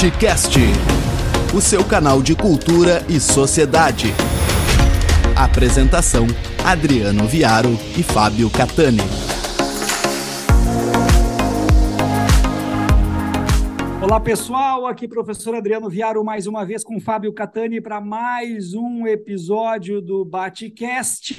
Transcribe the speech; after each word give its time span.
Batcast, 0.00 0.56
o 1.52 1.60
seu 1.60 1.84
canal 1.84 2.22
de 2.22 2.36
cultura 2.36 3.04
e 3.08 3.18
sociedade. 3.18 4.06
Apresentação: 5.34 6.24
Adriano 6.64 7.26
Viaro 7.26 7.70
e 7.98 8.04
Fábio 8.04 8.48
Catani. 8.48 9.00
Olá 14.00 14.20
pessoal, 14.20 14.86
aqui 14.86 15.08
professor 15.08 15.56
Adriano 15.56 15.90
Viaro 15.90 16.22
mais 16.22 16.46
uma 16.46 16.64
vez 16.64 16.84
com 16.84 17.00
Fábio 17.00 17.32
Catani 17.32 17.80
para 17.80 18.00
mais 18.00 18.74
um 18.74 19.04
episódio 19.04 20.00
do 20.00 20.24
Batcast. 20.24 21.36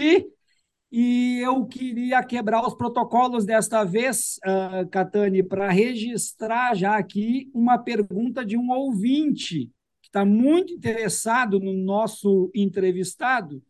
E 0.92 1.40
eu 1.40 1.66
queria 1.68 2.24
quebrar 2.24 2.66
os 2.66 2.74
protocolos 2.74 3.46
desta 3.46 3.84
vez, 3.84 4.39
uh, 4.43 4.89
Catani, 4.89 5.43
para 5.43 5.70
registrar 5.70 6.74
já 6.74 6.98
aqui 6.98 7.50
uma 7.54 7.78
pergunta 7.78 8.43
de 8.43 8.57
um 8.57 8.71
ouvinte 8.71 9.71
que 10.02 10.07
está 10.07 10.25
muito 10.25 10.74
interessado 10.74 11.60
no 11.60 11.74
nosso 11.74 12.50
entrevistado. 12.56 13.62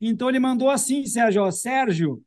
Então 0.00 0.28
ele 0.28 0.38
mandou 0.38 0.70
assim, 0.70 1.04
Sérgio, 1.06 1.50
Sérgio, 1.50 2.22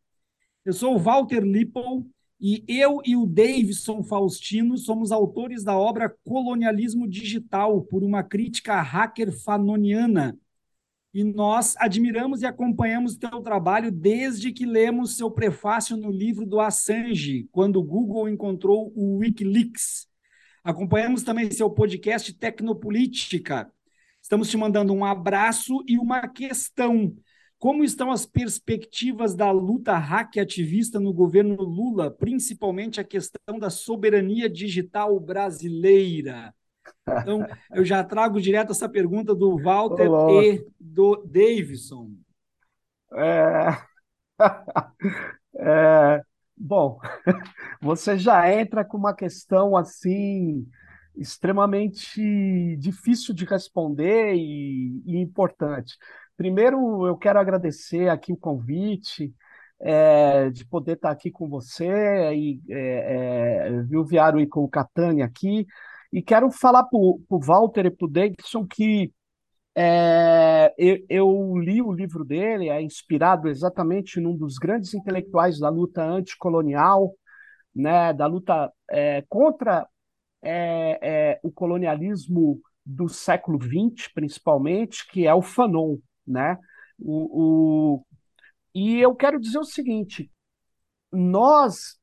eu 0.65 0.73
sou 0.73 0.95
o 0.95 0.99
Walter 0.99 1.41
Lippel 1.41 2.05
e 2.39 2.65
eu 2.67 3.01
e 3.05 3.15
o 3.15 3.25
Davidson 3.25 4.03
Faustino 4.03 4.77
somos 4.77 5.13
autores 5.13 5.63
da 5.63 5.77
obra 5.77 6.13
Colonialismo 6.25 7.07
Digital, 7.07 7.81
por 7.83 8.03
uma 8.03 8.21
crítica 8.21 8.81
hacker 8.81 9.31
fanoniana 9.31 10.37
e 11.13 11.23
nós 11.23 11.75
admiramos 11.77 12.41
e 12.41 12.45
acompanhamos 12.45 13.15
teu 13.15 13.39
trabalho 13.41 13.91
desde 13.91 14.51
que 14.51 14.65
lemos 14.65 15.15
seu 15.15 15.29
prefácio 15.29 15.95
no 15.95 16.11
livro 16.11 16.45
do 16.45 16.59
Assange, 16.59 17.47
quando 17.51 17.77
o 17.77 17.83
Google 17.83 18.27
encontrou 18.27 18.91
o 18.95 19.17
Wikileaks. 19.17 20.07
Acompanhamos 20.63 21.21
também 21.21 21.51
seu 21.51 21.69
podcast 21.69 22.33
Tecnopolítica. 22.33 23.71
Estamos 24.19 24.49
te 24.49 24.57
mandando 24.57 24.91
um 24.91 25.05
abraço 25.05 25.83
e 25.87 25.99
uma 25.99 26.27
questão. 26.27 27.15
Como 27.59 27.83
estão 27.83 28.09
as 28.09 28.25
perspectivas 28.25 29.35
da 29.35 29.51
luta 29.51 29.95
hack 29.97 30.37
ativista 30.37 30.99
no 30.99 31.13
governo 31.13 31.61
Lula, 31.61 32.09
principalmente 32.09 32.99
a 32.99 33.03
questão 33.03 33.59
da 33.59 33.69
soberania 33.69 34.49
digital 34.49 35.19
brasileira? 35.19 36.55
Então, 37.21 37.45
eu 37.73 37.83
já 37.83 38.03
trago 38.03 38.41
direto 38.41 38.71
essa 38.71 38.87
pergunta 38.87 39.35
do 39.35 39.57
Walter 39.61 40.09
Olá. 40.09 40.43
e 40.43 40.65
do 40.79 41.23
Davidson. 41.25 42.11
É... 43.13 43.67
é... 45.57 46.21
Bom, 46.55 46.99
você 47.81 48.17
já 48.17 48.51
entra 48.51 48.85
com 48.85 48.97
uma 48.97 49.13
questão 49.13 49.75
assim 49.75 50.65
extremamente 51.15 52.75
difícil 52.77 53.33
de 53.33 53.45
responder 53.45 54.33
e, 54.35 55.01
e 55.05 55.17
importante. 55.17 55.97
Primeiro, 56.35 57.05
eu 57.05 57.17
quero 57.17 57.39
agradecer 57.39 58.09
aqui 58.09 58.31
o 58.33 58.37
convite. 58.37 59.33
É, 59.85 60.49
de 60.49 60.65
poder 60.65 60.93
estar 60.93 61.11
aqui 61.11 61.29
com 61.29 61.49
você 61.49 61.85
e 62.33 62.61
é, 62.69 63.67
é, 63.67 64.39
e 64.39 64.47
com 64.47 64.63
o 64.63 64.69
Catania 64.69 65.25
aqui. 65.25 65.67
E 66.13 66.21
quero 66.21 66.51
falar 66.51 66.83
para 66.83 66.99
o 66.99 67.39
Walter 67.43 67.87
e 67.87 67.91
para 67.91 68.05
o 68.05 68.09
Davidson 68.09 68.67
que 68.67 69.11
é, 69.75 70.71
eu, 70.77 71.03
eu, 71.09 71.57
li 71.57 71.81
o 71.81 71.91
livro 71.91 72.23
dele, 72.23 72.69
é 72.69 72.79
inspirado 72.79 73.49
exatamente 73.49 74.19
num 74.19 74.37
dos 74.37 74.59
grandes 74.59 74.93
intelectuais 74.93 75.57
da 75.57 75.69
luta 75.69 76.03
anticolonial, 76.03 77.15
né, 77.75 78.13
da 78.13 78.27
luta 78.27 78.71
é, 78.91 79.23
contra 79.27 79.87
é, 80.43 80.99
é 81.01 81.39
o 81.41 81.51
colonialismo 81.51 82.61
do 82.85 83.09
século 83.09 83.59
XX, 83.59 84.13
principalmente, 84.13 85.07
que 85.09 85.25
é 85.25 85.33
o 85.33 85.41
Fanon. 85.41 85.97
Né? 86.27 86.59
O, 86.99 87.95
o... 87.95 88.05
E 88.75 88.99
eu 88.99 89.15
quero 89.15 89.39
dizer 89.39 89.57
o 89.57 89.63
seguinte: 89.63 90.29
nós 91.11 91.97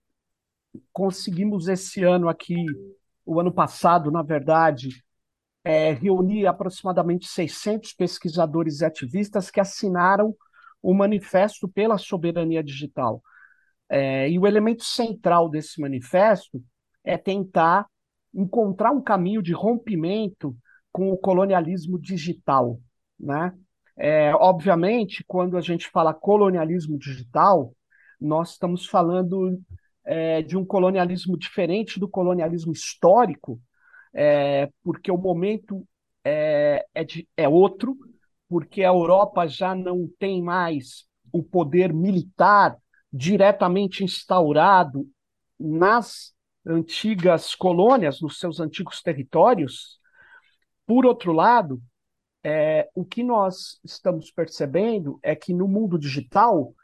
conseguimos 0.93 1.69
esse 1.69 2.03
ano 2.03 2.29
aqui 2.29 2.57
o 3.31 3.39
ano 3.39 3.53
passado, 3.53 4.11
na 4.11 4.23
verdade, 4.23 5.05
é, 5.63 5.93
reuni 5.93 6.49
aproximadamente 6.49 7.29
600 7.29 7.93
pesquisadores 7.93 8.81
e 8.81 8.85
ativistas 8.85 9.53
que 9.53 9.61
assinaram 9.61 10.35
o 10.83 10.93
Manifesto 10.93 11.69
pela 11.69 11.97
Soberania 11.97 12.61
Digital. 12.61 13.23
É, 13.89 14.29
e 14.29 14.37
o 14.37 14.49
elemento 14.49 14.83
central 14.83 15.49
desse 15.49 15.81
manifesto 15.81 16.61
é 17.05 17.17
tentar 17.17 17.87
encontrar 18.35 18.91
um 18.91 19.01
caminho 19.01 19.41
de 19.41 19.53
rompimento 19.53 20.57
com 20.91 21.13
o 21.13 21.17
colonialismo 21.17 22.01
digital. 22.01 22.81
Né? 23.17 23.57
É, 23.97 24.35
obviamente, 24.35 25.25
quando 25.25 25.57
a 25.57 25.61
gente 25.61 25.89
fala 25.89 26.13
colonialismo 26.13 26.99
digital, 26.99 27.73
nós 28.21 28.53
estamos 28.53 28.87
falando 28.87 29.61
é, 30.05 30.43
de 30.43 30.56
um 30.56 30.65
colonialismo 30.65 31.37
diferente 31.38 32.00
do 32.00 32.09
colonialismo 32.09 32.72
histórico, 32.72 33.61
é, 34.12 34.69
porque 34.83 35.11
o 35.11 35.19
momento 35.19 35.87
é, 36.25 36.84
é, 36.94 37.05
de, 37.05 37.28
é 37.37 37.49
outro, 37.49 37.97
porque 38.49 38.83
a 38.83 38.89
Europa 38.89 39.47
já 39.47 39.75
não 39.75 40.09
tem 40.19 40.43
mais 40.43 41.05
o 41.33 41.43
poder 41.43 41.93
militar 41.93 42.77
diretamente 43.12 44.05
instaurado 44.05 45.09
nas 45.59 46.33
antigas 46.66 47.55
colônias, 47.55 48.21
nos 48.21 48.39
seus 48.39 48.60
antigos 48.60 49.03
territórios. 49.03 49.99
Por 50.87 51.06
outro 51.06 51.33
lado, 51.33 51.81
é, 52.43 52.89
o 52.94 53.05
que 53.05 53.22
nós 53.22 53.78
estamos 53.84 54.31
percebendo 54.31 55.19
é 55.22 55.37
que 55.37 55.53
no 55.53 55.69
mundo 55.69 55.99
digital 55.99 56.75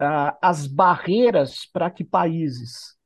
uh, 0.00 0.36
as 0.40 0.66
barreiras 0.66 1.66
para 1.66 1.90
que 1.90 2.04
países 2.04 2.96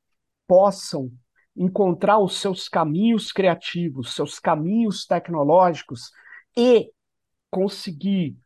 possam 0.47 1.11
encontrar 1.55 2.19
os 2.19 2.37
seus 2.37 2.69
caminhos 2.69 3.31
criativos, 3.31 4.15
seus 4.15 4.39
caminhos 4.39 5.05
tecnológicos 5.05 6.11
e 6.55 6.91
conseguir, 7.51 8.37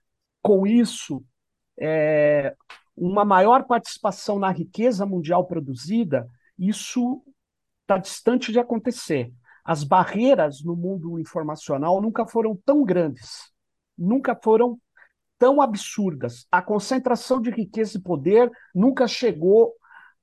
com 0.42 0.66
isso, 0.66 1.24
é, 1.80 2.56
uma 2.96 3.24
maior 3.24 3.66
participação 3.66 4.40
na 4.40 4.52
riqueza 4.52 5.06
mundial 5.06 5.46
produzida, 5.46 6.28
isso 6.58 7.24
está 7.81 7.98
distante 7.98 8.52
de 8.52 8.60
acontecer. 8.60 9.31
As 9.64 9.84
barreiras 9.84 10.64
no 10.64 10.75
mundo 10.75 11.20
informacional 11.20 12.02
nunca 12.02 12.25
foram 12.25 12.56
tão 12.66 12.84
grandes, 12.84 13.52
nunca 13.98 14.36
foram 14.36 14.80
tão 15.44 15.62
absurdas. 15.62 16.48
A 16.50 16.62
concentração 16.62 17.42
de 17.42 17.50
riqueza 17.50 17.98
e 17.98 18.02
poder 18.02 18.50
nunca 18.74 19.06
chegou 19.09 19.74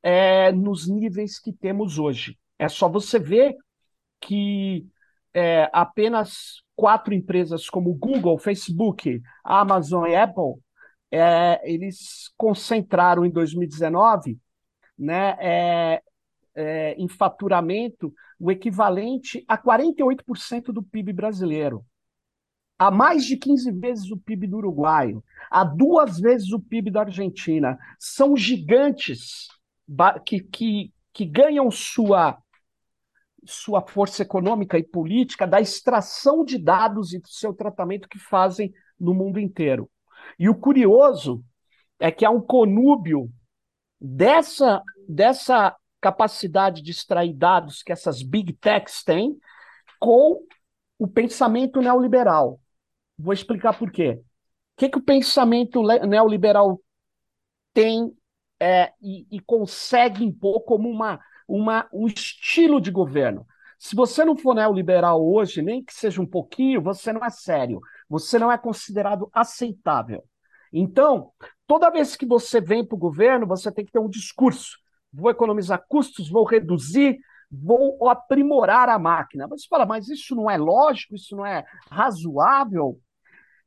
é, 0.03 0.51
nos 0.51 0.89
níveis 0.89 1.39
que 1.39 1.53
temos 1.53 1.99
hoje. 1.99 2.39
É 2.59 2.71
só 2.71 2.89
você 2.89 3.19
ver 3.19 3.55
que 4.19 4.87
é, 5.35 5.69
apenas 5.75 6.63
quatro 6.75 7.13
empresas 7.13 7.69
como 7.69 7.93
Google, 7.93 8.39
Facebook, 8.39 9.21
Amazon 9.45 10.09
e 10.09 10.17
Apple, 10.17 10.55
é, 11.11 11.61
eles 11.71 12.33
concentraram 12.35 13.27
em 13.27 13.31
2019 13.31 14.39
né, 14.99 15.37
é, 15.39 16.03
é, 16.55 16.95
em 16.95 17.09
faturamento 17.09 18.11
o 18.39 18.51
equivalente 18.51 19.45
a 19.47 19.59
48% 19.59 20.73
do 20.73 20.83
PIB 20.83 21.13
brasileiro 21.13 21.85
a 22.81 22.91
mais 22.91 23.27
de 23.27 23.37
15 23.37 23.71
vezes 23.73 24.11
o 24.11 24.17
PIB 24.17 24.47
do 24.47 24.57
Uruguai, 24.57 25.15
a 25.51 25.65
duas 25.65 26.19
vezes 26.19 26.51
o 26.51 26.59
PIB 26.59 26.91
da 26.91 27.01
Argentina. 27.03 27.79
São 27.99 28.35
gigantes 28.35 29.49
que, 30.25 30.41
que, 30.41 30.91
que 31.13 31.27
ganham 31.27 31.71
sua, 31.71 32.39
sua 33.45 33.87
força 33.87 34.23
econômica 34.23 34.79
e 34.79 34.83
política 34.83 35.47
da 35.47 35.61
extração 35.61 36.43
de 36.43 36.57
dados 36.57 37.13
e 37.13 37.19
do 37.19 37.29
seu 37.29 37.53
tratamento 37.53 38.09
que 38.09 38.19
fazem 38.19 38.73
no 38.99 39.13
mundo 39.13 39.39
inteiro. 39.39 39.91
E 40.39 40.49
o 40.49 40.55
curioso 40.55 41.45
é 41.99 42.11
que 42.11 42.25
há 42.25 42.31
um 42.31 42.41
conúbio 42.41 43.31
dessa, 44.01 44.83
dessa 45.07 45.77
capacidade 46.01 46.81
de 46.81 46.93
extrair 46.93 47.35
dados 47.35 47.83
que 47.83 47.93
essas 47.93 48.23
big 48.23 48.55
techs 48.55 49.05
têm 49.05 49.39
com 49.99 50.43
o 50.99 51.07
pensamento 51.07 51.83
neoliberal. 51.83 52.59
Vou 53.23 53.33
explicar 53.33 53.79
por 53.79 53.91
quê. 53.91 54.21
O 54.21 54.25
que, 54.77 54.89
que 54.89 54.99
o 54.99 55.03
pensamento 55.03 55.83
neoliberal 56.07 56.81
tem 57.75 58.13
é, 58.59 58.93
e, 59.01 59.27
e, 59.31 59.41
consegue 59.41 60.25
impor 60.25 60.63
como 60.65 60.89
uma, 60.89 61.21
uma, 61.47 61.89
um 61.93 62.07
estilo 62.07 62.81
de 62.81 62.91
governo? 62.91 63.47
Se 63.79 63.97
você 63.97 64.25
não 64.25 64.37
for 64.37 64.55
neoliberal 64.55 65.25
hoje, 65.25 65.63
nem 65.63 65.83
que 65.83 65.93
seja 65.95 66.21
um 66.21 66.27
pouquinho, 66.27 66.83
você 66.83 67.13
não 67.13 67.25
é 67.25 67.31
sério. 67.31 67.81
Você 68.09 68.39
não 68.39 68.53
é 68.53 68.59
considerado 68.59 69.31
aceitável. 69.33 70.23
Então, 70.73 71.33
toda 71.67 71.91
vez 71.91 72.17
que 72.17 72.27
você 72.27 72.61
vem 72.61 72.85
para 72.85 72.95
o 72.95 72.99
governo, 72.99 73.47
você 73.47 73.73
tem 73.73 73.85
que 73.85 73.93
ter 73.93 73.99
um 73.99 74.09
discurso. 74.09 74.79
Vou 75.13 75.31
economizar 75.31 75.85
custos, 75.89 76.29
vou 76.29 76.45
reduzir 76.45 77.19
vou 77.51 78.09
aprimorar 78.09 78.89
a 78.89 78.99
máquina. 78.99 79.49
Você 79.49 79.67
fala, 79.69 79.85
mas 79.85 80.09
isso 80.09 80.37
não 80.37 80.49
é 80.49 80.57
lógico, 80.57 81.15
isso 81.17 81.35
não 81.35 81.45
é 81.45 81.65
razoável? 81.91 82.99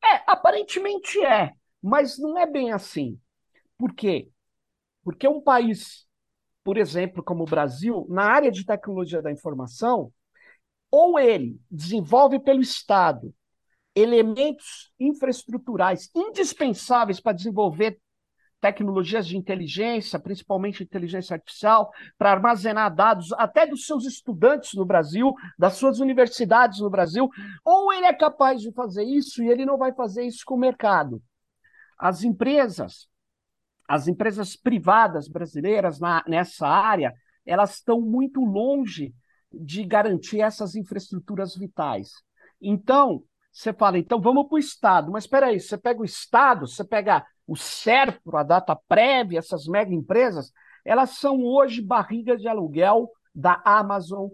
É, 0.04 0.22
aparentemente 0.28 1.24
é, 1.24 1.54
mas 1.82 2.18
não 2.18 2.38
é 2.38 2.46
bem 2.46 2.72
assim. 2.72 3.20
Por 3.78 3.94
quê? 3.94 4.30
Porque 5.04 5.28
um 5.28 5.42
país, 5.42 6.08
por 6.64 6.78
exemplo, 6.78 7.24
como 7.24 7.44
o 7.44 7.48
Brasil, 7.48 8.06
na 8.10 8.26
área 8.26 8.52
de 8.52 8.66
tecnologia 8.66 9.22
da 9.22 9.32
informação, 9.32 10.14
ou 10.92 11.20
ele 11.20 11.60
desenvolve 11.72 12.40
pelo 12.40 12.62
Estado 12.62 13.34
elementos 13.96 14.92
infraestruturais 15.00 16.10
indispensáveis 16.16 17.20
para 17.20 17.34
desenvolver 17.34 18.00
tecnologias 18.64 19.28
de 19.28 19.36
inteligência, 19.36 20.18
principalmente 20.18 20.84
inteligência 20.84 21.34
artificial, 21.34 21.92
para 22.18 22.32
armazenar 22.32 22.96
dados 22.96 23.34
até 23.34 23.68
dos 23.68 23.86
seus 23.86 24.06
estudantes 24.06 24.74
no 24.74 24.86
Brasil, 24.86 25.34
das 25.60 25.74
suas 25.74 26.00
universidades 26.00 26.80
no 26.80 26.90
Brasil, 26.90 27.30
ou 27.66 27.92
ele 27.92 28.06
é 28.06 28.14
capaz 28.14 28.62
de 28.62 28.72
fazer 28.72 29.04
isso 29.04 29.44
e 29.44 29.50
ele 29.50 29.66
não 29.66 29.78
vai 29.78 29.92
fazer 29.94 30.24
isso 30.24 30.46
com 30.46 30.56
o 30.56 30.58
mercado. 30.58 31.22
As 32.00 32.24
empresas, 32.24 33.10
as 33.86 34.08
empresas 34.08 34.56
privadas 34.56 35.28
brasileiras 35.28 36.00
na, 36.00 36.24
nessa 36.26 36.66
área, 36.66 37.14
elas 37.46 37.76
estão 37.76 38.00
muito 38.00 38.40
longe 38.40 39.14
de 39.52 39.84
garantir 39.84 40.40
essas 40.40 40.74
infraestruturas 40.74 41.54
vitais. 41.54 42.12
Então, 42.62 43.26
você 43.52 43.74
fala, 43.74 43.98
então 43.98 44.22
vamos 44.22 44.48
para 44.48 44.56
o 44.56 44.60
Estado. 44.60 45.12
Mas 45.12 45.26
espera 45.26 45.48
aí, 45.48 45.60
você 45.60 45.78
pega 45.78 46.02
o 46.02 46.06
Estado, 46.06 46.66
você 46.66 46.84
pega 46.86 47.26
o 47.48 47.56
Serpro, 47.56 48.38
a 48.38 48.44
data 48.44 48.76
prévia, 48.76 49.40
essas 49.40 49.66
mega 49.68 49.94
empresas, 49.94 50.52
elas 50.86 51.12
são 51.12 51.44
hoje 51.44 51.82
barrigas 51.82 52.42
de 52.42 52.48
aluguel 52.48 53.10
da 53.34 53.62
Amazon 53.66 54.30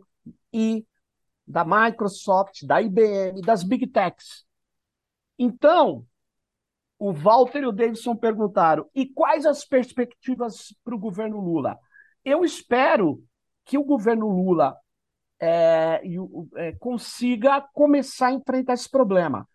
e 0.54 0.86
da 1.46 1.66
Microsoft, 1.66 2.64
da 2.66 2.82
IBM, 2.82 3.42
das 3.42 3.64
Big 3.64 3.88
Techs. 3.88 4.46
Então, 5.38 6.06
o 6.98 7.14
Walter 7.14 7.64
e 7.64 7.66
o 7.66 7.72
Davidson 7.72 8.16
perguntaram: 8.16 8.90
e 8.94 9.08
quais 9.08 9.46
as 9.46 9.66
perspectivas 9.66 10.76
para 10.84 10.94
o 10.94 11.00
governo 11.00 11.40
Lula? 11.40 11.78
Eu 12.24 12.44
espero 12.44 13.24
que 13.66 13.78
o 13.78 13.84
governo 13.84 14.28
Lula 14.28 14.76
é, 15.40 16.02
é, 16.56 16.72
consiga 16.74 17.62
começar 17.74 18.28
a 18.28 18.34
enfrentar 18.34 18.74
esse 18.74 18.90
problema. 18.90 19.48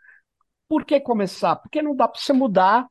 Por 0.66 0.84
que 0.84 0.98
começar? 0.98 1.56
Porque 1.56 1.82
não 1.82 1.94
dá 1.94 2.08
para 2.08 2.20
você 2.20 2.32
mudar 2.32 2.88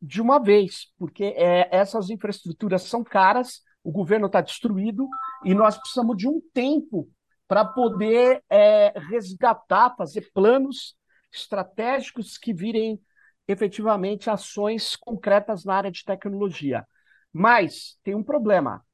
de 0.00 0.20
uma 0.20 0.38
vez, 0.38 0.92
porque 0.98 1.24
é, 1.24 1.68
essas 1.74 2.10
infraestruturas 2.10 2.82
são 2.82 3.02
caras, 3.02 3.62
o 3.82 3.90
governo 3.90 4.26
está 4.26 4.40
destruído 4.40 5.08
e 5.44 5.54
nós 5.54 5.78
precisamos 5.78 6.16
de 6.16 6.28
um 6.28 6.40
tempo 6.52 7.08
para 7.48 7.64
poder 7.64 8.42
é, 8.50 8.92
resgatar, 8.98 9.94
fazer 9.96 10.30
planos 10.32 10.96
estratégicos 11.32 12.36
que 12.36 12.52
virem 12.52 13.00
efetivamente 13.46 14.28
ações 14.28 14.96
concretas 14.96 15.64
na 15.64 15.74
área 15.74 15.90
de 15.90 16.04
tecnologia. 16.04 16.84
Mas 17.32 17.98
tem 18.02 18.14
um 18.14 18.24
problema. 18.24 18.84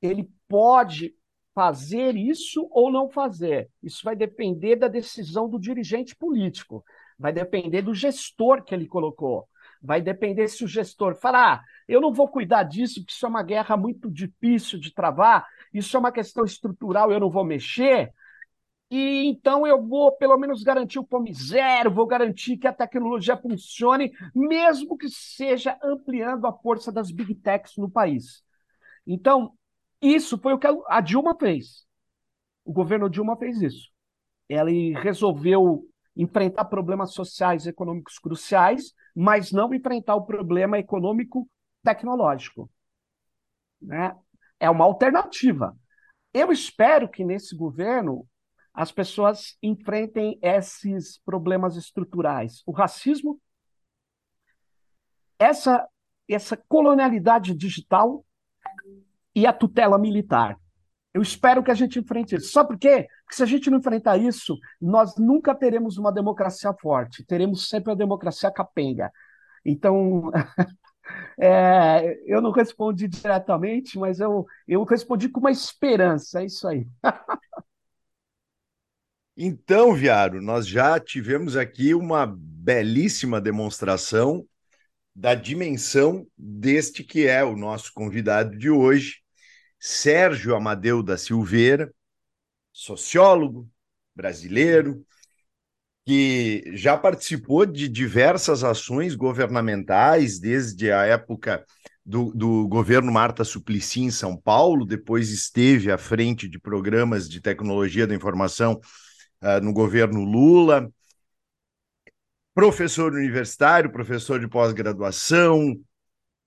Ele 0.00 0.28
pode 0.48 1.14
fazer 1.54 2.16
isso 2.16 2.66
ou 2.70 2.90
não 2.90 3.08
fazer. 3.08 3.70
Isso 3.82 4.00
vai 4.02 4.16
depender 4.16 4.76
da 4.76 4.88
decisão 4.88 5.48
do 5.48 5.58
dirigente 5.58 6.16
político, 6.16 6.84
vai 7.18 7.32
depender 7.32 7.82
do 7.82 7.94
gestor 7.94 8.64
que 8.64 8.74
ele 8.74 8.86
colocou. 8.86 9.48
Vai 9.82 10.00
depender 10.00 10.46
se 10.48 10.64
o 10.64 10.68
gestor 10.68 11.16
falar, 11.16 11.56
ah, 11.56 11.64
eu 11.88 12.00
não 12.00 12.12
vou 12.12 12.28
cuidar 12.28 12.62
disso, 12.62 13.00
porque 13.00 13.12
isso 13.12 13.26
é 13.26 13.28
uma 13.28 13.42
guerra 13.42 13.76
muito 13.76 14.10
difícil 14.10 14.78
de 14.78 14.94
travar, 14.94 15.46
isso 15.74 15.96
é 15.96 16.00
uma 16.00 16.12
questão 16.12 16.44
estrutural, 16.44 17.10
eu 17.10 17.18
não 17.18 17.30
vou 17.30 17.44
mexer. 17.44 18.12
E 18.90 19.26
então 19.26 19.66
eu 19.66 19.82
vou 19.82 20.12
pelo 20.12 20.36
menos 20.36 20.62
garantir 20.62 20.98
o 20.98 21.04
POM 21.04 21.24
zero, 21.32 21.90
vou 21.90 22.06
garantir 22.06 22.58
que 22.58 22.66
a 22.66 22.72
tecnologia 22.72 23.36
funcione, 23.36 24.12
mesmo 24.34 24.98
que 24.98 25.08
seja 25.08 25.78
ampliando 25.82 26.46
a 26.46 26.52
força 26.52 26.92
das 26.92 27.10
big 27.10 27.34
techs 27.36 27.76
no 27.78 27.90
país. 27.90 28.42
Então, 29.06 29.52
isso 30.00 30.38
foi 30.38 30.52
o 30.52 30.58
que 30.58 30.66
a 30.88 31.00
Dilma 31.00 31.34
fez. 31.38 31.86
O 32.64 32.72
governo 32.72 33.08
Dilma 33.08 33.36
fez 33.36 33.60
isso. 33.62 33.88
Ela 34.48 34.70
resolveu 35.00 35.88
enfrentar 36.16 36.66
problemas 36.66 37.14
sociais 37.14 37.64
e 37.64 37.70
econômicos 37.70 38.18
cruciais, 38.18 38.94
mas 39.14 39.52
não 39.52 39.72
enfrentar 39.72 40.14
o 40.14 40.26
problema 40.26 40.78
econômico 40.78 41.48
tecnológico. 41.82 42.70
Né? 43.80 44.16
É 44.60 44.70
uma 44.70 44.84
alternativa. 44.84 45.76
Eu 46.32 46.52
espero 46.52 47.08
que 47.08 47.24
nesse 47.24 47.56
governo 47.56 48.26
as 48.72 48.90
pessoas 48.90 49.56
enfrentem 49.62 50.38
esses 50.40 51.18
problemas 51.18 51.76
estruturais. 51.76 52.62
O 52.64 52.72
racismo, 52.72 53.40
essa, 55.38 55.86
essa 56.28 56.56
colonialidade 56.56 57.54
digital 57.54 58.24
e 59.34 59.46
a 59.46 59.52
tutela 59.52 59.98
militar. 59.98 60.58
Eu 61.12 61.20
espero 61.20 61.62
que 61.62 61.70
a 61.70 61.74
gente 61.74 61.98
enfrente 61.98 62.34
isso. 62.36 62.52
Sabe 62.52 62.70
por 62.70 62.78
quê? 62.78 63.06
Porque 63.32 63.36
se 63.36 63.42
a 63.42 63.46
gente 63.46 63.70
não 63.70 63.78
enfrentar 63.78 64.18
isso, 64.18 64.58
nós 64.78 65.16
nunca 65.16 65.54
teremos 65.54 65.96
uma 65.96 66.12
democracia 66.12 66.70
forte. 66.74 67.24
Teremos 67.24 67.66
sempre 67.66 67.90
a 67.90 67.94
democracia 67.94 68.50
capenga. 68.50 69.10
Então, 69.64 70.30
é, 71.40 72.20
eu 72.26 72.42
não 72.42 72.50
respondi 72.50 73.08
diretamente, 73.08 73.98
mas 73.98 74.20
eu, 74.20 74.44
eu 74.68 74.84
respondi 74.84 75.30
com 75.30 75.40
uma 75.40 75.50
esperança. 75.50 76.42
É 76.42 76.44
isso 76.44 76.68
aí. 76.68 76.86
então, 79.34 79.94
Viaro, 79.94 80.42
nós 80.42 80.66
já 80.66 81.00
tivemos 81.00 81.56
aqui 81.56 81.94
uma 81.94 82.26
belíssima 82.26 83.40
demonstração 83.40 84.46
da 85.16 85.34
dimensão 85.34 86.26
deste 86.36 87.02
que 87.02 87.26
é 87.26 87.42
o 87.42 87.56
nosso 87.56 87.94
convidado 87.94 88.58
de 88.58 88.68
hoje, 88.68 89.22
Sérgio 89.80 90.54
Amadeu 90.54 91.02
da 91.02 91.16
Silveira, 91.16 91.90
sociólogo 92.82 93.68
brasileiro, 94.14 95.04
que 96.04 96.64
já 96.74 96.98
participou 96.98 97.64
de 97.64 97.88
diversas 97.88 98.64
ações 98.64 99.14
governamentais, 99.14 100.40
desde 100.40 100.90
a 100.90 101.04
época 101.04 101.64
do, 102.04 102.32
do, 102.34 102.66
governo 102.66 103.12
Marta 103.12 103.44
Suplicy 103.44 104.00
em 104.00 104.10
São 104.10 104.36
Paulo, 104.36 104.84
depois 104.84 105.30
esteve 105.30 105.92
à 105.92 105.96
frente 105.96 106.48
de 106.48 106.58
programas 106.58 107.28
de 107.28 107.40
tecnologia 107.40 108.04
da 108.04 108.16
informação 108.16 108.80
uh, 109.40 109.60
no 109.62 109.72
governo 109.72 110.24
Lula, 110.24 110.90
professor 112.52 113.12
universitário, 113.12 113.92
professor 113.92 114.40
de 114.40 114.48
pós-graduação, 114.48 115.76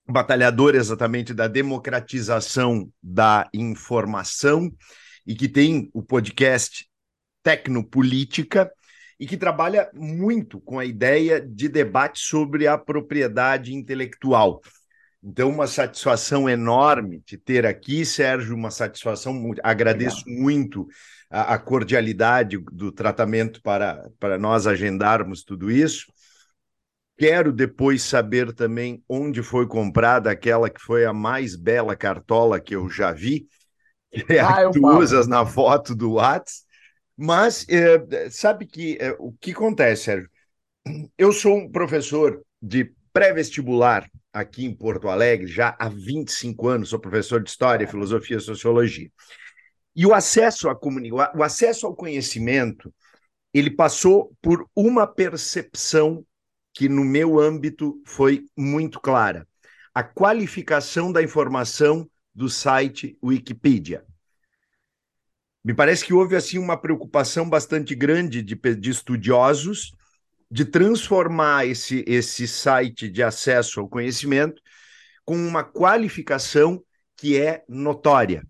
batalhador 0.06 0.74
exatamente 0.74 1.32
da 1.32 1.48
democratização 1.48 2.92
da 3.02 3.48
informação 3.54 4.70
e 5.26 5.34
que 5.34 5.48
tem 5.48 5.90
o 5.92 6.02
podcast 6.02 6.86
Tecnopolítica 7.42 8.70
e 9.18 9.26
que 9.26 9.36
trabalha 9.36 9.90
muito 9.94 10.60
com 10.60 10.78
a 10.78 10.84
ideia 10.84 11.40
de 11.40 11.68
debate 11.68 12.20
sobre 12.20 12.66
a 12.66 12.76
propriedade 12.76 13.74
intelectual. 13.74 14.60
Então, 15.22 15.48
uma 15.48 15.66
satisfação 15.66 16.48
enorme 16.48 17.20
te 17.20 17.36
ter 17.36 17.66
aqui, 17.66 18.04
Sérgio, 18.04 18.54
uma 18.54 18.70
satisfação, 18.70 19.52
agradeço 19.62 20.22
Legal. 20.26 20.42
muito 20.42 20.86
a, 21.30 21.54
a, 21.54 21.58
cordialidade 21.58 22.58
do 22.70 22.92
tratamento 22.92 23.60
para, 23.62 24.08
para 24.20 24.38
nós 24.38 24.66
agendarmos 24.66 25.42
tudo 25.42 25.70
isso. 25.70 26.06
Quero 27.18 27.52
depois 27.52 28.02
saber 28.02 28.52
também 28.52 29.02
onde 29.08 29.42
foi 29.42 29.66
comprada 29.66 30.30
aquela 30.30 30.68
que 30.68 30.80
foi 30.80 31.06
a 31.06 31.14
mais 31.14 31.56
bela 31.56 31.96
cartola 31.96 32.60
que 32.60 32.76
eu 32.76 32.90
já 32.90 33.10
vi, 33.10 33.48
é 34.28 34.38
ah, 34.38 34.68
a 34.68 34.70
que 34.70 34.80
tu 34.80 34.86
usas 34.98 35.26
na 35.26 35.44
foto 35.44 35.94
do 35.94 36.14
Whats. 36.14 36.64
Mas 37.16 37.66
é, 37.68 38.28
sabe 38.30 38.66
que 38.66 38.98
é, 39.00 39.16
o 39.18 39.32
que 39.40 39.52
acontece, 39.52 40.04
Sérgio? 40.04 40.30
Eu 41.16 41.32
sou 41.32 41.56
um 41.56 41.70
professor 41.70 42.42
de 42.60 42.92
pré-vestibular 43.12 44.08
aqui 44.32 44.66
em 44.66 44.74
Porto 44.74 45.08
Alegre 45.08 45.46
já 45.46 45.74
há 45.78 45.88
25 45.88 46.68
anos, 46.68 46.90
sou 46.90 46.98
professor 46.98 47.42
de 47.42 47.48
História, 47.48 47.88
Filosofia 47.88 48.36
e 48.36 48.40
Sociologia. 48.40 49.10
E 49.94 50.04
o 50.04 50.12
acesso, 50.12 50.72
comuni... 50.76 51.10
o 51.10 51.42
acesso 51.42 51.86
ao 51.86 51.96
conhecimento, 51.96 52.92
ele 53.54 53.70
passou 53.70 54.36
por 54.42 54.68
uma 54.76 55.06
percepção 55.06 56.22
que 56.74 56.90
no 56.90 57.02
meu 57.02 57.40
âmbito 57.40 57.98
foi 58.04 58.44
muito 58.54 59.00
clara. 59.00 59.48
A 59.94 60.02
qualificação 60.04 61.10
da 61.10 61.22
informação 61.22 62.06
do 62.36 62.50
site 62.50 63.18
Wikipedia. 63.24 64.04
Me 65.64 65.72
parece 65.72 66.04
que 66.04 66.12
houve 66.12 66.36
assim 66.36 66.58
uma 66.58 66.76
preocupação 66.76 67.48
bastante 67.48 67.94
grande 67.94 68.42
de, 68.42 68.54
de 68.54 68.90
estudiosos 68.90 69.92
de 70.50 70.64
transformar 70.66 71.66
esse, 71.66 72.04
esse 72.06 72.46
site 72.46 73.08
de 73.08 73.22
acesso 73.22 73.80
ao 73.80 73.88
conhecimento 73.88 74.60
com 75.24 75.34
uma 75.34 75.64
qualificação 75.64 76.84
que 77.16 77.40
é 77.40 77.64
notória. 77.68 78.46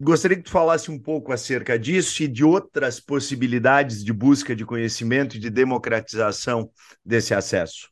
gostaria 0.00 0.38
que 0.38 0.44
tu 0.44 0.50
falasse 0.50 0.90
um 0.90 0.98
pouco 0.98 1.32
acerca 1.32 1.78
disso 1.78 2.22
e 2.22 2.28
de 2.28 2.42
outras 2.42 2.98
possibilidades 2.98 4.02
de 4.02 4.12
busca 4.12 4.56
de 4.56 4.64
conhecimento 4.64 5.36
e 5.36 5.38
de 5.38 5.50
democratização 5.50 6.72
desse 7.04 7.34
acesso. 7.34 7.90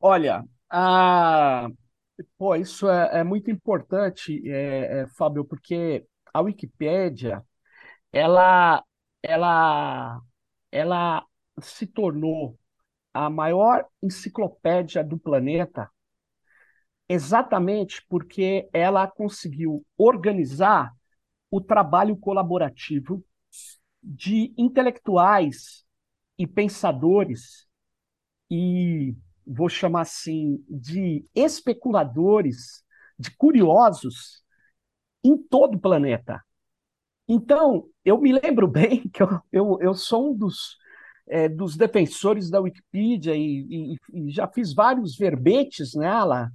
Olha, 0.00 0.44
a... 0.68 1.68
Pô, 2.38 2.54
isso 2.54 2.88
é, 2.88 3.20
é 3.20 3.24
muito 3.24 3.50
importante, 3.50 4.42
é, 4.48 5.00
é, 5.02 5.06
Fábio, 5.08 5.44
porque 5.44 6.06
a 6.32 6.40
Wikipédia, 6.40 7.44
ela, 8.12 8.84
ela, 9.22 10.20
ela 10.72 11.26
se 11.62 11.86
tornou 11.86 12.58
a 13.14 13.30
maior 13.30 13.86
enciclopédia 14.02 15.04
do 15.04 15.18
planeta 15.18 15.90
exatamente 17.08 18.04
porque 18.08 18.68
ela 18.72 19.06
conseguiu 19.06 19.84
organizar 19.96 20.92
o 21.50 21.60
trabalho 21.60 22.16
colaborativo 22.16 23.24
de 24.02 24.54
intelectuais 24.58 25.84
e 26.38 26.46
pensadores 26.46 27.66
e 28.50 29.16
vou 29.46 29.68
chamar 29.68 30.02
assim 30.02 30.64
de 30.68 31.24
especuladores, 31.34 32.84
de 33.18 33.30
curiosos 33.36 34.42
em 35.24 35.36
todo 35.36 35.76
o 35.76 35.80
planeta. 35.80 36.42
Então, 37.28 37.88
eu 38.04 38.20
me 38.20 38.32
lembro 38.32 38.68
bem 38.68 39.08
que 39.08 39.22
eu, 39.22 39.40
eu, 39.52 39.78
eu 39.80 39.94
sou 39.94 40.30
um 40.30 40.36
dos, 40.36 40.76
é, 41.28 41.48
dos 41.48 41.76
defensores 41.76 42.50
da 42.50 42.60
Wikipedia 42.60 43.34
e, 43.34 43.96
e, 44.12 44.28
e 44.28 44.30
já 44.30 44.48
fiz 44.48 44.74
vários 44.74 45.16
verbetes 45.16 45.94
nela, 45.94 46.50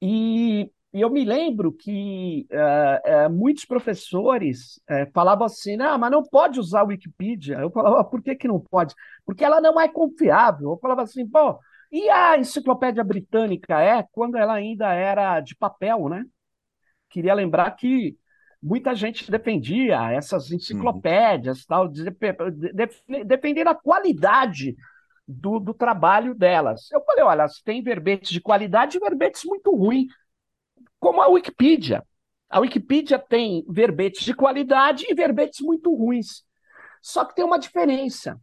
e, 0.00 0.70
e 0.92 1.00
eu 1.00 1.10
me 1.10 1.24
lembro 1.24 1.72
que 1.72 2.46
uh, 2.52 3.26
uh, 3.28 3.30
muitos 3.30 3.64
professores 3.64 4.76
uh, 4.90 5.10
falavam 5.12 5.46
assim, 5.46 5.80
ah, 5.80 5.96
mas 5.98 6.10
não 6.10 6.22
pode 6.22 6.60
usar 6.60 6.80
a 6.80 6.84
Wikipedia. 6.84 7.56
Eu 7.58 7.70
falava, 7.70 8.04
por 8.04 8.22
que, 8.22 8.34
que 8.34 8.48
não 8.48 8.60
pode? 8.60 8.94
Porque 9.24 9.44
ela 9.44 9.60
não 9.60 9.80
é 9.80 9.88
confiável. 9.88 10.72
Eu 10.72 10.78
falava 10.78 11.02
assim, 11.02 11.26
pô, 11.26 11.58
e 11.96 12.10
a 12.10 12.36
enciclopédia 12.36 13.02
britânica 13.02 13.80
é 13.80 14.02
quando 14.12 14.36
ela 14.36 14.52
ainda 14.52 14.92
era 14.92 15.40
de 15.40 15.56
papel, 15.56 16.10
né? 16.10 16.26
Queria 17.08 17.32
lembrar 17.32 17.70
que 17.70 18.18
muita 18.62 18.94
gente 18.94 19.30
defendia 19.30 20.12
essas 20.12 20.52
enciclopédias, 20.52 21.60
uhum. 21.60 21.64
tal, 21.66 21.88
de, 21.88 22.04
de, 22.04 23.24
defendendo 23.24 23.68
a 23.68 23.74
qualidade 23.74 24.76
do, 25.26 25.58
do 25.58 25.72
trabalho 25.72 26.34
delas. 26.34 26.92
Eu 26.92 27.02
falei, 27.02 27.24
olha, 27.24 27.46
tem 27.64 27.82
verbetes 27.82 28.28
de 28.28 28.42
qualidade 28.42 28.98
e 28.98 29.00
verbetes 29.00 29.42
muito 29.44 29.74
ruins, 29.74 30.12
como 31.00 31.22
a 31.22 31.28
Wikipedia. 31.28 32.04
A 32.50 32.60
Wikipedia 32.60 33.18
tem 33.18 33.64
verbetes 33.66 34.22
de 34.22 34.34
qualidade 34.34 35.06
e 35.08 35.14
verbetes 35.14 35.60
muito 35.62 35.94
ruins. 35.94 36.44
Só 37.00 37.24
que 37.24 37.34
tem 37.34 37.44
uma 37.44 37.58
diferença. 37.58 38.38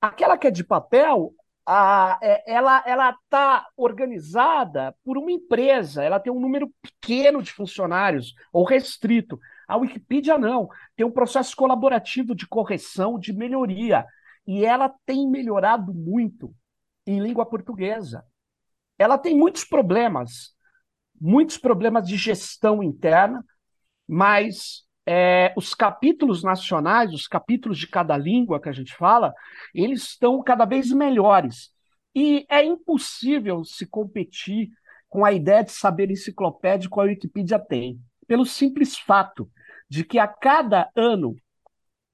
Aquela 0.00 0.38
que 0.38 0.46
é 0.46 0.50
de 0.50 0.64
papel, 0.64 1.34
a, 1.66 2.18
é, 2.22 2.52
ela 2.52 2.82
ela 2.86 3.10
está 3.10 3.66
organizada 3.76 4.94
por 5.04 5.16
uma 5.16 5.32
empresa, 5.32 6.02
ela 6.02 6.20
tem 6.20 6.32
um 6.32 6.40
número 6.40 6.70
pequeno 6.82 7.42
de 7.42 7.52
funcionários 7.52 8.34
ou 8.52 8.64
restrito. 8.64 9.38
A 9.66 9.76
Wikipedia 9.76 10.36
não, 10.38 10.68
tem 10.96 11.06
um 11.06 11.10
processo 11.10 11.56
colaborativo 11.56 12.34
de 12.34 12.46
correção, 12.46 13.18
de 13.18 13.32
melhoria. 13.32 14.04
E 14.46 14.64
ela 14.64 14.92
tem 15.06 15.28
melhorado 15.28 15.94
muito 15.94 16.54
em 17.06 17.18
língua 17.18 17.46
portuguesa. 17.46 18.24
Ela 18.98 19.16
tem 19.16 19.36
muitos 19.36 19.64
problemas, 19.64 20.54
muitos 21.18 21.56
problemas 21.56 22.06
de 22.06 22.16
gestão 22.16 22.82
interna, 22.82 23.44
mas 24.06 24.84
é, 25.06 25.52
os 25.56 25.74
capítulos 25.74 26.42
nacionais, 26.42 27.12
os 27.12 27.26
capítulos 27.26 27.78
de 27.78 27.86
cada 27.86 28.16
língua 28.16 28.60
que 28.60 28.68
a 28.68 28.72
gente 28.72 28.94
fala, 28.94 29.34
eles 29.74 30.02
estão 30.02 30.42
cada 30.42 30.64
vez 30.64 30.90
melhores. 30.90 31.70
E 32.14 32.46
é 32.48 32.64
impossível 32.64 33.64
se 33.64 33.86
competir 33.86 34.70
com 35.08 35.24
a 35.24 35.32
ideia 35.32 35.62
de 35.62 35.72
saber 35.72 36.10
enciclopédico 36.10 36.96
que 36.96 37.00
a 37.00 37.04
Wikipedia 37.04 37.58
tem, 37.58 38.00
pelo 38.26 38.44
simples 38.44 38.98
fato 38.98 39.50
de 39.88 40.04
que 40.04 40.18
a 40.18 40.26
cada 40.26 40.90
ano 40.96 41.36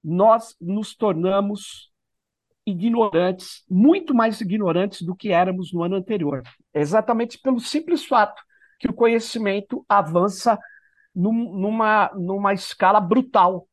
nós 0.02 0.56
nos 0.60 0.94
tornamos 0.94 1.90
ignorantes, 2.66 3.64
muito 3.68 4.14
mais 4.14 4.40
ignorantes 4.40 5.02
do 5.02 5.14
que 5.14 5.32
éramos 5.32 5.72
no 5.72 5.82
ano 5.82 5.96
anterior. 5.96 6.42
Exatamente 6.74 7.38
pelo 7.38 7.60
simples 7.60 8.04
fato 8.04 8.42
que 8.78 8.88
o 8.88 8.94
conhecimento 8.94 9.84
avança 9.88 10.58
num, 11.14 11.32
numa, 11.32 12.10
numa 12.14 12.52
escala 12.52 13.00
brutal, 13.00 13.68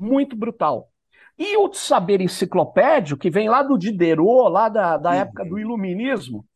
muito 0.00 0.36
brutal. 0.36 0.90
E 1.36 1.56
o 1.56 1.72
saber 1.72 2.20
enciclopédio, 2.20 3.16
que 3.16 3.30
vem 3.30 3.48
lá 3.48 3.62
do 3.62 3.76
Diderot, 3.76 4.50
lá 4.50 4.68
da, 4.68 4.96
da 4.96 5.10
uhum. 5.10 5.16
época 5.16 5.44
do 5.44 5.58
Iluminismo, 5.58 6.46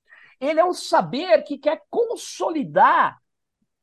ele 0.40 0.60
é 0.60 0.64
um 0.64 0.72
saber 0.72 1.42
que 1.42 1.58
quer 1.58 1.82
consolidar 1.90 3.18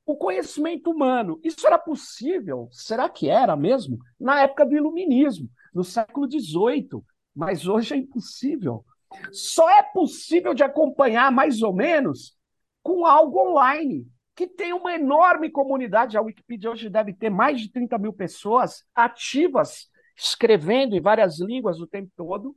o 0.05 0.15
conhecimento 0.15 0.91
humano. 0.91 1.39
Isso 1.43 1.65
era 1.65 1.77
possível? 1.77 2.69
Será 2.71 3.09
que 3.09 3.29
era 3.29 3.55
mesmo? 3.55 3.97
Na 4.19 4.41
época 4.41 4.65
do 4.65 4.75
Iluminismo, 4.75 5.49
no 5.73 5.83
século 5.83 6.29
XVIII, 6.29 7.03
mas 7.35 7.67
hoje 7.67 7.93
é 7.93 7.97
impossível. 7.97 8.85
Só 9.31 9.69
é 9.69 9.83
possível 9.83 10.53
de 10.53 10.63
acompanhar 10.63 11.31
mais 11.31 11.61
ou 11.61 11.73
menos 11.73 12.37
com 12.81 13.05
algo 13.05 13.51
online, 13.51 14.07
que 14.35 14.47
tem 14.47 14.73
uma 14.73 14.93
enorme 14.93 15.49
comunidade. 15.49 16.17
A 16.17 16.21
Wikipedia 16.21 16.69
hoje 16.69 16.89
deve 16.89 17.13
ter 17.13 17.29
mais 17.29 17.61
de 17.61 17.71
30 17.71 17.97
mil 17.97 18.11
pessoas 18.11 18.83
ativas, 18.93 19.89
escrevendo 20.15 20.95
em 20.95 21.01
várias 21.01 21.39
línguas 21.39 21.79
o 21.79 21.87
tempo 21.87 22.11
todo, 22.15 22.55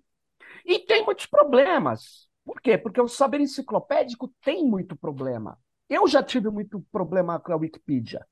e 0.64 0.80
tem 0.80 1.04
muitos 1.04 1.26
problemas. 1.26 2.28
Por 2.44 2.60
quê? 2.60 2.76
Porque 2.76 3.00
o 3.00 3.08
saber 3.08 3.40
enciclopédico 3.40 4.32
tem 4.42 4.64
muito 4.64 4.96
problema. 4.96 5.58
Eu 5.88 6.06
já 6.08 6.22
tive 6.22 6.50
muito 6.50 6.84
problema 6.90 7.38
com 7.38 7.52
a 7.52 7.56
Wikipedia. 7.56 8.26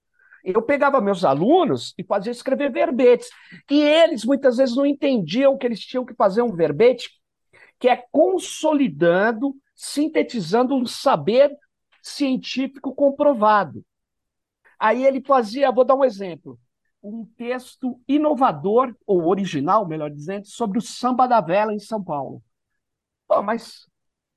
Eu 0.45 0.63
pegava 0.63 1.01
meus 1.01 1.25
alunos 1.25 1.95
e 1.99 2.05
fazia 2.05 2.31
escrever 2.31 2.71
verbetes. 2.71 3.29
E 3.71 3.81
eles 3.81 4.25
muitas 4.25 4.57
vezes 4.59 4.77
não 4.77 4.87
entendiam 4.87 5.57
que 5.57 5.67
eles 5.67 5.81
tinham 5.81 6.05
que 6.05 6.15
fazer 6.15 6.43
um 6.43 6.55
verbete 6.55 7.11
que 7.79 7.89
é 7.89 8.05
consolidando, 8.11 9.55
sintetizando 9.75 10.75
um 10.75 10.87
saber 10.87 11.51
científico 12.09 12.95
comprovado. 12.95 13.85
Aí 14.79 15.05
ele 15.05 15.23
fazia, 15.23 15.73
vou 15.73 15.85
dar 15.85 15.97
um 15.97 16.05
exemplo, 16.05 16.59
um 17.03 17.25
texto 17.37 18.01
inovador, 18.07 18.95
ou 19.07 19.27
original, 19.27 19.87
melhor 19.87 20.11
dizendo, 20.11 20.47
sobre 20.47 20.79
o 20.79 20.83
samba 20.83 21.27
da 21.27 21.41
vela 21.41 21.75
em 21.75 21.79
São 21.79 22.03
Paulo. 22.03 22.43
Pô, 23.27 23.43
mas 23.43 23.87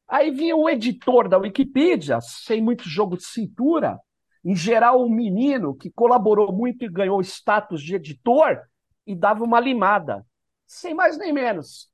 aí 0.07 0.31
vinha 0.31 0.55
o 0.55 0.69
editor 0.69 1.29
da 1.29 1.37
Wikipedia, 1.37 2.19
sem 2.21 2.61
muito 2.61 2.89
jogo 2.89 3.17
de 3.17 3.25
cintura, 3.25 3.99
em 4.43 4.55
geral, 4.55 5.03
o 5.03 5.09
menino 5.09 5.75
que 5.75 5.91
colaborou 5.91 6.51
muito 6.53 6.85
e 6.85 6.89
ganhou 6.89 7.21
status 7.21 7.83
de 7.83 7.95
editor 7.95 8.61
e 9.05 9.13
dava 9.13 9.43
uma 9.43 9.59
limada, 9.59 10.25
sem 10.65 10.93
mais 10.93 11.17
nem 11.17 11.33
menos. 11.33 11.91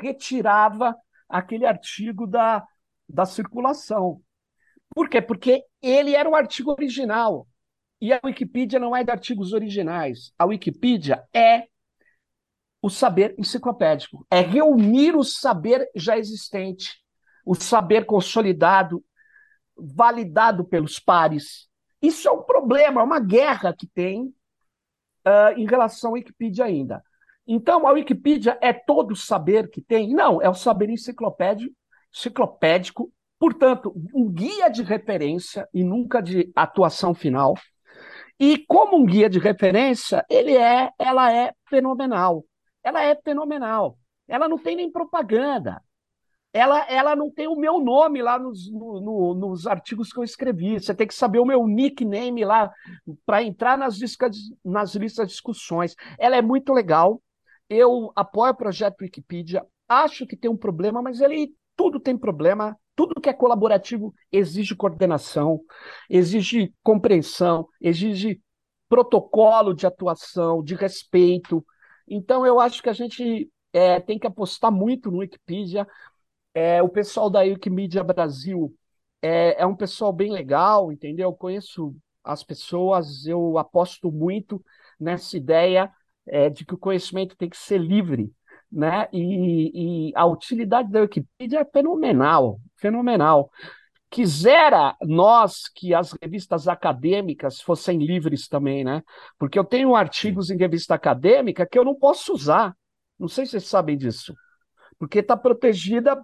Retirava 0.00 0.96
aquele 1.28 1.66
artigo 1.66 2.26
da, 2.26 2.64
da 3.08 3.26
circulação. 3.26 4.22
Por 4.94 5.08
quê? 5.08 5.20
Porque 5.20 5.64
ele 5.82 6.14
era 6.14 6.28
o 6.28 6.36
artigo 6.36 6.70
original. 6.70 7.46
E 8.00 8.12
a 8.12 8.20
Wikipedia 8.22 8.78
não 8.78 8.94
é 8.94 9.02
de 9.02 9.10
artigos 9.10 9.52
originais. 9.52 10.32
A 10.38 10.44
Wikipedia 10.44 11.24
é 11.32 11.64
o 12.80 12.90
saber 12.90 13.34
enciclopédico. 13.38 14.26
É 14.30 14.40
reunir 14.40 15.16
o 15.16 15.24
saber 15.24 15.88
já 15.96 16.18
existente, 16.18 17.02
o 17.44 17.54
saber 17.54 18.04
consolidado, 18.04 19.02
validado 19.76 20.64
pelos 20.64 20.98
pares. 20.98 21.68
Isso 22.00 22.28
é 22.28 22.30
um 22.30 22.42
problema, 22.42 23.00
é 23.00 23.04
uma 23.04 23.20
guerra 23.20 23.74
que 23.74 23.86
tem 23.86 24.26
uh, 24.26 25.56
em 25.56 25.66
relação 25.66 26.10
à 26.10 26.12
Wikipedia 26.14 26.66
ainda. 26.66 27.02
Então, 27.46 27.86
a 27.86 27.92
Wikipedia 27.92 28.58
é 28.60 28.72
todo 28.72 29.12
o 29.12 29.16
saber 29.16 29.70
que 29.70 29.80
tem? 29.80 30.14
Não, 30.14 30.40
é 30.40 30.48
o 30.48 30.54
saber 30.54 30.90
enciclopédico, 30.90 31.74
enciclopédico 32.14 33.12
portanto, 33.44 33.92
um 34.14 34.30
guia 34.30 34.70
de 34.70 34.82
referência 34.82 35.68
e 35.74 35.84
nunca 35.84 36.22
de 36.22 36.50
atuação 36.56 37.14
final. 37.14 37.52
E 38.40 38.56
como 38.66 38.96
um 38.96 39.04
guia 39.04 39.28
de 39.28 39.38
referência, 39.38 40.24
ele 40.30 40.56
é, 40.56 40.90
ela 40.98 41.30
é 41.30 41.52
fenomenal. 41.68 42.42
Ela 42.82 43.04
é 43.04 43.14
fenomenal. 43.22 43.98
Ela 44.26 44.48
não 44.48 44.56
tem 44.56 44.76
nem 44.76 44.90
propaganda 44.90 45.82
ela, 46.54 46.86
ela 46.88 47.16
não 47.16 47.28
tem 47.28 47.48
o 47.48 47.56
meu 47.56 47.80
nome 47.80 48.22
lá 48.22 48.38
nos, 48.38 48.70
no, 48.70 49.00
no, 49.00 49.34
nos 49.34 49.66
artigos 49.66 50.12
que 50.12 50.20
eu 50.20 50.22
escrevi. 50.22 50.78
Você 50.78 50.94
tem 50.94 51.04
que 51.04 51.14
saber 51.14 51.40
o 51.40 51.44
meu 51.44 51.66
nickname 51.66 52.44
lá 52.44 52.72
para 53.26 53.42
entrar 53.42 53.76
nas 53.76 53.96
listas, 53.96 54.36
nas 54.64 54.94
listas 54.94 55.26
de 55.26 55.32
discussões. 55.32 55.96
Ela 56.16 56.36
é 56.36 56.40
muito 56.40 56.72
legal. 56.72 57.20
Eu 57.68 58.12
apoio 58.14 58.52
o 58.52 58.56
projeto 58.56 59.00
Wikipedia. 59.00 59.66
Acho 59.88 60.28
que 60.28 60.36
tem 60.36 60.48
um 60.48 60.56
problema, 60.56 61.02
mas 61.02 61.20
ele 61.20 61.52
tudo 61.76 61.98
tem 61.98 62.16
problema. 62.16 62.78
Tudo 62.96 63.20
que 63.20 63.28
é 63.28 63.32
colaborativo 63.32 64.14
exige 64.30 64.74
coordenação, 64.76 65.60
exige 66.08 66.72
compreensão, 66.82 67.68
exige 67.80 68.40
protocolo 68.88 69.74
de 69.74 69.86
atuação, 69.86 70.62
de 70.62 70.74
respeito. 70.74 71.64
Então, 72.06 72.46
eu 72.46 72.60
acho 72.60 72.82
que 72.82 72.88
a 72.88 72.92
gente 72.92 73.50
é, 73.72 73.98
tem 74.00 74.18
que 74.18 74.26
apostar 74.26 74.70
muito 74.70 75.10
no 75.10 75.18
Wikipedia. 75.18 75.86
É, 76.54 76.82
o 76.82 76.88
pessoal 76.88 77.28
da 77.28 77.40
Wikimedia 77.40 78.04
Brasil 78.04 78.74
é, 79.20 79.62
é 79.62 79.66
um 79.66 79.74
pessoal 79.74 80.12
bem 80.12 80.30
legal, 80.30 80.92
entendeu? 80.92 81.30
Eu 81.30 81.34
conheço 81.34 81.96
as 82.22 82.44
pessoas, 82.44 83.26
eu 83.26 83.58
aposto 83.58 84.12
muito 84.12 84.64
nessa 84.98 85.36
ideia 85.36 85.90
é, 86.26 86.48
de 86.48 86.64
que 86.64 86.74
o 86.74 86.78
conhecimento 86.78 87.36
tem 87.36 87.48
que 87.48 87.56
ser 87.56 87.78
livre, 87.78 88.32
né? 88.74 89.08
E, 89.12 90.08
e 90.10 90.12
a 90.16 90.26
utilidade 90.26 90.90
da 90.90 91.02
Wikipedia 91.02 91.60
é 91.60 91.64
fenomenal, 91.64 92.60
fenomenal. 92.76 93.50
Quisera 94.10 94.96
nós 95.00 95.68
que 95.68 95.94
as 95.94 96.12
revistas 96.20 96.68
acadêmicas 96.68 97.60
fossem 97.60 97.98
livres 97.98 98.48
também, 98.48 98.84
né? 98.84 99.02
Porque 99.38 99.58
eu 99.58 99.64
tenho 99.64 99.94
artigos 99.94 100.50
em 100.50 100.56
revista 100.56 100.94
acadêmica 100.94 101.66
que 101.66 101.78
eu 101.78 101.84
não 101.84 101.94
posso 101.94 102.32
usar. 102.32 102.76
Não 103.18 103.28
sei 103.28 103.46
se 103.46 103.52
vocês 103.52 103.68
sabem 103.68 103.96
disso. 103.96 104.34
Porque 104.98 105.20
está 105.20 105.36
protegida, 105.36 106.20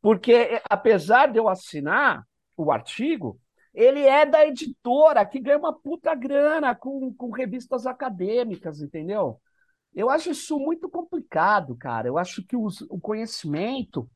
porque 0.00 0.60
apesar 0.68 1.32
de 1.32 1.38
eu 1.38 1.48
assinar 1.48 2.24
o 2.56 2.70
artigo, 2.70 3.38
ele 3.74 4.00
é 4.00 4.24
da 4.24 4.46
editora 4.46 5.24
que 5.26 5.40
ganha 5.40 5.58
uma 5.58 5.72
puta 5.72 6.14
grana 6.14 6.74
com, 6.74 7.12
com 7.14 7.30
revistas 7.30 7.86
acadêmicas, 7.86 8.80
entendeu? 8.80 9.40
Eu 9.94 10.10
acho 10.10 10.30
isso 10.30 10.58
muito 10.58 10.88
complicado, 10.88 11.76
cara. 11.76 12.08
Eu 12.08 12.18
acho 12.18 12.44
que 12.44 12.56
os, 12.56 12.80
o 12.82 12.98
conhecimento 12.98 14.08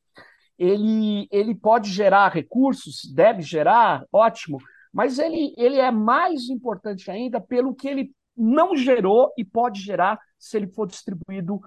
ele, 0.59 1.29
ele 1.31 1.55
pode 1.55 1.91
gerar 1.91 2.33
recursos, 2.33 3.03
deve 3.15 3.43
gerar, 3.43 4.05
ótimo, 4.13 4.59
mas 4.93 5.19
ele, 5.19 5.55
ele 5.57 5.77
é 5.77 5.91
mais 5.91 6.49
importante 6.49 7.11
ainda 7.11 7.41
pelo 7.41 7.75
que 7.75 7.87
ele 7.87 8.13
não 8.37 8.77
gerou 8.77 9.33
e 9.39 9.45
pode 9.45 9.81
gerar 9.81 10.19
se 10.39 10.57
ele 10.57 10.69
for 10.69 10.87
distribuído 10.87 11.61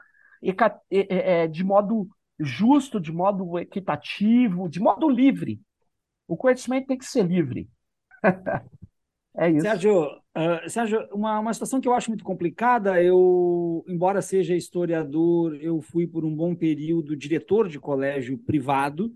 é, 0.89 1.47
de 1.47 1.63
modo 1.63 2.09
justo, 2.39 2.99
de 2.99 3.11
modo 3.11 3.59
equitativo, 3.59 4.67
de 4.67 4.79
modo 4.79 5.09
livre. 5.09 5.61
O 6.27 6.35
conhecimento 6.35 6.87
tem 6.87 6.97
que 6.97 7.05
ser 7.05 7.23
livre. 7.25 7.69
é 9.37 9.49
isso. 9.49 9.61
Sérgio, 9.61 10.03
uh, 10.03 10.69
Sérgio 10.69 11.07
uma, 11.13 11.39
uma 11.39 11.53
situação 11.53 11.79
que 11.79 11.87
eu 11.87 11.93
acho 11.93 12.09
muito 12.09 12.23
complicada, 12.23 13.01
eu, 13.01 13.83
embora 13.87 14.21
seja 14.21 14.55
historiador, 14.55 15.55
eu 15.61 15.81
fui 15.81 16.05
por 16.05 16.25
um 16.25 16.35
bom 16.35 16.53
período 16.53 17.15
diretor 17.15 17.67
de 17.67 17.79
colégio 17.79 18.37
privado, 18.37 19.13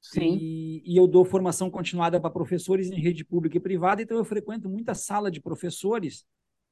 Sim. 0.00 0.36
E, 0.38 0.82
e, 0.84 0.98
eu 0.98 1.06
dou 1.06 1.24
formação 1.24 1.70
continuada 1.70 2.20
para 2.20 2.28
professores 2.28 2.90
em 2.90 3.00
rede 3.00 3.24
pública 3.24 3.56
e 3.56 3.60
privada, 3.60 4.02
então 4.02 4.18
eu 4.18 4.24
frequento 4.24 4.68
muita 4.68 4.94
sala 4.94 5.30
de 5.30 5.40
professores 5.40 6.26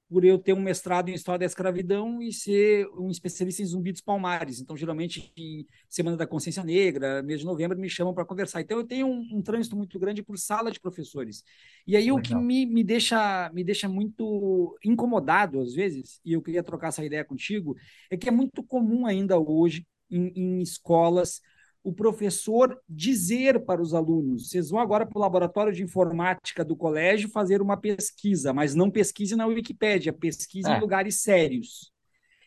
por 0.08 0.24
eu 0.24 0.38
ter 0.38 0.52
um 0.52 0.60
mestrado 0.60 1.08
em 1.08 1.14
História 1.14 1.38
da 1.38 1.46
Escravidão 1.46 2.20
e 2.22 2.32
ser 2.32 2.86
um 2.98 3.10
especialista 3.10 3.62
em 3.62 3.66
Zumbi 3.66 3.92
dos 3.92 4.02
Palmares. 4.02 4.60
Então, 4.60 4.76
geralmente, 4.76 5.32
em 5.36 5.66
Semana 5.88 6.16
da 6.16 6.26
Consciência 6.26 6.62
Negra, 6.62 7.22
mês 7.22 7.40
de 7.40 7.46
novembro, 7.46 7.78
me 7.78 7.88
chamam 7.88 8.12
para 8.12 8.24
conversar. 8.24 8.60
Então, 8.60 8.76
eu 8.78 8.84
tenho 8.84 9.06
um, 9.06 9.26
um, 9.32 9.42
trânsito 9.42 9.74
muito 9.74 9.98
grande 9.98 10.22
por 10.22 10.36
sala 10.38 10.70
de 10.70 10.78
professores. 10.78 11.42
E 11.86 11.96
aí, 11.96 12.04
Legal. 12.04 12.18
o 12.18 12.22
que 12.22 12.34
me, 12.34 12.66
me, 12.66 12.84
deixa, 12.84 13.50
me 13.54 13.64
deixa 13.64 13.88
muito 13.88 14.76
incomodado, 14.84 15.60
às 15.60 15.72
vezes, 15.72 16.20
e 16.24 16.34
eu 16.34 16.42
queria 16.42 16.62
trocar 16.62 16.88
essa 16.88 17.04
ideia 17.04 17.24
contigo, 17.24 17.74
é 18.10 18.16
que 18.16 18.28
é 18.28 18.32
muito 18.32 18.62
comum 18.62 19.06
ainda 19.06 19.38
hoje, 19.38 19.86
em, 20.10 20.32
em 20.36 20.60
escolas, 20.60 21.40
o 21.84 21.92
professor 21.92 22.80
dizer 22.88 23.64
para 23.64 23.82
os 23.82 23.94
alunos: 23.94 24.48
vocês 24.48 24.70
vão 24.70 24.80
agora 24.80 25.04
para 25.04 25.18
o 25.18 25.20
laboratório 25.20 25.72
de 25.72 25.82
informática 25.82 26.64
do 26.64 26.76
colégio 26.76 27.28
fazer 27.28 27.60
uma 27.60 27.76
pesquisa, 27.76 28.52
mas 28.52 28.74
não 28.74 28.90
pesquise 28.90 29.34
na 29.34 29.46
Wikipédia, 29.46 30.12
pesquise 30.12 30.70
é. 30.70 30.76
em 30.76 30.80
lugares 30.80 31.22
sérios. 31.22 31.92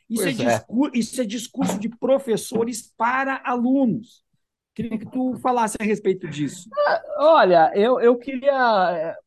Isso 0.09 0.27
é, 0.27 0.29
é. 0.29 0.33
Discurso, 0.33 0.97
isso 0.97 1.21
é 1.21 1.25
discurso 1.25 1.79
de 1.79 1.89
professores 1.89 2.93
para 2.95 3.41
alunos. 3.43 4.23
Queria 4.73 4.97
que 4.97 5.09
tu 5.09 5.35
falasse 5.37 5.77
a 5.79 5.83
respeito 5.83 6.27
disso. 6.27 6.69
Ah, 6.85 7.03
olha, 7.19 7.71
eu, 7.75 7.99
eu 7.99 8.17
queria 8.17 9.17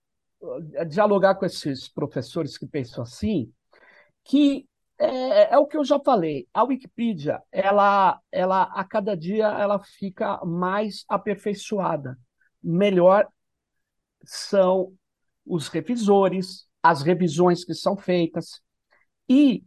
eh, 0.74 0.84
dialogar 0.84 1.34
com 1.36 1.46
esses 1.46 1.88
professores 1.88 2.58
que 2.58 2.66
pensam 2.66 3.02
assim, 3.02 3.50
que 4.22 4.67
é, 4.98 5.54
é, 5.54 5.58
o 5.58 5.66
que 5.66 5.76
eu 5.76 5.84
já 5.84 5.98
falei. 6.00 6.48
A 6.52 6.64
Wikipedia, 6.64 7.42
ela, 7.52 8.20
ela 8.32 8.62
a 8.64 8.84
cada 8.84 9.16
dia 9.16 9.46
ela 9.46 9.78
fica 9.78 10.44
mais 10.44 11.04
aperfeiçoada. 11.08 12.18
Melhor 12.62 13.28
são 14.24 14.92
os 15.46 15.68
revisores, 15.68 16.66
as 16.82 17.02
revisões 17.02 17.64
que 17.64 17.74
são 17.74 17.96
feitas. 17.96 18.60
E 19.28 19.64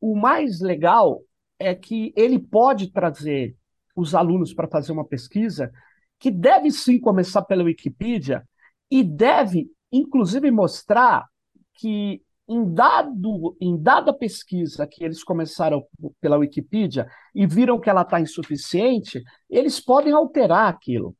o 0.00 0.16
mais 0.16 0.60
legal 0.60 1.22
é 1.58 1.74
que 1.74 2.12
ele 2.16 2.38
pode 2.38 2.90
trazer 2.90 3.56
os 3.94 4.14
alunos 4.14 4.52
para 4.52 4.68
fazer 4.68 4.90
uma 4.92 5.06
pesquisa 5.06 5.70
que 6.18 6.30
deve 6.30 6.70
sim 6.70 6.98
começar 6.98 7.42
pela 7.42 7.64
Wikipedia 7.64 8.42
e 8.90 9.02
deve, 9.04 9.70
inclusive, 9.92 10.50
mostrar 10.50 11.26
que 11.74 12.22
em, 12.52 12.74
dado, 12.74 13.56
em 13.60 13.76
dada 13.76 14.12
pesquisa 14.12 14.86
que 14.86 15.02
eles 15.02 15.24
começaram 15.24 15.84
pela 16.20 16.36
Wikipedia 16.36 17.08
e 17.34 17.46
viram 17.46 17.80
que 17.80 17.88
ela 17.88 18.02
está 18.02 18.20
insuficiente, 18.20 19.22
eles 19.48 19.80
podem 19.80 20.12
alterar 20.12 20.68
aquilo. 20.68 21.16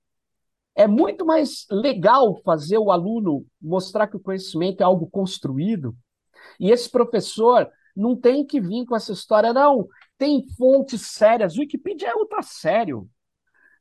É 0.75 0.87
muito 0.87 1.25
mais 1.25 1.67
legal 1.71 2.37
fazer 2.45 2.79
o 2.79 2.91
aluno 2.91 3.47
mostrar 3.61 4.07
que 4.09 4.17
o 4.17 4.21
conhecimento 4.21 4.83
é 4.83 4.85
algo 4.85 5.09
construído. 5.09 5.97
E 6.61 6.71
esse 6.71 6.91
professor 6.91 7.71
não 7.97 8.15
tem 8.15 8.45
que 8.45 8.61
vir 8.61 8.85
com 8.85 8.97
essa 8.97 9.13
história, 9.13 9.53
não. 9.53 9.89
Tem 10.19 10.47
fontes 10.57 11.03
sérias. 11.03 11.57
Wikipedia 11.57 12.11
é 12.11 12.15
ultra 12.15 12.43
sério. 12.43 13.09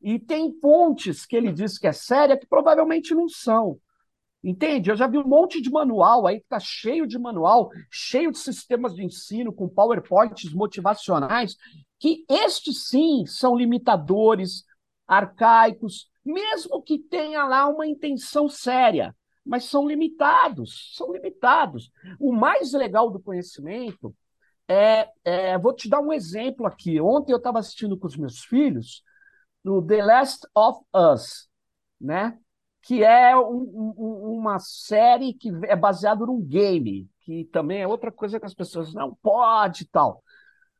E 0.02 0.18
tem 0.20 0.58
fontes 0.60 1.26
que 1.26 1.36
ele 1.36 1.52
diz 1.52 1.78
que 1.78 1.88
é 1.88 1.94
séria 1.94 2.38
que 2.38 2.48
provavelmente 2.48 3.14
não 3.14 3.28
são. 3.28 3.78
Entende? 4.43 4.89
Eu 4.89 4.95
já 4.95 5.06
vi 5.06 5.17
um 5.19 5.27
monte 5.27 5.62
de 5.62 5.69
manual 5.69 6.25
aí 6.25 6.38
que 6.39 6.45
está 6.45 6.60
cheio 6.60 7.06
de 7.06 7.19
manual, 7.19 7.69
cheio 7.91 8.32
de 8.32 8.39
sistemas 8.39 8.95
de 8.95 9.04
ensino 9.04 9.54
com 9.54 9.69
PowerPoints 9.69 10.51
motivacionais, 10.51 11.56
que 11.99 12.25
estes 12.27 12.88
sim 12.88 13.23
são 13.27 13.56
limitadores, 13.56 14.65
arcaicos, 15.08 16.10
mesmo 16.25 16.82
que 16.82 16.97
tenha 16.97 17.45
lá 17.45 17.67
uma 17.67 17.86
intenção 17.86 18.49
séria, 18.49 19.15
mas 19.45 19.65
são 19.65 19.88
limitados, 19.88 20.93
são 20.95 21.12
limitados. 21.13 21.91
O 22.19 22.32
mais 22.32 22.73
legal 22.73 23.12
do 23.12 23.19
conhecimento 23.19 24.15
é, 24.67 25.10
é 25.23 25.58
vou 25.58 25.73
te 25.73 25.88
dar 25.88 25.99
um 25.99 26.13
exemplo 26.13 26.65
aqui. 26.65 26.99
Ontem 26.99 27.32
eu 27.32 27.38
estava 27.38 27.60
assistindo 27.60 27.97
com 27.97 28.08
os 28.08 28.17
meus 28.17 28.39
filhos 28.39 29.04
no 29.63 29.86
The 29.86 30.04
Last 30.04 30.47
of 30.56 30.80
Us, 30.95 31.47
né? 31.99 32.39
Que 32.82 33.04
é 33.04 33.38
um, 33.38 33.94
um, 33.98 34.38
uma 34.39 34.60
série 34.60 35.34
que 35.34 35.50
é 35.65 35.76
baseada 35.76 36.26
num 36.26 36.41
game, 36.41 37.10
que 37.22 37.46
também 37.46 37.82
é 37.82 37.88
outra 37.88 38.12
coisa 38.12 38.39
que 38.39 38.46
as 38.46 38.54
pessoas 38.54 38.94
não 38.94 39.15
pode 39.22 39.84
e 39.84 39.88
tal. 39.88 40.24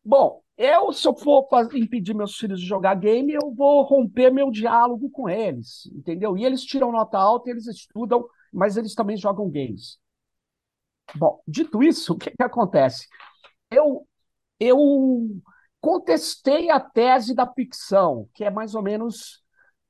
Bom, 0.04 0.42
eu, 0.58 0.92
se 0.94 1.08
eu 1.08 1.16
for 1.16 1.48
impedir 1.74 2.16
meus 2.16 2.38
filhos 2.38 2.60
de 2.60 2.66
jogar 2.66 2.96
game, 2.96 3.34
eu 3.34 3.54
vou 3.54 3.84
romper 3.84 4.32
meu 4.32 4.52
diálogo 4.52 5.10
com 5.10 5.30
eles, 5.30 5.86
entendeu? 5.88 6.38
E 6.38 6.46
eles 6.46 6.64
tiram 6.64 6.92
nota 6.92 7.18
alta, 7.18 7.50
eles 7.50 7.68
estudam, 7.68 8.26
mas 8.52 8.78
eles 8.78 8.96
também 8.96 9.18
jogam 9.18 9.50
games. 9.50 10.00
Bom, 11.16 11.42
dito 11.48 11.84
isso, 11.84 12.14
o 12.14 12.18
que, 12.18 12.32
que 12.32 12.44
acontece? 12.44 13.08
Eu, 13.70 14.08
eu 14.60 14.78
contestei 15.82 16.70
a 16.70 16.80
tese 16.80 17.36
da 17.36 17.52
ficção, 17.52 18.30
que 18.34 18.44
é 18.44 18.50
mais 18.50 18.76
ou 18.76 18.82
menos 18.82 19.44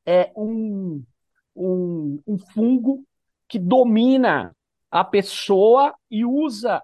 é, 0.06 0.32
um, 0.36 1.04
um, 1.56 2.22
um 2.26 2.38
fungo 2.38 3.04
que 3.48 3.60
domina 3.60 4.56
a 4.90 5.04
pessoa 5.04 5.94
e 6.10 6.26
usa 6.26 6.82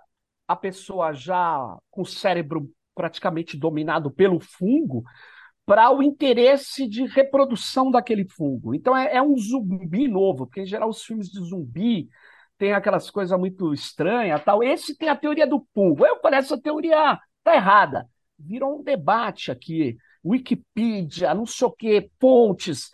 a 0.47 0.55
pessoa 0.55 1.13
já 1.13 1.77
com 1.89 2.01
o 2.01 2.05
cérebro 2.05 2.69
praticamente 2.95 3.57
dominado 3.57 4.09
pelo 4.09 4.39
fungo 4.39 5.03
para 5.65 5.91
o 5.91 6.01
interesse 6.01 6.87
de 6.87 7.05
reprodução 7.05 7.91
daquele 7.91 8.25
fungo. 8.25 8.73
Então 8.73 8.95
é, 8.95 9.17
é, 9.17 9.21
um 9.21 9.37
zumbi 9.37 10.07
novo, 10.07 10.45
porque 10.45 10.61
em 10.61 10.65
geral 10.65 10.89
os 10.89 11.03
filmes 11.03 11.29
de 11.29 11.43
zumbi 11.43 12.07
tem 12.57 12.73
aquelas 12.73 13.09
coisas 13.11 13.37
muito 13.37 13.73
estranhas, 13.73 14.41
tal. 14.43 14.63
Esse 14.63 14.97
tem 14.97 15.09
a 15.09 15.15
teoria 15.15 15.45
do 15.45 15.65
fungo. 15.73 16.05
Eu 16.05 16.19
falei 16.21 16.39
essa 16.39 16.59
teoria 16.59 17.19
tá 17.43 17.55
errada. 17.55 18.09
Virou 18.39 18.79
um 18.79 18.83
debate 18.83 19.51
aqui, 19.51 19.97
Wikipedia, 20.25 21.33
não 21.33 21.45
sei 21.45 21.67
o 21.67 21.71
quê, 21.71 22.09
fontes. 22.19 22.89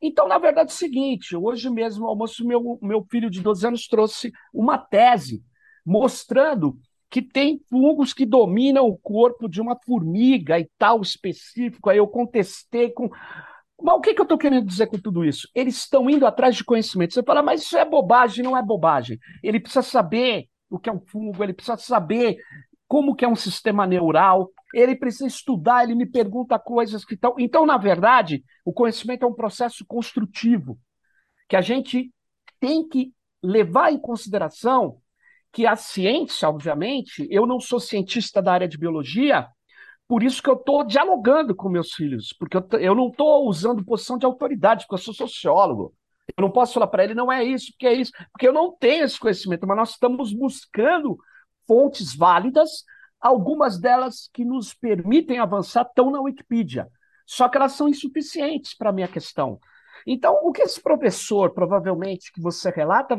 Então, 0.00 0.28
na 0.28 0.38
verdade, 0.38 0.70
é 0.70 0.74
o 0.74 0.76
seguinte: 0.76 1.36
hoje 1.36 1.68
mesmo, 1.70 2.02
no 2.02 2.08
almoço, 2.08 2.46
meu, 2.46 2.78
meu 2.80 3.04
filho 3.10 3.30
de 3.30 3.40
12 3.40 3.66
anos 3.66 3.86
trouxe 3.86 4.32
uma 4.52 4.78
tese 4.78 5.42
mostrando 5.84 6.78
que 7.10 7.22
tem 7.22 7.60
fungos 7.70 8.12
que 8.12 8.26
dominam 8.26 8.86
o 8.86 8.98
corpo 8.98 9.48
de 9.48 9.60
uma 9.60 9.76
formiga 9.84 10.58
e 10.58 10.68
tal 10.78 11.00
específico. 11.00 11.88
Aí 11.88 11.98
eu 11.98 12.06
contestei 12.06 12.90
com. 12.90 13.08
Mas 13.80 13.94
o 13.94 14.00
que, 14.00 14.12
que 14.12 14.20
eu 14.20 14.24
estou 14.24 14.36
querendo 14.36 14.66
dizer 14.66 14.88
com 14.88 14.98
tudo 14.98 15.24
isso? 15.24 15.48
Eles 15.54 15.76
estão 15.76 16.10
indo 16.10 16.26
atrás 16.26 16.56
de 16.56 16.64
conhecimento. 16.64 17.14
Você 17.14 17.22
fala, 17.22 17.42
mas 17.42 17.62
isso 17.62 17.76
é 17.76 17.84
bobagem, 17.84 18.44
não 18.44 18.56
é 18.56 18.62
bobagem. 18.62 19.18
Ele 19.42 19.60
precisa 19.60 19.82
saber 19.82 20.48
o 20.68 20.78
que 20.78 20.90
é 20.90 20.92
um 20.92 21.00
fungo, 21.00 21.42
ele 21.42 21.54
precisa 21.54 21.76
saber 21.78 22.36
como 22.86 23.14
que 23.14 23.24
é 23.24 23.28
um 23.28 23.36
sistema 23.36 23.86
neural, 23.86 24.50
ele 24.74 24.94
precisa 24.96 25.26
estudar, 25.26 25.84
ele 25.84 25.94
me 25.94 26.06
pergunta 26.06 26.58
coisas 26.58 27.04
que 27.04 27.14
estão. 27.14 27.34
Então, 27.38 27.64
na 27.64 27.76
verdade, 27.76 28.44
o 28.64 28.72
conhecimento 28.72 29.24
é 29.24 29.28
um 29.28 29.34
processo 29.34 29.84
construtivo 29.86 30.78
que 31.48 31.56
a 31.56 31.60
gente 31.60 32.12
tem 32.60 32.86
que 32.86 33.12
levar 33.42 33.92
em 33.92 33.98
consideração 33.98 35.00
que 35.52 35.66
a 35.66 35.76
ciência, 35.76 36.48
obviamente, 36.48 37.26
eu 37.30 37.46
não 37.46 37.58
sou 37.58 37.80
cientista 37.80 38.42
da 38.42 38.52
área 38.52 38.68
de 38.68 38.76
biologia, 38.76 39.48
por 40.06 40.22
isso 40.22 40.42
que 40.42 40.48
eu 40.48 40.54
estou 40.54 40.84
dialogando 40.84 41.54
com 41.54 41.68
meus 41.68 41.92
filhos, 41.92 42.34
porque 42.38 42.56
eu, 42.56 42.66
eu 42.78 42.94
não 42.94 43.08
estou 43.08 43.46
usando 43.46 43.84
posição 43.84 44.18
de 44.18 44.26
autoridade, 44.26 44.84
porque 44.84 44.94
eu 44.94 45.04
sou 45.04 45.14
sociólogo. 45.14 45.94
Eu 46.36 46.42
não 46.42 46.50
posso 46.50 46.74
falar 46.74 46.86
para 46.86 47.04
ele, 47.04 47.14
não 47.14 47.32
é 47.32 47.42
isso, 47.42 47.72
porque 47.72 47.86
é 47.86 47.94
isso, 47.94 48.12
porque 48.32 48.46
eu 48.46 48.52
não 48.52 48.72
tenho 48.76 49.04
esse 49.04 49.18
conhecimento, 49.18 49.66
mas 49.66 49.76
nós 49.76 49.90
estamos 49.90 50.32
buscando 50.32 51.18
fontes 51.66 52.14
válidas, 52.14 52.84
algumas 53.20 53.78
delas 53.78 54.28
que 54.32 54.44
nos 54.44 54.74
permitem 54.74 55.38
avançar 55.38 55.86
estão 55.86 56.10
na 56.10 56.20
Wikipedia, 56.20 56.88
só 57.26 57.48
que 57.48 57.56
elas 57.56 57.72
são 57.72 57.88
insuficientes 57.88 58.76
para 58.76 58.90
a 58.90 58.92
minha 58.92 59.08
questão. 59.08 59.58
Então, 60.06 60.38
o 60.42 60.52
que 60.52 60.62
esse 60.62 60.80
professor, 60.80 61.52
provavelmente, 61.52 62.32
que 62.32 62.40
você 62.40 62.70
relata, 62.70 63.16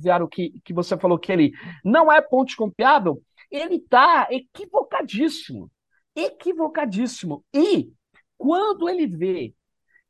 Viaro, 0.00 0.28
que, 0.28 0.60
que 0.64 0.72
você 0.72 0.96
falou 0.96 1.18
que 1.18 1.30
ele 1.30 1.52
não 1.84 2.10
é 2.10 2.20
ponte 2.20 2.56
confiável, 2.56 3.22
ele 3.50 3.76
está 3.76 4.26
equivocadíssimo. 4.30 5.70
Equivocadíssimo. 6.16 7.44
E 7.54 7.92
quando 8.36 8.88
ele 8.88 9.06
vê 9.06 9.54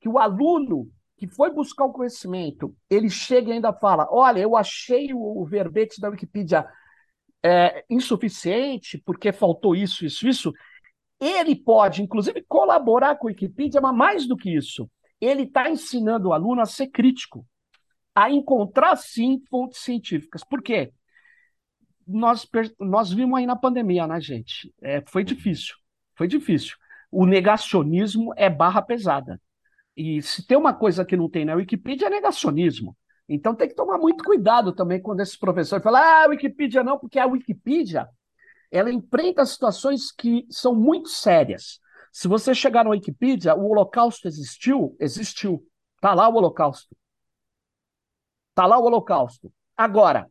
que 0.01 0.09
o 0.09 0.19
aluno 0.19 0.89
que 1.17 1.29
foi 1.29 1.51
buscar 1.51 1.85
o 1.85 1.93
conhecimento, 1.93 2.75
ele 2.89 3.11
chega 3.11 3.51
e 3.51 3.53
ainda 3.53 3.73
fala: 3.73 4.09
Olha, 4.11 4.41
eu 4.41 4.57
achei 4.57 5.13
o 5.13 5.45
verbete 5.45 6.01
da 6.01 6.09
Wikipedia 6.09 6.67
é, 7.43 7.85
insuficiente 7.91 8.99
porque 9.05 9.33
faltou 9.33 9.75
isso, 9.75 10.05
isso, 10.05 10.29
isso. 10.29 10.53
Ele 11.21 11.55
pode, 11.55 12.03
inclusive, 12.03 12.43
colaborar 12.49 13.17
com 13.17 13.29
a 13.29 13.31
Wikipedia, 13.31 13.81
mas 13.81 13.95
mais 13.95 14.27
do 14.27 14.37
que 14.37 14.55
isso, 14.55 14.91
ele 15.21 15.43
está 15.45 15.71
ensinando 15.71 16.29
o 16.29 16.33
aluno 16.33 16.61
a 16.61 16.67
ser 16.67 16.89
crítico, 16.89 17.47
a 18.15 18.31
encontrar 18.31 18.97
sim 18.97 19.41
fontes 19.49 19.81
científicas. 19.81 20.43
Por 20.45 20.63
quê? 20.63 20.93
Nós, 22.07 22.47
nós 22.81 23.13
vimos 23.13 23.39
aí 23.39 23.47
na 23.47 23.55
pandemia, 23.57 24.07
né, 24.07 24.21
gente? 24.21 24.73
É, 24.83 25.03
foi 25.07 25.23
difícil, 25.23 25.77
foi 26.17 26.27
difícil. 26.27 26.77
O 27.11 27.25
negacionismo 27.25 28.33
é 28.37 28.51
barra 28.51 28.83
pesada. 28.83 29.41
E 29.97 30.21
se 30.23 30.47
tem 30.47 30.57
uma 30.57 30.75
coisa 30.75 31.05
que 31.05 31.17
não 31.17 31.29
tem 31.29 31.45
na 31.45 31.55
Wikipedia 31.55 32.09
é 32.09 32.11
negacionismo. 32.11 32.97
Então 33.29 33.55
tem 33.55 33.69
que 33.69 33.75
tomar 33.75 33.99
muito 33.99 34.25
cuidado 34.25 34.73
também 34.73 35.01
quando 35.01 35.21
esse 35.21 35.39
professor 35.39 35.81
fala, 35.81 36.25
ah, 36.25 36.29
Wikipedia 36.29 36.83
não, 36.83 36.99
porque 36.99 37.19
a 37.19 37.27
Wikipedia 37.27 38.09
ela 38.71 38.91
enfrenta 38.91 39.45
situações 39.45 40.11
que 40.11 40.47
são 40.51 40.75
muito 40.75 41.09
sérias. 41.09 41.79
Se 42.11 42.27
você 42.27 42.55
chegar 42.55 42.85
na 42.85 42.91
Wikipedia, 42.91 43.55
o 43.55 43.71
Holocausto 43.71 44.27
existiu? 44.27 44.97
Existiu. 44.99 45.67
Está 45.97 46.15
lá 46.15 46.29
o 46.29 46.35
Holocausto. 46.35 46.97
Está 48.51 48.67
lá 48.67 48.79
o 48.79 48.85
Holocausto. 48.85 49.53
Agora, 49.77 50.31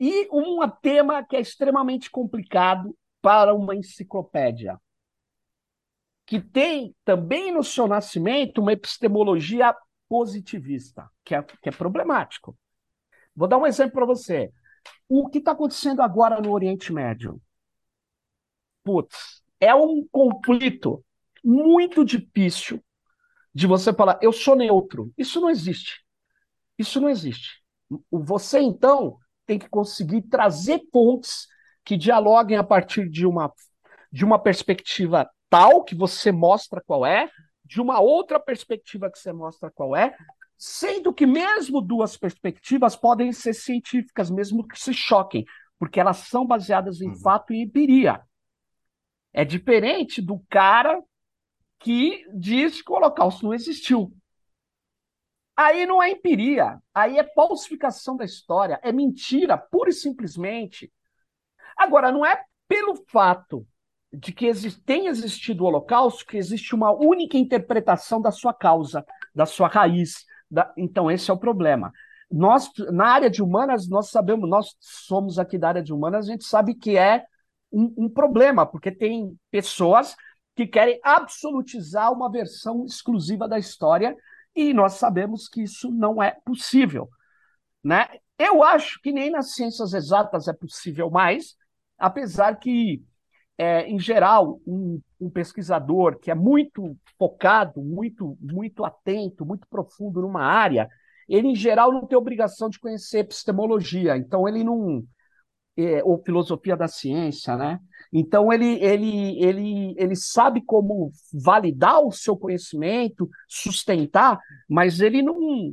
e 0.00 0.28
um 0.32 0.58
tema 0.82 1.22
que 1.24 1.36
é 1.36 1.40
extremamente 1.40 2.10
complicado 2.10 2.96
para 3.20 3.54
uma 3.54 3.76
enciclopédia, 3.76 4.78
que 6.26 6.40
tem 6.40 6.94
também 7.04 7.52
no 7.52 7.62
seu 7.62 7.86
nascimento 7.86 8.60
uma 8.60 8.72
epistemologia 8.72 9.74
positivista, 10.12 11.10
que 11.24 11.34
é, 11.34 11.42
que 11.42 11.70
é 11.70 11.72
problemático. 11.72 12.54
Vou 13.34 13.48
dar 13.48 13.56
um 13.56 13.66
exemplo 13.66 13.94
para 13.94 14.04
você. 14.04 14.52
O 15.08 15.26
que 15.26 15.38
está 15.38 15.52
acontecendo 15.52 16.02
agora 16.02 16.38
no 16.38 16.52
Oriente 16.52 16.92
Médio? 16.92 17.40
Putz, 18.84 19.42
é 19.58 19.74
um 19.74 20.06
conflito 20.12 21.02
muito 21.42 22.04
difícil 22.04 22.84
de 23.54 23.66
você 23.66 23.90
falar, 23.90 24.18
eu 24.20 24.34
sou 24.34 24.54
neutro. 24.54 25.10
Isso 25.16 25.40
não 25.40 25.48
existe. 25.48 26.04
Isso 26.78 27.00
não 27.00 27.08
existe. 27.08 27.62
Você, 28.10 28.60
então, 28.60 29.16
tem 29.46 29.58
que 29.58 29.68
conseguir 29.70 30.20
trazer 30.28 30.82
pontos 30.92 31.48
que 31.86 31.96
dialoguem 31.96 32.58
a 32.58 32.64
partir 32.64 33.08
de 33.08 33.24
uma, 33.24 33.50
de 34.12 34.26
uma 34.26 34.38
perspectiva 34.38 35.26
tal 35.48 35.82
que 35.82 35.94
você 35.94 36.30
mostra 36.30 36.82
qual 36.86 37.06
é, 37.06 37.30
de 37.72 37.80
uma 37.80 38.00
outra 38.00 38.38
perspectiva 38.38 39.10
que 39.10 39.18
você 39.18 39.32
mostra 39.32 39.70
qual 39.70 39.96
é, 39.96 40.14
sendo 40.58 41.12
que 41.12 41.24
mesmo 41.24 41.80
duas 41.80 42.18
perspectivas 42.18 42.94
podem 42.94 43.32
ser 43.32 43.54
científicas, 43.54 44.30
mesmo 44.30 44.68
que 44.68 44.78
se 44.78 44.92
choquem, 44.92 45.46
porque 45.78 45.98
elas 45.98 46.18
são 46.18 46.46
baseadas 46.46 47.00
em 47.00 47.08
uhum. 47.08 47.16
fato 47.16 47.54
e 47.54 47.62
empiria. 47.62 48.22
É 49.32 49.42
diferente 49.42 50.20
do 50.20 50.38
cara 50.50 51.02
que 51.80 52.26
diz 52.34 52.82
que 52.82 52.92
o 52.92 52.94
Holocausto 52.94 53.46
não 53.46 53.54
existiu. 53.54 54.14
Aí 55.56 55.86
não 55.86 56.02
é 56.02 56.10
empiria, 56.10 56.78
aí 56.94 57.18
é 57.18 57.24
falsificação 57.32 58.18
da 58.18 58.24
história, 58.26 58.78
é 58.82 58.92
mentira, 58.92 59.56
pura 59.56 59.88
e 59.88 59.94
simplesmente. 59.94 60.92
Agora, 61.74 62.12
não 62.12 62.24
é 62.24 62.44
pelo 62.68 62.96
fato 63.08 63.66
de 64.12 64.32
que 64.32 64.52
tem 64.84 65.06
existido 65.06 65.64
o 65.64 65.66
Holocausto 65.66 66.26
que 66.26 66.36
existe 66.36 66.74
uma 66.74 66.90
única 66.90 67.36
interpretação 67.36 68.20
da 68.20 68.30
sua 68.30 68.52
causa, 68.52 69.04
da 69.34 69.46
sua 69.46 69.68
raiz. 69.68 70.26
Da... 70.50 70.72
Então, 70.76 71.10
esse 71.10 71.30
é 71.30 71.34
o 71.34 71.38
problema. 71.38 71.92
Nós, 72.30 72.70
na 72.92 73.06
área 73.06 73.30
de 73.30 73.42
humanas, 73.42 73.88
nós 73.88 74.10
sabemos, 74.10 74.48
nós 74.48 74.76
somos 74.80 75.38
aqui 75.38 75.58
da 75.58 75.68
área 75.68 75.82
de 75.82 75.92
humanas, 75.92 76.26
a 76.26 76.32
gente 76.32 76.44
sabe 76.44 76.74
que 76.74 76.96
é 76.96 77.24
um, 77.70 77.92
um 77.96 78.08
problema, 78.08 78.66
porque 78.66 78.90
tem 78.90 79.38
pessoas 79.50 80.14
que 80.54 80.66
querem 80.66 81.00
absolutizar 81.02 82.12
uma 82.12 82.30
versão 82.30 82.84
exclusiva 82.84 83.48
da 83.48 83.58
história 83.58 84.16
e 84.54 84.74
nós 84.74 84.94
sabemos 84.94 85.48
que 85.48 85.62
isso 85.62 85.90
não 85.90 86.22
é 86.22 86.36
possível. 86.44 87.08
Né? 87.82 88.06
Eu 88.38 88.62
acho 88.62 89.00
que 89.00 89.12
nem 89.12 89.30
nas 89.30 89.54
ciências 89.54 89.94
exatas 89.94 90.48
é 90.48 90.52
possível 90.52 91.10
mais, 91.10 91.56
apesar 91.98 92.56
que, 92.58 93.02
é, 93.62 93.88
em 93.88 93.96
geral, 93.96 94.60
um, 94.66 95.00
um, 95.20 95.30
pesquisador 95.30 96.18
que 96.18 96.32
é 96.32 96.34
muito 96.34 96.96
focado, 97.16 97.80
muito, 97.80 98.36
muito 98.40 98.84
atento, 98.84 99.46
muito 99.46 99.68
profundo 99.68 100.20
numa 100.20 100.42
área, 100.42 100.88
ele, 101.28 101.46
em 101.46 101.54
geral, 101.54 101.92
não 101.92 102.04
tem 102.04 102.18
obrigação 102.18 102.68
de 102.68 102.80
conhecer 102.80 103.20
epistemologia, 103.20 104.16
então 104.16 104.48
ele 104.48 104.64
não. 104.64 105.04
É, 105.76 106.02
ou 106.04 106.22
filosofia 106.22 106.76
da 106.76 106.88
ciência, 106.88 107.56
né? 107.56 107.78
Então 108.12 108.52
ele, 108.52 108.74
ele, 108.84 109.42
ele, 109.42 109.94
ele 109.96 110.16
sabe 110.16 110.60
como 110.60 111.12
validar 111.32 112.00
o 112.00 112.12
seu 112.12 112.36
conhecimento, 112.36 113.30
sustentar, 113.48 114.38
mas 114.68 115.00
ele 115.00 115.22
não 115.22 115.72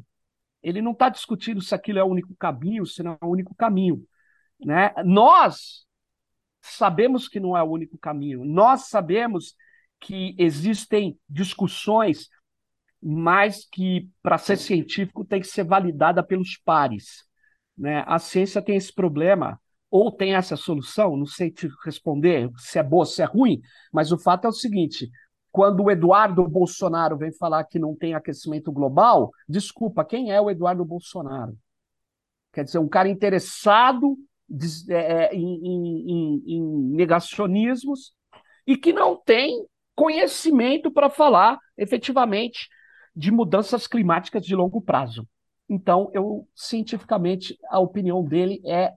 ele 0.61 0.81
não 0.81 0.91
está 0.91 1.09
discutindo 1.09 1.59
se 1.61 1.73
aquilo 1.75 1.99
é 1.99 2.03
o 2.03 2.07
único 2.07 2.35
caminho, 2.37 2.85
se 2.85 3.01
não 3.03 3.13
é 3.13 3.25
o 3.25 3.29
único 3.29 3.53
caminho. 3.55 4.01
Né? 4.63 4.93
Nós 5.03 5.85
sabemos 6.61 7.27
que 7.27 7.39
não 7.39 7.55
é 7.55 7.63
o 7.63 7.69
único 7.69 7.97
caminho. 7.97 8.43
Nós 8.45 8.87
sabemos 8.87 9.55
que 9.99 10.35
existem 10.37 11.17
discussões, 11.27 12.29
mas 13.01 13.65
que 13.65 14.09
para 14.21 14.37
ser 14.37 14.57
científico 14.57 15.25
tem 15.25 15.41
que 15.41 15.47
ser 15.47 15.63
validada 15.63 16.23
pelos 16.23 16.57
pares. 16.57 17.25
Né? 17.77 18.03
A 18.07 18.19
ciência 18.19 18.61
tem 18.61 18.75
esse 18.75 18.93
problema 18.93 19.59
ou 19.89 20.11
tem 20.11 20.35
essa 20.35 20.55
solução, 20.55 21.17
não 21.17 21.25
sei 21.25 21.49
te 21.49 21.69
responder 21.83 22.49
se 22.57 22.77
é 22.77 22.83
boa, 22.83 23.05
se 23.05 23.21
é 23.21 23.25
ruim, 23.25 23.59
mas 23.91 24.11
o 24.11 24.19
fato 24.19 24.45
é 24.45 24.47
o 24.49 24.53
seguinte: 24.53 25.09
quando 25.51 25.83
o 25.83 25.91
Eduardo 25.91 26.47
Bolsonaro 26.47 27.17
vem 27.17 27.31
falar 27.31 27.63
que 27.63 27.79
não 27.79 27.95
tem 27.95 28.13
aquecimento 28.13 28.71
global, 28.71 29.31
desculpa, 29.47 30.05
quem 30.05 30.31
é 30.31 30.39
o 30.39 30.49
Eduardo 30.49 30.85
Bolsonaro? 30.85 31.57
Quer 32.51 32.63
dizer, 32.63 32.79
um 32.79 32.87
cara 32.87 33.09
interessado 33.09 34.17
é, 34.89 34.93
é, 34.93 35.35
em, 35.35 35.65
em, 35.65 36.43
em 36.47 36.61
negacionismos 36.95 38.13
e 38.65 38.77
que 38.77 38.93
não 38.93 39.15
tem 39.15 39.65
conhecimento 39.95 40.91
para 40.91 41.09
falar 41.09 41.59
efetivamente 41.77 42.69
de 43.15 43.31
mudanças 43.31 43.87
climáticas 43.87 44.45
de 44.45 44.55
longo 44.55 44.81
prazo. 44.81 45.27
Então, 45.67 46.09
eu 46.13 46.47
cientificamente 46.55 47.57
a 47.69 47.79
opinião 47.79 48.23
dele 48.23 48.61
é 48.65 48.93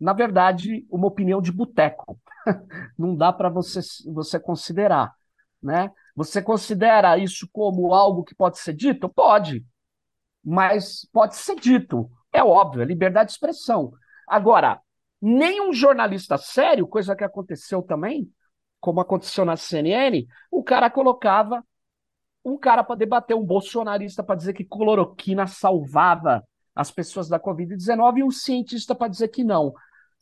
na 0.00 0.14
verdade, 0.14 0.86
uma 0.90 1.06
opinião 1.06 1.42
de 1.42 1.52
boteco. 1.52 2.18
Não 2.98 3.14
dá 3.14 3.30
para 3.32 3.50
você, 3.50 3.80
você 4.10 4.40
considerar. 4.40 5.12
Né? 5.62 5.92
Você 6.16 6.40
considera 6.40 7.18
isso 7.18 7.46
como 7.52 7.92
algo 7.92 8.24
que 8.24 8.34
pode 8.34 8.58
ser 8.58 8.72
dito? 8.72 9.10
Pode. 9.10 9.62
Mas 10.42 11.06
pode 11.12 11.36
ser 11.36 11.56
dito. 11.56 12.10
É 12.32 12.42
óbvio, 12.42 12.80
é 12.80 12.86
liberdade 12.86 13.28
de 13.28 13.32
expressão. 13.34 13.92
Agora, 14.26 14.80
nenhum 15.20 15.72
jornalista 15.72 16.38
sério, 16.38 16.86
coisa 16.86 17.14
que 17.14 17.24
aconteceu 17.24 17.82
também, 17.82 18.30
como 18.80 19.00
aconteceu 19.00 19.44
na 19.44 19.56
CNN, 19.56 20.26
o 20.50 20.62
cara 20.62 20.90
colocava 20.90 21.64
um 22.44 22.56
cara 22.56 22.82
para 22.82 22.96
debater, 22.96 23.36
um 23.36 23.44
bolsonarista 23.44 24.22
para 24.22 24.34
dizer 24.34 24.54
que 24.54 24.64
cloroquina 24.64 25.46
salvava 25.46 26.42
as 26.74 26.90
pessoas 26.90 27.28
da 27.28 27.38
Covid-19 27.38 28.18
e 28.18 28.22
um 28.22 28.30
cientista 28.30 28.94
para 28.94 29.08
dizer 29.08 29.28
que 29.28 29.44
não. 29.44 29.74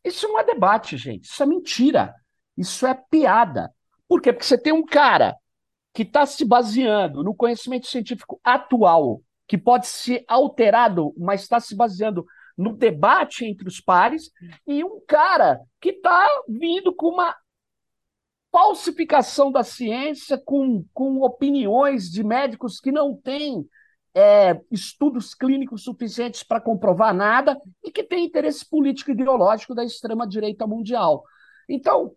Isso 0.05 0.27
não 0.27 0.39
é 0.39 0.45
debate, 0.45 0.97
gente. 0.97 1.27
Isso 1.27 1.43
é 1.43 1.47
mentira. 1.47 2.15
Isso 2.57 2.87
é 2.87 2.95
piada. 2.95 3.73
Por 4.09 4.21
quê? 4.21 4.33
Porque 4.33 4.47
você 4.47 4.59
tem 4.59 4.73
um 4.73 4.85
cara 4.85 5.37
que 5.95 6.03
está 6.03 6.27
se 6.27 6.45
baseando 6.45 7.23
no 7.23 7.35
conhecimento 7.35 7.87
científico 7.87 8.41
atual, 8.43 9.23
que 9.47 9.57
pode 9.57 9.87
ser 9.87 10.25
alterado, 10.27 11.15
mas 11.17 11.43
está 11.43 11.61
se 11.61 11.75
baseando 11.75 12.27
no 12.59 12.77
debate 12.77 13.47
entre 13.47 13.69
os 13.69 13.81
pares, 13.81 14.33
e 14.67 14.83
um 14.83 15.01
cara 15.07 15.61
que 15.81 15.91
está 15.91 16.29
vindo 16.49 16.93
com 16.93 17.11
uma 17.11 17.35
falsificação 18.51 19.53
da 19.53 19.63
ciência, 19.63 20.37
com, 20.45 20.85
com 20.93 21.21
opiniões 21.21 22.11
de 22.11 22.25
médicos 22.25 22.81
que 22.81 22.91
não 22.91 23.15
têm 23.15 23.65
é, 24.13 24.61
estudos 24.73 25.35
clínicos 25.35 25.85
suficientes 25.85 26.43
para 26.43 26.61
comprovar 26.61 27.15
nada 27.15 27.57
e 27.85 27.93
que 27.93 28.03
tem 28.03 28.25
interesse 28.25 28.69
político 28.69 29.11
e 29.11 29.15
ideológico 29.15 29.75
da 29.75 29.85
extrema-direita 29.85 30.67
mundial. 30.67 31.23
Então, 31.69 32.13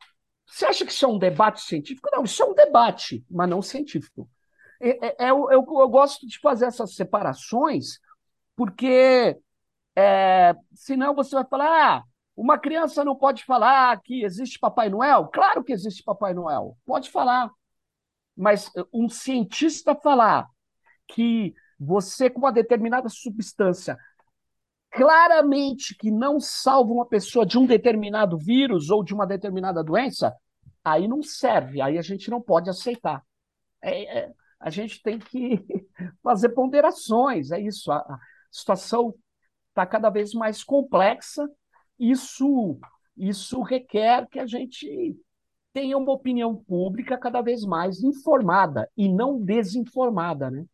você 0.48 0.66
acha 0.66 0.86
que 0.86 0.92
isso 0.92 1.06
é 1.06 1.08
um 1.08 1.20
debate 1.20 1.62
científico? 1.62 2.10
Não, 2.12 2.24
isso 2.24 2.42
é 2.42 2.46
um 2.46 2.56
debate, 2.56 3.24
mas 3.30 3.50
não 3.50 3.62
científico. 3.62 4.28
É, 4.80 5.08
é, 5.08 5.16
é 5.28 5.30
eu, 5.30 5.52
eu, 5.52 5.66
eu, 5.68 5.90
gosto 5.90 6.26
de 6.26 6.40
fazer 6.40 6.66
essas 6.66 6.96
separações, 6.96 8.00
porque 8.56 9.38
é, 10.02 10.56
senão 10.74 11.14
você 11.14 11.36
vai 11.36 11.46
falar: 11.46 11.98
ah, 11.98 12.04
uma 12.36 12.58
criança 12.58 13.04
não 13.04 13.16
pode 13.16 13.44
falar 13.46 14.00
que 14.02 14.24
existe 14.24 14.60
Papai 14.60 14.90
Noel? 14.90 15.28
Claro 15.28 15.64
que 15.64 15.74
existe 15.74 16.04
Papai 16.04 16.34
Noel, 16.34 16.78
pode 16.86 17.10
falar. 17.10 17.52
Mas 18.36 18.72
um 18.94 19.10
cientista 19.10 19.94
falar 19.96 20.48
que 21.08 21.54
você, 21.80 22.30
com 22.30 22.40
uma 22.40 22.52
determinada 22.52 23.10
substância, 23.10 23.98
claramente 24.92 25.96
que 25.98 26.12
não 26.12 26.40
salva 26.40 26.92
uma 26.92 27.06
pessoa 27.06 27.46
de 27.46 27.58
um 27.58 27.66
determinado 27.66 28.38
vírus 28.38 28.90
ou 28.90 29.04
de 29.04 29.14
uma 29.14 29.26
determinada 29.26 29.84
doença, 29.84 30.36
aí 30.84 31.08
não 31.08 31.22
serve, 31.22 31.82
aí 31.82 31.98
a 31.98 32.02
gente 32.02 32.30
não 32.30 32.42
pode 32.42 32.70
aceitar. 32.70 33.24
É, 33.82 34.20
é, 34.20 34.32
a 34.60 34.70
gente 34.70 35.02
tem 35.02 35.18
que 35.20 35.64
fazer 36.24 36.50
ponderações, 36.50 37.52
é 37.52 37.60
isso. 37.60 37.92
A, 37.92 37.98
a 37.98 38.20
situação 38.52 39.14
está 39.72 39.86
cada 39.86 40.10
vez 40.10 40.34
mais 40.34 40.64
complexa, 40.64 41.50
isso, 41.98 42.80
isso 43.18 43.62
requer 43.62 44.28
que 44.30 44.40
a 44.40 44.46
gente 44.46 45.16
tenha 45.74 45.98
uma 45.98 46.12
opinião 46.12 46.56
pública 46.56 47.18
cada 47.18 47.42
vez 47.42 47.64
mais 47.64 48.04
informada 48.04 48.90
e 48.96 49.08
não 49.08 49.40
desinformada, 49.42 50.52
né? 50.52 50.66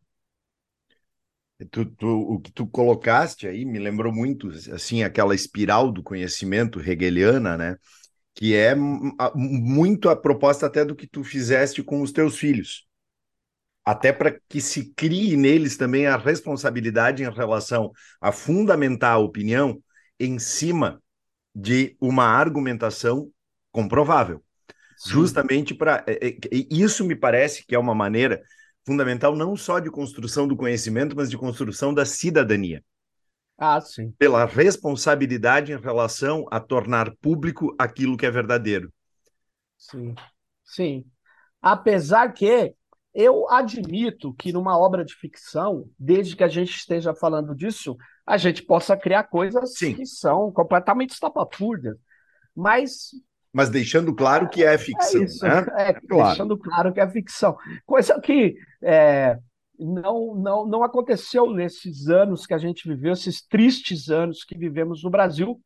Tu, 1.72 1.84
tu, 1.86 2.06
o 2.06 2.40
que 2.40 2.52
tu 2.52 2.66
colocaste 2.68 3.48
aí 3.48 3.64
me 3.64 3.80
lembrou 3.80 4.12
muito 4.12 4.48
assim 4.72 5.02
aquela 5.02 5.34
espiral 5.34 5.90
do 5.90 6.04
conhecimento 6.04 6.80
hegeliana, 6.80 7.56
né? 7.56 7.76
Que 8.34 8.54
é 8.54 8.74
muito 9.34 10.08
a 10.08 10.16
proposta 10.16 10.66
até 10.66 10.84
do 10.84 10.94
que 10.94 11.08
tu 11.08 11.24
fizeste 11.24 11.82
com 11.82 12.00
os 12.00 12.12
teus 12.12 12.38
filhos, 12.38 12.87
até 13.88 14.12
para 14.12 14.38
que 14.46 14.60
se 14.60 14.92
crie 14.92 15.34
neles 15.34 15.78
também 15.78 16.06
a 16.06 16.18
responsabilidade 16.18 17.22
em 17.22 17.30
relação 17.30 17.90
a 18.20 18.30
fundamentar 18.30 19.14
a 19.14 19.18
opinião 19.18 19.82
em 20.20 20.38
cima 20.38 21.02
de 21.54 21.96
uma 21.98 22.24
argumentação 22.24 23.30
comprovável, 23.72 24.44
Sim. 24.98 25.12
justamente 25.12 25.74
para 25.74 26.04
é, 26.06 26.28
é, 26.28 26.36
isso 26.70 27.02
me 27.02 27.16
parece 27.16 27.64
que 27.64 27.74
é 27.74 27.78
uma 27.78 27.94
maneira 27.94 28.42
fundamental 28.84 29.34
não 29.34 29.56
só 29.56 29.78
de 29.78 29.90
construção 29.90 30.46
do 30.46 30.54
conhecimento, 30.54 31.16
mas 31.16 31.30
de 31.30 31.38
construção 31.38 31.94
da 31.94 32.04
cidadania. 32.04 32.84
Ah, 33.56 33.80
sim. 33.80 34.12
Pela 34.18 34.44
responsabilidade 34.44 35.72
em 35.72 35.80
relação 35.80 36.44
a 36.50 36.60
tornar 36.60 37.10
público 37.22 37.74
aquilo 37.78 38.18
que 38.18 38.26
é 38.26 38.30
verdadeiro. 38.30 38.92
Sim, 39.78 40.14
sim. 40.62 41.06
Apesar 41.62 42.34
que 42.34 42.74
eu 43.20 43.50
admito 43.50 44.32
que 44.34 44.52
numa 44.52 44.78
obra 44.78 45.04
de 45.04 45.12
ficção, 45.12 45.90
desde 45.98 46.36
que 46.36 46.44
a 46.44 46.48
gente 46.48 46.70
esteja 46.70 47.12
falando 47.12 47.52
disso, 47.52 47.96
a 48.24 48.36
gente 48.36 48.62
possa 48.62 48.96
criar 48.96 49.24
coisas 49.24 49.76
sim. 49.76 49.92
que 49.92 50.06
são 50.06 50.52
completamente 50.52 51.10
estapafúrdias. 51.10 51.96
Mas 52.54 53.10
mas 53.52 53.70
deixando 53.70 54.14
claro 54.14 54.48
que 54.48 54.62
é, 54.62 54.74
é 54.74 54.78
ficção. 54.78 55.20
É 55.20 55.24
isso, 55.24 55.44
né? 55.44 55.66
é, 55.76 55.92
claro. 55.94 56.28
deixando 56.28 56.56
claro 56.56 56.92
que 56.92 57.00
é 57.00 57.10
ficção. 57.10 57.56
Coisa 57.84 58.20
que 58.20 58.54
é, 58.80 59.36
não, 59.76 60.36
não, 60.36 60.64
não 60.64 60.84
aconteceu 60.84 61.50
nesses 61.52 62.08
anos 62.08 62.46
que 62.46 62.54
a 62.54 62.58
gente 62.58 62.86
viveu, 62.86 63.14
esses 63.14 63.44
tristes 63.44 64.10
anos 64.10 64.44
que 64.44 64.56
vivemos 64.56 65.02
no 65.02 65.10
Brasil, 65.10 65.60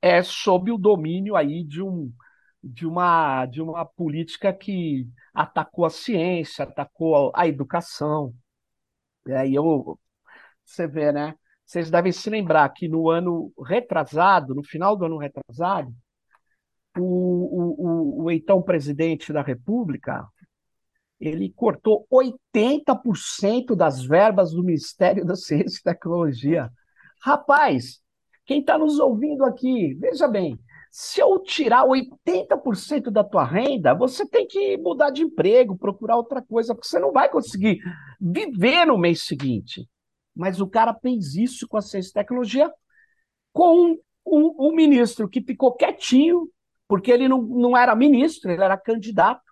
é 0.00 0.22
sob 0.22 0.72
o 0.72 0.78
domínio 0.78 1.36
aí 1.36 1.62
de, 1.62 1.82
um, 1.82 2.10
de, 2.64 2.86
uma, 2.86 3.44
de 3.44 3.60
uma 3.60 3.84
política 3.84 4.54
que 4.54 5.06
atacou 5.38 5.84
a 5.84 5.90
ciência, 5.90 6.64
atacou 6.64 7.30
a 7.32 7.46
educação. 7.46 8.34
E 9.24 9.32
aí 9.32 9.54
eu, 9.54 9.96
você 10.64 10.88
vê, 10.88 11.12
né? 11.12 11.34
Vocês 11.64 11.90
devem 11.90 12.10
se 12.10 12.28
lembrar 12.28 12.68
que 12.70 12.88
no 12.88 13.08
ano 13.08 13.52
retrasado, 13.64 14.52
no 14.52 14.64
final 14.64 14.96
do 14.96 15.04
ano 15.04 15.16
retrasado, 15.16 15.94
o, 16.98 17.02
o, 17.02 18.24
o 18.24 18.30
então 18.32 18.60
presidente 18.60 19.32
da 19.32 19.42
República, 19.42 20.26
ele 21.20 21.52
cortou 21.52 22.04
80% 22.10 23.76
das 23.76 24.04
verbas 24.04 24.50
do 24.50 24.64
Ministério 24.64 25.24
da 25.24 25.36
Ciência 25.36 25.78
e 25.78 25.82
Tecnologia. 25.84 26.68
Rapaz, 27.22 28.00
quem 28.44 28.60
está 28.60 28.76
nos 28.76 28.98
ouvindo 28.98 29.44
aqui, 29.44 29.94
veja 29.94 30.26
bem, 30.26 30.58
se 30.90 31.20
eu 31.20 31.38
tirar 31.40 31.84
80% 31.86 33.10
da 33.10 33.22
tua 33.22 33.44
renda, 33.44 33.94
você 33.94 34.26
tem 34.26 34.46
que 34.46 34.76
mudar 34.76 35.10
de 35.10 35.22
emprego, 35.22 35.76
procurar 35.76 36.16
outra 36.16 36.42
coisa, 36.42 36.74
porque 36.74 36.88
você 36.88 36.98
não 36.98 37.12
vai 37.12 37.28
conseguir 37.28 37.80
viver 38.20 38.86
no 38.86 38.98
mês 38.98 39.22
seguinte. 39.26 39.88
Mas 40.34 40.60
o 40.60 40.66
cara 40.66 40.94
fez 40.94 41.34
isso 41.34 41.66
com 41.68 41.76
a 41.76 41.82
ciência 41.82 42.10
e 42.10 42.14
tecnologia 42.14 42.72
com 43.52 43.74
um, 43.74 43.98
um, 44.26 44.68
um 44.68 44.74
ministro 44.74 45.28
que 45.28 45.42
ficou 45.42 45.74
quietinho, 45.74 46.48
porque 46.86 47.10
ele 47.10 47.28
não, 47.28 47.42
não 47.42 47.76
era 47.76 47.94
ministro, 47.94 48.50
ele 48.50 48.62
era 48.62 48.76
candidato, 48.76 49.42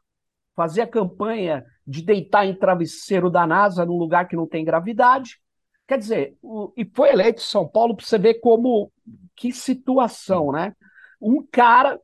fazia 0.55 0.87
campanha 0.87 1.65
de 1.87 2.03
deitar 2.03 2.47
em 2.47 2.55
travesseiro 2.55 3.31
da 3.31 3.47
NASA 3.47 3.85
num 3.85 3.99
lugar 3.99 4.27
que 4.27 4.37
não 4.37 4.47
tem 4.47 4.65
gravidade. 4.65 5.39
Quer 5.87 5.99
dizer, 5.99 6.37
o, 6.43 6.73
e 6.77 6.85
foi 6.85 7.11
eleito 7.11 7.41
em 7.41 7.45
São 7.45 7.69
Paulo 7.69 7.97
para 7.97 8.05
você 8.05 8.19
ver 8.19 8.35
como 8.35 8.91
que 9.37 9.53
situação, 9.53 10.51
né? 10.51 10.75
Um 11.21 11.47
cara 11.51 12.01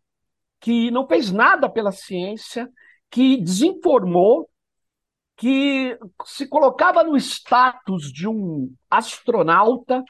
que 0.61 0.90
não 0.90 1.07
fez 1.07 1.33
nada 1.33 1.68
pela 1.68 1.90
ciência, 1.92 2.70
que 3.11 3.37
desinformou, 3.37 4.48
que 5.37 5.98
se 6.25 6.46
colocava 6.46 7.03
no 7.03 7.16
status 7.16 8.12
de 8.12 8.29
um 8.29 8.72
astronauta 8.88 10.05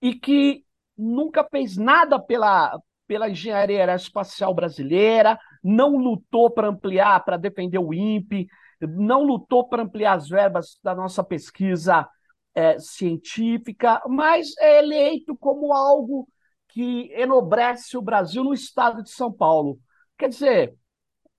e 0.00 0.14
que 0.14 0.64
nunca 0.96 1.44
fez 1.44 1.76
nada 1.76 2.18
pela, 2.20 2.78
pela 3.06 3.28
engenharia 3.28 3.80
aeroespacial 3.80 4.54
brasileira, 4.54 5.38
não 5.62 5.96
lutou 5.96 6.50
para 6.50 6.68
ampliar, 6.68 7.24
para 7.24 7.36
defender 7.36 7.78
o 7.78 7.92
INPE, 7.92 8.46
não 8.80 9.22
lutou 9.22 9.68
para 9.68 9.82
ampliar 9.82 10.14
as 10.14 10.28
verbas 10.28 10.78
da 10.82 10.94
nossa 10.94 11.22
pesquisa 11.24 12.08
é, 12.54 12.78
científica, 12.78 14.02
mas 14.08 14.56
é 14.58 14.78
eleito 14.78 15.36
como 15.36 15.72
algo 15.72 16.28
que 16.72 17.12
enobrece 17.12 17.96
o 17.96 18.02
Brasil 18.02 18.42
no 18.42 18.54
estado 18.54 19.02
de 19.02 19.10
São 19.10 19.30
Paulo. 19.30 19.78
Quer 20.16 20.28
dizer, 20.28 20.74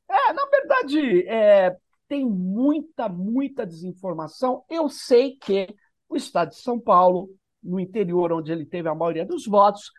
é, 0.10 0.34
na 0.34 0.46
verdade, 0.46 1.28
é, 1.28 1.76
tem 2.08 2.24
muita, 2.24 3.10
muita 3.10 3.66
desinformação. 3.66 4.64
Eu 4.70 4.88
sei 4.90 5.36
que 5.38 5.76
o 6.08 6.16
estado 6.16 6.50
de 6.50 6.58
São 6.58 6.80
Paulo, 6.80 7.30
no 7.64 7.80
interior, 7.80 8.32
onde 8.32 8.52
ele 8.52 8.66
teve 8.66 8.88
a 8.88 8.96
maioria 8.96 9.26
dos 9.26 9.48
votos, 9.48 9.92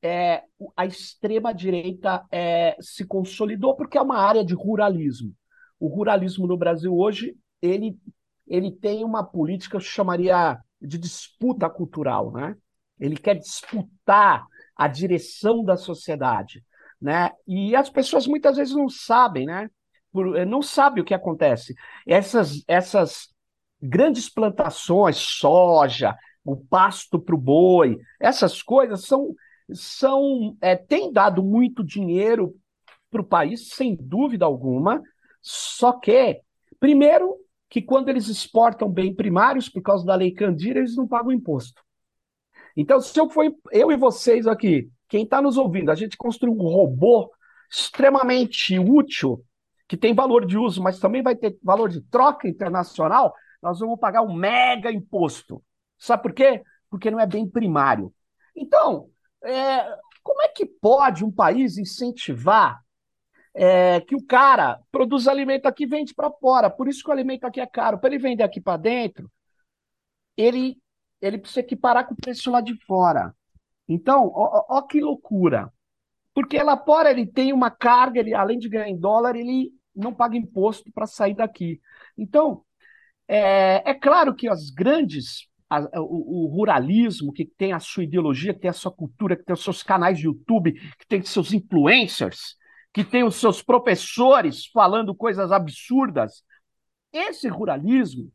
é, 0.00 0.44
a 0.76 0.86
extrema-direita 0.86 2.24
é, 2.30 2.76
se 2.80 3.04
consolidou 3.04 3.74
porque 3.74 3.98
é 3.98 4.02
uma 4.02 4.18
área 4.18 4.44
de 4.44 4.54
ruralismo. 4.54 5.34
O 5.80 5.88
ruralismo 5.88 6.46
no 6.46 6.56
Brasil 6.56 6.94
hoje 6.94 7.36
ele, 7.60 7.98
ele 8.46 8.70
tem 8.70 9.02
uma 9.02 9.24
política 9.24 9.70
que 9.70 9.76
eu 9.76 9.80
chamaria 9.80 10.58
de 10.80 10.98
disputa 10.98 11.68
cultural. 11.68 12.30
Né? 12.30 12.54
Ele 12.98 13.16
quer 13.16 13.34
disputar 13.34 14.46
a 14.76 14.88
direção 14.88 15.64
da 15.64 15.76
sociedade. 15.76 16.64
Né? 17.00 17.30
E 17.46 17.74
as 17.76 17.90
pessoas 17.90 18.26
muitas 18.26 18.56
vezes 18.56 18.74
não 18.74 18.88
sabem, 18.88 19.46
né? 19.46 19.68
não 20.46 20.62
sabem 20.62 21.02
o 21.02 21.04
que 21.04 21.14
acontece. 21.14 21.74
Essas, 22.06 22.62
essas 22.68 23.28
grandes 23.82 24.28
plantações, 24.28 25.16
soja, 25.16 26.16
o 26.44 26.56
pasto 26.56 27.18
para 27.18 27.34
o 27.34 27.38
boi, 27.38 27.98
essas 28.20 28.62
coisas 28.62 29.04
são 29.04 29.34
são 29.72 30.56
é, 30.60 30.76
têm 30.76 31.10
dado 31.10 31.42
muito 31.42 31.82
dinheiro 31.82 32.54
para 33.10 33.22
o 33.22 33.26
país, 33.26 33.70
sem 33.70 33.96
dúvida 33.96 34.44
alguma, 34.44 35.00
só 35.40 35.92
que, 35.92 36.40
primeiro, 36.78 37.36
que 37.70 37.80
quando 37.80 38.08
eles 38.08 38.28
exportam 38.28 38.90
bem 38.90 39.14
primários, 39.14 39.68
por 39.68 39.82
causa 39.82 40.04
da 40.04 40.14
lei 40.14 40.32
Candira, 40.32 40.80
eles 40.80 40.96
não 40.96 41.06
pagam 41.06 41.32
imposto. 41.32 41.82
Então, 42.76 43.00
se 43.00 43.18
eu 43.18 43.30
for 43.30 43.44
eu 43.72 43.92
e 43.92 43.96
vocês 43.96 44.46
aqui, 44.46 44.90
quem 45.08 45.24
está 45.24 45.40
nos 45.40 45.56
ouvindo, 45.56 45.90
a 45.90 45.94
gente 45.94 46.16
construiu 46.16 46.54
um 46.54 46.68
robô 46.68 47.30
extremamente 47.70 48.78
útil, 48.78 49.44
que 49.88 49.96
tem 49.96 50.14
valor 50.14 50.46
de 50.46 50.58
uso, 50.58 50.82
mas 50.82 50.98
também 50.98 51.22
vai 51.22 51.36
ter 51.36 51.56
valor 51.62 51.88
de 51.88 52.00
troca 52.02 52.48
internacional, 52.48 53.34
nós 53.62 53.78
vamos 53.78 53.98
pagar 53.98 54.22
um 54.22 54.34
mega 54.34 54.90
imposto. 54.90 55.62
Sabe 55.98 56.22
por 56.22 56.32
quê? 56.32 56.62
Porque 56.90 57.10
não 57.10 57.20
é 57.20 57.26
bem 57.26 57.48
primário. 57.48 58.12
Então, 58.56 59.08
é, 59.42 59.84
como 60.22 60.42
é 60.42 60.48
que 60.48 60.66
pode 60.66 61.24
um 61.24 61.30
país 61.30 61.76
incentivar 61.78 62.80
é, 63.54 64.00
que 64.00 64.14
o 64.14 64.24
cara 64.24 64.80
produz 64.90 65.28
alimento 65.28 65.66
aqui 65.66 65.84
e 65.84 65.86
vende 65.86 66.14
para 66.14 66.30
fora? 66.30 66.70
Por 66.70 66.88
isso 66.88 67.02
que 67.02 67.10
o 67.10 67.12
alimento 67.12 67.44
aqui 67.44 67.60
é 67.60 67.66
caro. 67.66 67.98
Para 67.98 68.10
ele 68.10 68.18
vender 68.18 68.42
aqui 68.42 68.60
para 68.60 68.76
dentro, 68.76 69.30
ele, 70.36 70.78
ele 71.26 71.38
precisa 71.38 71.60
equiparar 71.60 72.06
com 72.06 72.14
o 72.14 72.16
preço 72.16 72.50
lá 72.50 72.60
de 72.60 72.76
fora. 72.86 73.34
Então, 73.88 74.30
ó, 74.34 74.66
ó, 74.68 74.82
que 74.82 75.00
loucura. 75.00 75.72
Porque 76.34 76.60
lá 76.62 76.76
fora 76.76 77.10
ele 77.10 77.26
tem 77.26 77.52
uma 77.52 77.70
carga, 77.70 78.20
ele, 78.20 78.34
além 78.34 78.58
de 78.58 78.68
ganhar 78.68 78.88
em 78.88 78.98
dólar, 78.98 79.36
ele 79.36 79.72
não 79.94 80.12
paga 80.12 80.36
imposto 80.36 80.90
para 80.92 81.06
sair 81.06 81.34
daqui. 81.34 81.80
Então, 82.18 82.64
é, 83.28 83.90
é, 83.90 83.94
claro 83.94 84.34
que 84.34 84.48
as 84.48 84.70
grandes, 84.70 85.48
a, 85.70 85.80
o, 86.00 86.44
o, 86.44 86.46
ruralismo, 86.46 87.32
que 87.32 87.44
tem 87.44 87.72
a 87.72 87.80
sua 87.80 88.04
ideologia, 88.04 88.52
que 88.52 88.60
tem 88.60 88.70
a 88.70 88.74
sua 88.74 88.90
cultura, 88.92 89.36
que 89.36 89.44
tem 89.44 89.54
os 89.54 89.62
seus 89.62 89.82
canais 89.82 90.18
de 90.18 90.26
YouTube, 90.26 90.72
que 90.72 91.06
tem 91.06 91.22
seus 91.22 91.52
influencers, 91.52 92.56
que 92.92 93.04
tem 93.04 93.22
os 93.22 93.36
seus 93.36 93.62
professores 93.62 94.66
falando 94.66 95.14
coisas 95.14 95.52
absurdas, 95.52 96.44
esse 97.12 97.48
ruralismo, 97.48 98.30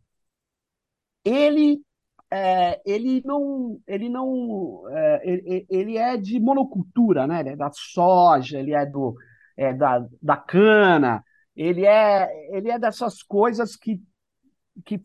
ele 1.24 1.82
é, 2.32 2.80
ele 2.86 3.22
não, 3.26 3.80
ele 3.88 4.08
não, 4.08 4.84
é, 4.90 5.22
ele, 5.24 5.66
ele, 5.70 5.98
é 5.98 6.16
de 6.16 6.40
monocultura, 6.40 7.26
né? 7.26 7.40
Ele 7.40 7.50
é 7.50 7.56
da 7.56 7.72
soja, 7.74 8.60
ele 8.60 8.74
é 8.74 8.86
do, 8.86 9.16
é 9.58 9.74
da, 9.74 10.06
da 10.22 10.38
cana, 10.38 11.24
ele 11.56 11.86
é, 11.86 12.56
ele 12.56 12.70
é 12.70 12.78
dessas 12.78 13.24
coisas 13.24 13.76
que, 13.76 14.02
que, 14.86 15.02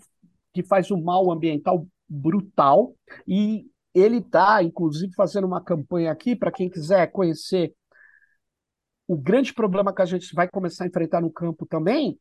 que 0.53 0.63
faz 0.63 0.91
um 0.91 1.03
mal 1.03 1.31
ambiental 1.31 1.87
brutal 2.09 2.95
e 3.27 3.67
ele 3.95 4.19
está, 4.19 4.63
inclusive, 4.63 5.15
fazendo 5.15 5.47
uma 5.47 5.63
campanha 5.63 6.13
aqui 6.13 6.37
para 6.37 6.53
quem 6.53 6.69
quiser 6.69 7.11
conhecer 7.11 7.75
o 9.07 9.17
grande 9.17 9.53
problema 9.53 9.95
que 9.95 10.03
a 10.03 10.07
gente 10.07 10.35
vai 10.35 10.49
começar 10.49 10.85
a 10.85 10.87
enfrentar 10.87 11.21
no 11.21 11.31
campo 11.31 11.67
também, 11.67 12.19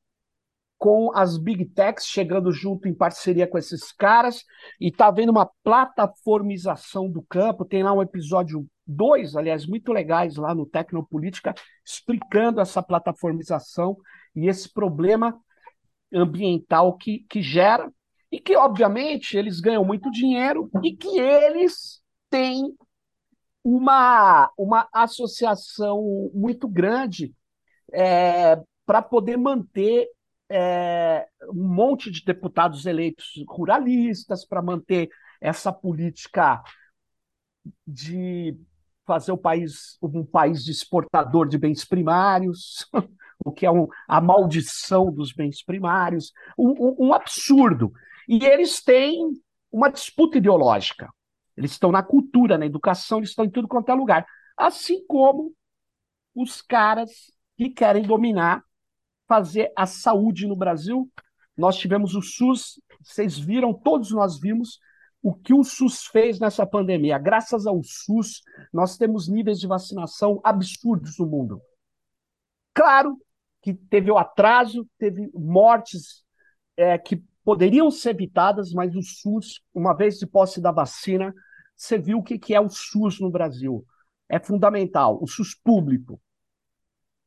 com 0.84 1.16
as 1.16 1.38
big 1.38 1.64
techs 1.68 2.06
chegando 2.06 2.52
junto 2.52 2.90
em 2.90 2.94
parceria 2.94 3.48
com 3.48 3.58
esses 3.58 3.94
caras 3.94 4.44
e 4.78 4.92
tá 4.92 5.10
vendo 5.10 5.30
uma 5.30 5.50
plataformização 5.64 7.10
do 7.10 7.22
campo. 7.22 7.64
Tem 7.64 7.82
lá 7.82 7.94
um 7.94 8.02
episódio 8.02 8.68
dois, 8.86 9.34
aliás, 9.34 9.66
muito 9.66 9.94
legais 9.94 10.36
lá 10.36 10.54
no 10.54 10.66
Tecnopolítica, 10.66 11.56
explicando 11.86 12.60
essa 12.60 12.84
plataformização 12.84 13.96
e 14.36 14.50
esse 14.50 14.74
problema 14.74 15.40
ambiental 16.14 16.98
que, 16.98 17.20
que 17.30 17.42
gera 17.42 17.90
e 18.30 18.38
que, 18.38 18.54
obviamente, 18.58 19.38
eles 19.38 19.62
ganham 19.62 19.86
muito 19.86 20.12
dinheiro 20.12 20.70
e 20.84 20.94
que 20.94 21.18
eles 21.18 22.02
têm 22.30 22.76
uma, 23.64 24.52
uma 24.58 24.90
associação 24.92 26.30
muito 26.34 26.68
grande 26.68 27.34
é, 27.94 28.62
para 28.86 29.02
poder 29.02 29.38
manter 29.38 30.10
é, 30.56 31.28
um 31.50 31.68
monte 31.68 32.12
de 32.12 32.24
deputados 32.24 32.86
eleitos 32.86 33.34
ruralistas 33.48 34.46
para 34.46 34.62
manter 34.62 35.10
essa 35.42 35.74
política 35.74 36.62
de 37.88 38.56
fazer 39.04 39.32
o 39.32 39.38
país 39.38 39.98
um 40.02 40.24
país 40.24 40.64
de 40.64 40.72
exportador 40.72 41.48
de 41.50 41.58
bens 41.58 41.84
primários, 41.84 42.88
o 43.44 43.52
que 43.52 43.66
é 43.66 43.72
um, 43.72 43.88
a 44.08 44.22
maldição 44.22 45.12
dos 45.12 45.34
bens 45.34 45.64
primários, 45.64 46.32
um, 46.56 47.08
um, 47.08 47.14
absurdo. 47.14 47.92
E 48.30 48.46
eles 48.46 48.80
têm 48.82 49.34
uma 49.72 49.90
disputa 49.90 50.38
ideológica. 50.38 51.10
Eles 51.58 51.72
estão 51.72 51.92
na 51.92 52.04
cultura, 52.04 52.60
na 52.60 52.66
educação, 52.66 53.18
eles 53.18 53.30
estão 53.30 53.44
em 53.44 53.50
tudo 53.50 53.68
quanto 53.68 53.90
é 53.90 53.94
lugar. 53.96 54.26
Assim 54.56 55.04
como 55.08 55.52
os 56.36 56.62
caras 56.62 57.10
que 57.58 57.72
querem 57.72 58.04
dominar 58.04 58.64
fazer 59.34 59.72
a 59.76 59.88
saúde 59.88 60.46
no 60.46 60.56
Brasil. 60.56 61.12
Nós 61.58 61.76
tivemos 61.76 62.14
o 62.14 62.22
SUS, 62.22 62.80
vocês 63.02 63.40
viram, 63.40 63.74
todos 63.74 64.12
nós 64.12 64.40
vimos 64.40 64.80
o 65.24 65.34
que 65.34 65.56
o 65.56 65.64
SUS 65.64 66.06
fez 66.06 66.40
nessa 66.40 66.68
pandemia. 66.68 67.18
Graças 67.18 67.66
ao 67.66 67.82
SUS, 67.82 68.44
nós 68.72 68.96
temos 68.96 69.28
níveis 69.28 69.60
de 69.60 69.66
vacinação 69.66 70.40
absurdos 70.44 71.18
no 71.18 71.26
mundo. 71.26 71.60
Claro 72.76 73.18
que 73.60 73.74
teve 73.74 74.12
o 74.12 74.20
atraso, 74.20 74.88
teve 75.00 75.32
mortes 75.34 76.24
é, 76.78 76.96
que 77.00 77.24
poderiam 77.44 77.90
ser 77.90 78.12
evitadas, 78.12 78.72
mas 78.72 78.96
o 78.96 79.02
SUS, 79.02 79.64
uma 79.74 79.96
vez 79.96 80.20
de 80.20 80.28
posse 80.28 80.62
da 80.62 80.72
vacina, 80.72 81.34
você 81.76 81.98
viu 81.98 82.20
o 82.20 82.24
que 82.24 82.54
é 82.54 82.62
o 82.62 82.70
SUS 82.70 83.20
no 83.20 83.32
Brasil. 83.32 83.84
É 84.30 84.40
fundamental, 84.40 85.18
o 85.20 85.26
SUS 85.26 85.56
público. 85.56 86.22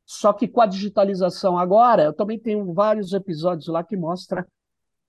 Só 0.07 0.31
que 0.31 0.47
com 0.47 0.61
a 0.61 0.65
digitalização 0.65 1.57
agora, 1.57 2.03
eu 2.03 2.13
também 2.13 2.39
tenho 2.39 2.73
vários 2.73 3.11
episódios 3.11 3.67
lá 3.67 3.83
que 3.83 3.97
mostra 3.97 4.41
o 4.41 4.45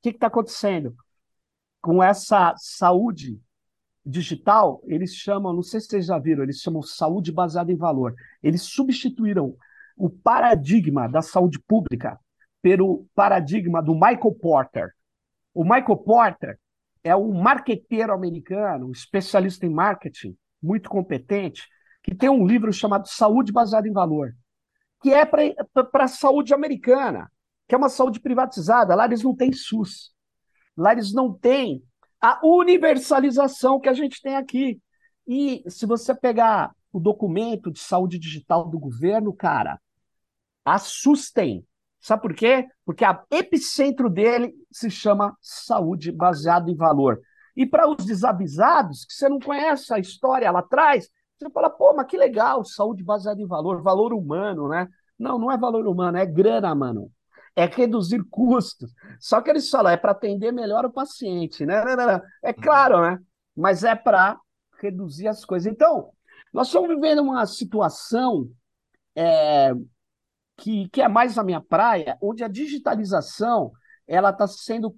que 0.02 0.08
está 0.08 0.26
acontecendo. 0.26 0.92
Com 1.80 2.02
essa 2.02 2.52
saúde 2.56 3.40
digital, 4.04 4.82
eles 4.86 5.14
chamam, 5.14 5.52
não 5.52 5.62
sei 5.62 5.80
se 5.80 5.86
vocês 5.86 6.06
já 6.06 6.18
viram, 6.18 6.42
eles 6.42 6.58
chamam 6.58 6.82
saúde 6.82 7.30
baseada 7.30 7.70
em 7.70 7.76
valor. 7.76 8.12
Eles 8.42 8.62
substituíram 8.62 9.56
o 9.96 10.10
paradigma 10.10 11.08
da 11.08 11.22
saúde 11.22 11.60
pública 11.60 12.18
pelo 12.60 13.06
paradigma 13.14 13.80
do 13.80 13.94
Michael 13.94 14.34
Porter. 14.40 14.92
O 15.54 15.62
Michael 15.62 15.96
Porter 15.98 16.58
é 17.04 17.14
um 17.14 17.40
marqueteiro 17.40 18.12
americano, 18.12 18.90
especialista 18.90 19.64
em 19.64 19.70
marketing, 19.70 20.36
muito 20.60 20.90
competente, 20.90 21.68
que 22.02 22.16
tem 22.16 22.28
um 22.28 22.44
livro 22.44 22.72
chamado 22.72 23.06
Saúde 23.06 23.52
Baseada 23.52 23.86
em 23.86 23.92
Valor 23.92 24.34
que 25.00 25.12
é 25.12 25.24
para 25.24 26.04
a 26.04 26.08
saúde 26.08 26.52
americana, 26.52 27.30
que 27.68 27.74
é 27.74 27.78
uma 27.78 27.88
saúde 27.88 28.20
privatizada. 28.20 28.94
Lá 28.94 29.04
eles 29.04 29.22
não 29.22 29.34
têm 29.34 29.52
SUS. 29.52 30.12
Lá 30.76 30.92
eles 30.92 31.12
não 31.12 31.32
têm 31.32 31.82
a 32.20 32.40
universalização 32.44 33.80
que 33.80 33.88
a 33.88 33.92
gente 33.92 34.20
tem 34.20 34.36
aqui. 34.36 34.80
E 35.26 35.62
se 35.68 35.86
você 35.86 36.14
pegar 36.14 36.72
o 36.92 36.98
documento 36.98 37.70
de 37.70 37.78
saúde 37.78 38.18
digital 38.18 38.68
do 38.68 38.78
governo, 38.78 39.32
cara, 39.32 39.80
a 40.64 40.78
SUS 40.78 41.30
tem. 41.30 41.66
Sabe 42.00 42.22
por 42.22 42.34
quê? 42.34 42.66
Porque 42.84 43.04
a 43.04 43.22
epicentro 43.30 44.08
dele 44.08 44.54
se 44.70 44.90
chama 44.90 45.36
saúde 45.40 46.12
baseada 46.12 46.70
em 46.70 46.76
valor. 46.76 47.20
E 47.56 47.66
para 47.66 47.88
os 47.88 48.04
desavisados, 48.04 49.04
que 49.04 49.12
você 49.12 49.28
não 49.28 49.40
conhece 49.40 49.92
a 49.92 49.98
história 49.98 50.50
lá 50.50 50.60
atrás, 50.60 51.10
você 51.38 51.50
fala, 51.50 51.70
pô, 51.70 51.94
mas 51.94 52.06
que 52.06 52.16
legal, 52.16 52.64
saúde 52.64 53.04
baseada 53.04 53.40
em 53.40 53.46
valor, 53.46 53.80
valor 53.82 54.12
humano, 54.12 54.68
né? 54.68 54.88
Não, 55.18 55.38
não 55.38 55.50
é 55.50 55.56
valor 55.56 55.86
humano, 55.86 56.18
é 56.18 56.26
grana, 56.26 56.74
mano. 56.74 57.10
É 57.54 57.66
reduzir 57.66 58.22
custos. 58.30 58.92
Só 59.20 59.40
que 59.40 59.50
eles 59.50 59.68
falam, 59.70 59.92
é 59.92 59.96
para 59.96 60.12
atender 60.12 60.52
melhor 60.52 60.84
o 60.84 60.92
paciente, 60.92 61.64
né? 61.64 61.84
Não, 61.84 61.96
não, 61.96 62.06
não. 62.06 62.22
É 62.42 62.52
claro, 62.52 63.02
né? 63.02 63.18
Mas 63.56 63.84
é 63.84 63.94
para 63.94 64.38
reduzir 64.80 65.28
as 65.28 65.44
coisas. 65.44 65.70
Então, 65.70 66.10
nós 66.52 66.68
estamos 66.68 66.88
vivendo 66.88 67.20
uma 67.20 67.44
situação 67.46 68.48
é, 69.16 69.72
que, 70.56 70.88
que 70.88 71.02
é 71.02 71.08
mais 71.08 71.38
a 71.38 71.44
minha 71.44 71.60
praia, 71.60 72.16
onde 72.20 72.42
a 72.42 72.48
digitalização 72.48 73.72
ela 74.06 74.30
está 74.30 74.46
sendo 74.46 74.96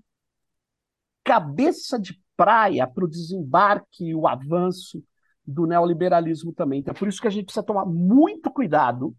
cabeça 1.25 1.99
de 1.99 2.21
praia 2.37 2.87
para 2.87 3.05
o 3.05 3.09
desembarque 3.09 4.15
o 4.15 4.27
avanço 4.27 5.03
do 5.51 5.67
neoliberalismo 5.67 6.53
também. 6.53 6.81
Então, 6.81 6.93
é 6.93 6.99
por 6.99 7.09
isso 7.09 7.21
que 7.21 7.27
a 7.27 7.31
gente 7.31 7.47
precisa 7.47 7.65
tomar 7.65 7.85
muito 7.85 8.51
cuidado 8.51 9.15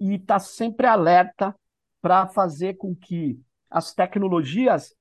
e 0.00 0.14
estar 0.14 0.34
tá 0.34 0.38
sempre 0.38 0.86
alerta 0.86 1.54
para 2.00 2.26
fazer 2.28 2.74
com 2.74 2.94
que 2.94 3.38
as 3.70 3.92
tecnologias 3.92 4.94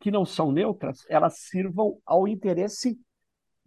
que 0.00 0.10
não 0.10 0.24
são 0.24 0.52
neutras, 0.52 1.04
elas 1.08 1.40
sirvam 1.40 1.98
ao 2.06 2.26
interesse 2.26 2.98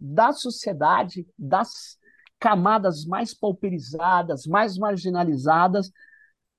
da 0.00 0.32
sociedade, 0.32 1.26
das 1.38 1.98
camadas 2.38 3.04
mais 3.04 3.34
pauperizadas, 3.34 4.46
mais 4.46 4.76
marginalizadas, 4.76 5.90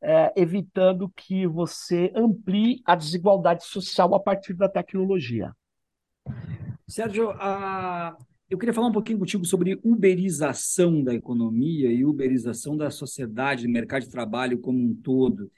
é, 0.02 0.32
evitando 0.36 1.10
que 1.10 1.48
você 1.48 2.12
amplie 2.16 2.82
a 2.86 2.96
desigualdade 2.96 3.66
social 3.66 4.14
a 4.16 4.20
partir 4.20 4.54
da 4.54 4.70
tecnologia. 4.70 5.52
Sérgio, 6.88 7.32
a, 7.32 8.16
eu 8.54 8.58
queria 8.58 8.74
falar 8.74 8.88
um 8.88 8.91
pouquinho 8.91 9.18
contigo 9.18 9.43
sobre 9.45 9.80
uberização 9.84 11.04
da 11.04 11.12
economia 11.12 11.91
e 11.91 12.06
uberização 12.06 12.78
da 12.78 12.91
sociedade, 12.91 13.64
do 13.64 13.70
mercado 13.70 14.04
de 14.04 14.10
trabalho 14.10 14.60
como 14.60 14.78
um 14.78 14.93
todo. 14.93 15.51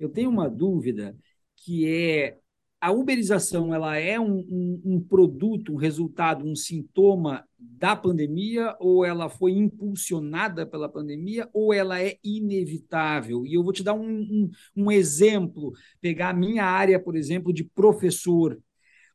Eu 0.00 0.08
tenho 0.08 0.28
uma 0.30 0.50
dúvida 0.50 1.16
que 1.54 1.86
é 1.86 2.38
a 2.80 2.90
uberização 2.90 3.72
ela 3.72 3.96
é 3.98 4.18
um, 4.18 4.38
um, 4.38 4.82
um, 4.84 5.00
produto, 5.00 5.74
um 5.74 5.76
resultado, 5.76 6.44
um 6.44 6.56
sintoma 6.56 7.44
da 7.56 7.94
pandemia, 7.94 8.74
ou 8.80 9.04
ela 9.04 9.28
foi 9.28 9.52
impulsionada 9.52 10.66
pela 10.66 10.88
pandemia, 10.88 11.48
ou 11.52 11.72
ela 11.72 12.02
é 12.02 12.16
inevitável? 12.24 13.46
E 13.46 13.54
eu 13.54 13.62
vou 13.62 13.72
te 13.72 13.84
dar 13.84 13.94
um, 13.94 14.50
um 14.74 14.90
exemplo, 14.90 15.72
pegar 16.00 16.30
a 16.30 16.34
minha 16.34 16.64
área, 16.64 16.98
por 16.98 17.14
exemplo, 17.14 17.52
de 17.52 17.62
professor. 17.62 18.58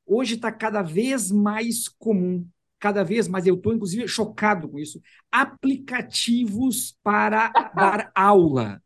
Hoje 0.05 0.35
está 0.35 0.51
cada 0.51 0.83
vez 0.83 1.31
mais 1.31 1.89
comum, 1.89 2.47
cada 2.79 3.03
vez 3.03 3.27
mais, 3.27 3.45
eu 3.45 3.55
estou 3.55 3.73
inclusive 3.73 4.07
chocado 4.07 4.67
com 4.67 4.79
isso, 4.79 5.01
aplicativos 5.31 6.97
para 7.03 7.51
dar 7.75 8.11
aula. 8.15 8.81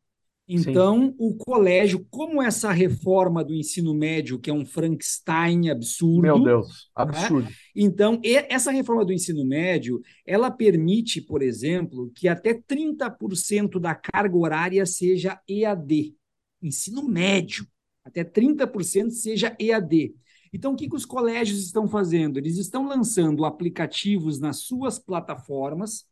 Então, 0.51 1.09
Sim. 1.09 1.15
o 1.19 1.35
colégio, 1.35 2.07
como 2.09 2.41
essa 2.41 2.71
reforma 2.71 3.43
do 3.43 3.53
ensino 3.53 3.93
médio, 3.93 4.39
que 4.39 4.49
é 4.49 4.53
um 4.53 4.65
Frankenstein 4.65 5.69
absurdo. 5.69 6.21
Meu 6.23 6.43
Deus, 6.43 6.67
né? 6.67 6.73
absurdo. 6.95 7.47
Né? 7.47 7.55
Então, 7.75 8.19
essa 8.23 8.71
reforma 8.71 9.05
do 9.05 9.13
ensino 9.13 9.45
médio, 9.45 10.01
ela 10.25 10.49
permite, 10.49 11.21
por 11.21 11.43
exemplo, 11.43 12.11
que 12.15 12.27
até 12.27 12.55
30% 12.55 13.79
da 13.79 13.93
carga 13.93 14.35
horária 14.35 14.83
seja 14.87 15.39
EAD. 15.47 16.15
Ensino 16.63 17.07
médio, 17.07 17.67
até 18.03 18.23
30% 18.23 19.11
seja 19.11 19.55
EAD. 19.59 20.15
Então, 20.53 20.73
o 20.73 20.75
que, 20.75 20.89
que 20.89 20.95
os 20.95 21.05
colégios 21.05 21.63
estão 21.63 21.87
fazendo? 21.87 22.37
Eles 22.37 22.57
estão 22.57 22.87
lançando 22.87 23.45
aplicativos 23.45 24.39
nas 24.39 24.57
suas 24.57 24.97
plataformas 24.97 26.07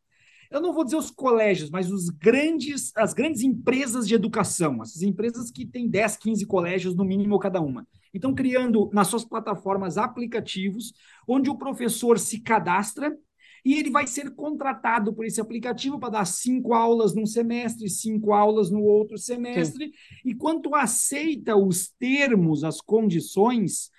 eu 0.50 0.62
não 0.62 0.74
vou 0.74 0.84
dizer 0.84 0.96
os 0.96 1.12
colégios, 1.12 1.70
mas 1.70 1.92
os 1.92 2.10
grandes, 2.10 2.92
as 2.96 3.14
grandes 3.14 3.42
empresas 3.42 4.08
de 4.08 4.16
educação, 4.16 4.82
essas 4.82 5.02
empresas 5.02 5.52
que 5.52 5.66
têm 5.66 5.88
10, 5.88 6.18
15 6.18 6.46
colégios 6.46 6.96
no 6.96 7.04
mínimo 7.04 7.38
cada 7.40 7.60
uma. 7.60 7.86
Então, 8.14 8.34
criando 8.34 8.90
nas 8.94 9.08
suas 9.08 9.26
plataformas 9.26 9.98
aplicativos, 9.98 10.94
onde 11.28 11.50
o 11.50 11.58
professor 11.58 12.18
se 12.18 12.40
cadastra 12.40 13.16
e 13.66 13.74
ele 13.74 13.90
vai 13.90 14.08
ser 14.08 14.34
contratado 14.34 15.14
por 15.14 15.26
esse 15.26 15.42
aplicativo 15.42 16.00
para 16.00 16.12
dar 16.12 16.26
cinco 16.26 16.74
aulas 16.74 17.14
num 17.14 17.26
semestre, 17.26 17.90
cinco 17.90 18.32
aulas 18.32 18.72
no 18.72 18.82
outro 18.82 19.18
semestre, 19.18 19.88
Sim. 19.88 19.94
e 20.24 20.34
quanto 20.34 20.74
aceita 20.74 21.58
os 21.58 21.90
termos, 22.00 22.64
as 22.64 22.80
condições, 22.80 23.92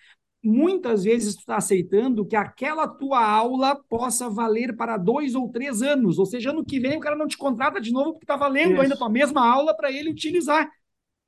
muitas 0.48 1.04
vezes 1.04 1.34
tu 1.34 1.40
está 1.40 1.56
aceitando 1.56 2.24
que 2.24 2.34
aquela 2.34 2.88
tua 2.88 3.22
aula 3.22 3.76
possa 3.88 4.30
valer 4.30 4.74
para 4.74 4.96
dois 4.96 5.34
ou 5.34 5.50
três 5.50 5.82
anos, 5.82 6.18
ou 6.18 6.24
seja, 6.24 6.50
ano 6.50 6.64
que 6.64 6.80
vem 6.80 6.96
o 6.96 7.00
cara 7.00 7.14
não 7.14 7.26
te 7.26 7.36
contrata 7.36 7.80
de 7.80 7.92
novo 7.92 8.12
porque 8.12 8.24
está 8.24 8.36
valendo 8.36 8.72
isso. 8.72 8.82
ainda 8.82 8.94
a 8.94 8.98
tua 8.98 9.10
mesma 9.10 9.46
aula 9.46 9.76
para 9.76 9.92
ele 9.92 10.10
utilizar 10.10 10.68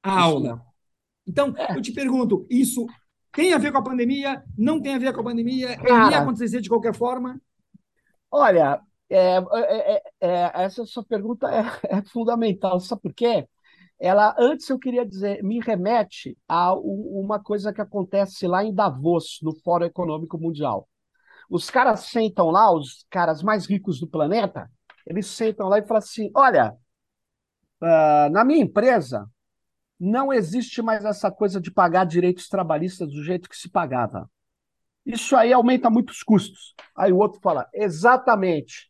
a 0.02 0.10
isso. 0.10 0.18
aula. 0.18 0.62
Então, 1.26 1.54
é. 1.56 1.76
eu 1.76 1.82
te 1.82 1.92
pergunto, 1.92 2.46
isso 2.48 2.86
tem 3.32 3.52
a 3.52 3.58
ver 3.58 3.70
com 3.70 3.78
a 3.78 3.84
pandemia? 3.84 4.42
Não 4.56 4.80
tem 4.80 4.94
a 4.94 4.98
ver 4.98 5.12
com 5.12 5.20
a 5.20 5.24
pandemia? 5.24 5.76
Cara, 5.76 6.06
Iria 6.06 6.18
acontecer 6.20 6.60
de 6.60 6.68
qualquer 6.68 6.94
forma? 6.94 7.40
Olha, 8.30 8.80
é, 9.08 9.36
é, 9.36 9.94
é, 9.94 10.02
é 10.20 10.50
essa 10.54 10.86
sua 10.86 11.04
pergunta 11.04 11.48
é, 11.50 11.62
é 11.98 12.02
fundamental. 12.02 12.80
Sabe 12.80 13.02
por 13.02 13.12
quê? 13.12 13.46
Ela 14.00 14.34
antes 14.38 14.68
eu 14.70 14.78
queria 14.78 15.04
dizer, 15.04 15.42
me 15.42 15.60
remete 15.60 16.36
a 16.48 16.74
uma 16.74 17.38
coisa 17.38 17.72
que 17.72 17.82
acontece 17.82 18.46
lá 18.46 18.64
em 18.64 18.74
Davos, 18.74 19.38
no 19.42 19.54
Fórum 19.62 19.84
Econômico 19.84 20.38
Mundial. 20.38 20.88
Os 21.50 21.68
caras 21.68 22.00
sentam 22.00 22.50
lá, 22.50 22.72
os 22.72 23.04
caras 23.10 23.42
mais 23.42 23.66
ricos 23.66 24.00
do 24.00 24.08
planeta, 24.08 24.70
eles 25.06 25.26
sentam 25.26 25.68
lá 25.68 25.78
e 25.78 25.86
falam 25.86 25.98
assim: 25.98 26.30
olha, 26.34 26.74
uh, 27.82 28.30
na 28.30 28.44
minha 28.44 28.62
empresa 28.62 29.28
não 29.98 30.32
existe 30.32 30.80
mais 30.80 31.04
essa 31.04 31.30
coisa 31.30 31.60
de 31.60 31.70
pagar 31.70 32.06
direitos 32.06 32.48
trabalhistas 32.48 33.08
do 33.08 33.22
jeito 33.22 33.48
que 33.48 33.56
se 33.56 33.68
pagava. 33.68 34.30
Isso 35.04 35.36
aí 35.36 35.52
aumenta 35.52 35.90
muitos 35.90 36.22
custos. 36.22 36.74
Aí 36.96 37.12
o 37.12 37.18
outro 37.18 37.40
fala: 37.42 37.68
exatamente. 37.74 38.89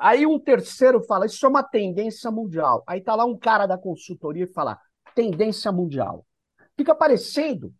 Aí 0.00 0.26
um 0.26 0.38
terceiro 0.38 1.04
fala, 1.04 1.26
isso 1.26 1.44
é 1.44 1.48
uma 1.48 1.62
tendência 1.62 2.30
mundial. 2.30 2.82
Aí 2.86 3.02
tá 3.02 3.14
lá 3.14 3.26
um 3.26 3.36
cara 3.36 3.66
da 3.66 3.76
consultoria 3.76 4.44
e 4.44 4.52
fala, 4.52 4.80
tendência 5.14 5.70
mundial. 5.70 6.26
Fica 6.74 6.94
parecendo 6.94 7.74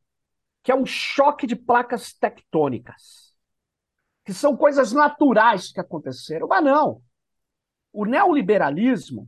que 0.63 0.71
é 0.71 0.75
um 0.75 0.85
choque 0.85 1.47
de 1.47 1.57
placas 1.57 2.13
tectônicas, 2.13 3.35
que 4.23 4.35
são 4.35 4.55
coisas 4.55 4.93
naturais 4.93 5.73
que 5.73 5.81
aconteceram, 5.81 6.47
mas 6.47 6.63
não. 6.63 7.01
O 7.91 8.05
neoliberalismo 8.05 9.27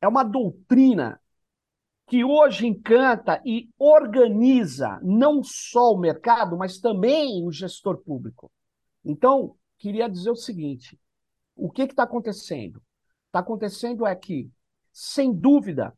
é 0.00 0.08
uma 0.08 0.24
doutrina 0.24 1.20
que 2.08 2.24
hoje 2.24 2.66
encanta 2.66 3.40
e 3.46 3.70
organiza 3.78 4.98
não 5.00 5.44
só 5.44 5.92
o 5.92 5.98
mercado, 5.98 6.58
mas 6.58 6.80
também 6.80 7.46
o 7.46 7.52
gestor 7.52 7.98
público. 7.98 8.50
Então, 9.04 9.56
queria 9.78 10.08
dizer 10.08 10.32
o 10.32 10.36
seguinte: 10.36 10.98
o 11.56 11.70
que 11.70 11.82
está 11.82 12.02
acontecendo? 12.02 12.82
Está 13.26 13.40
acontecendo 13.40 14.06
é 14.06 14.14
que, 14.14 14.50
sem 14.92 15.32
dúvida, 15.32 15.96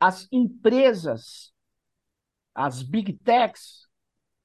as 0.00 0.28
empresas, 0.32 1.52
as 2.54 2.82
big 2.82 3.12
techs, 3.12 3.86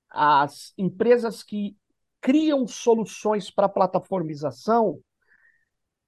as 0.10 0.74
empresas 0.78 1.44
que 1.44 1.76
criam 2.22 2.68
soluções 2.68 3.52
para 3.52 3.68
plataformização, 3.68 5.00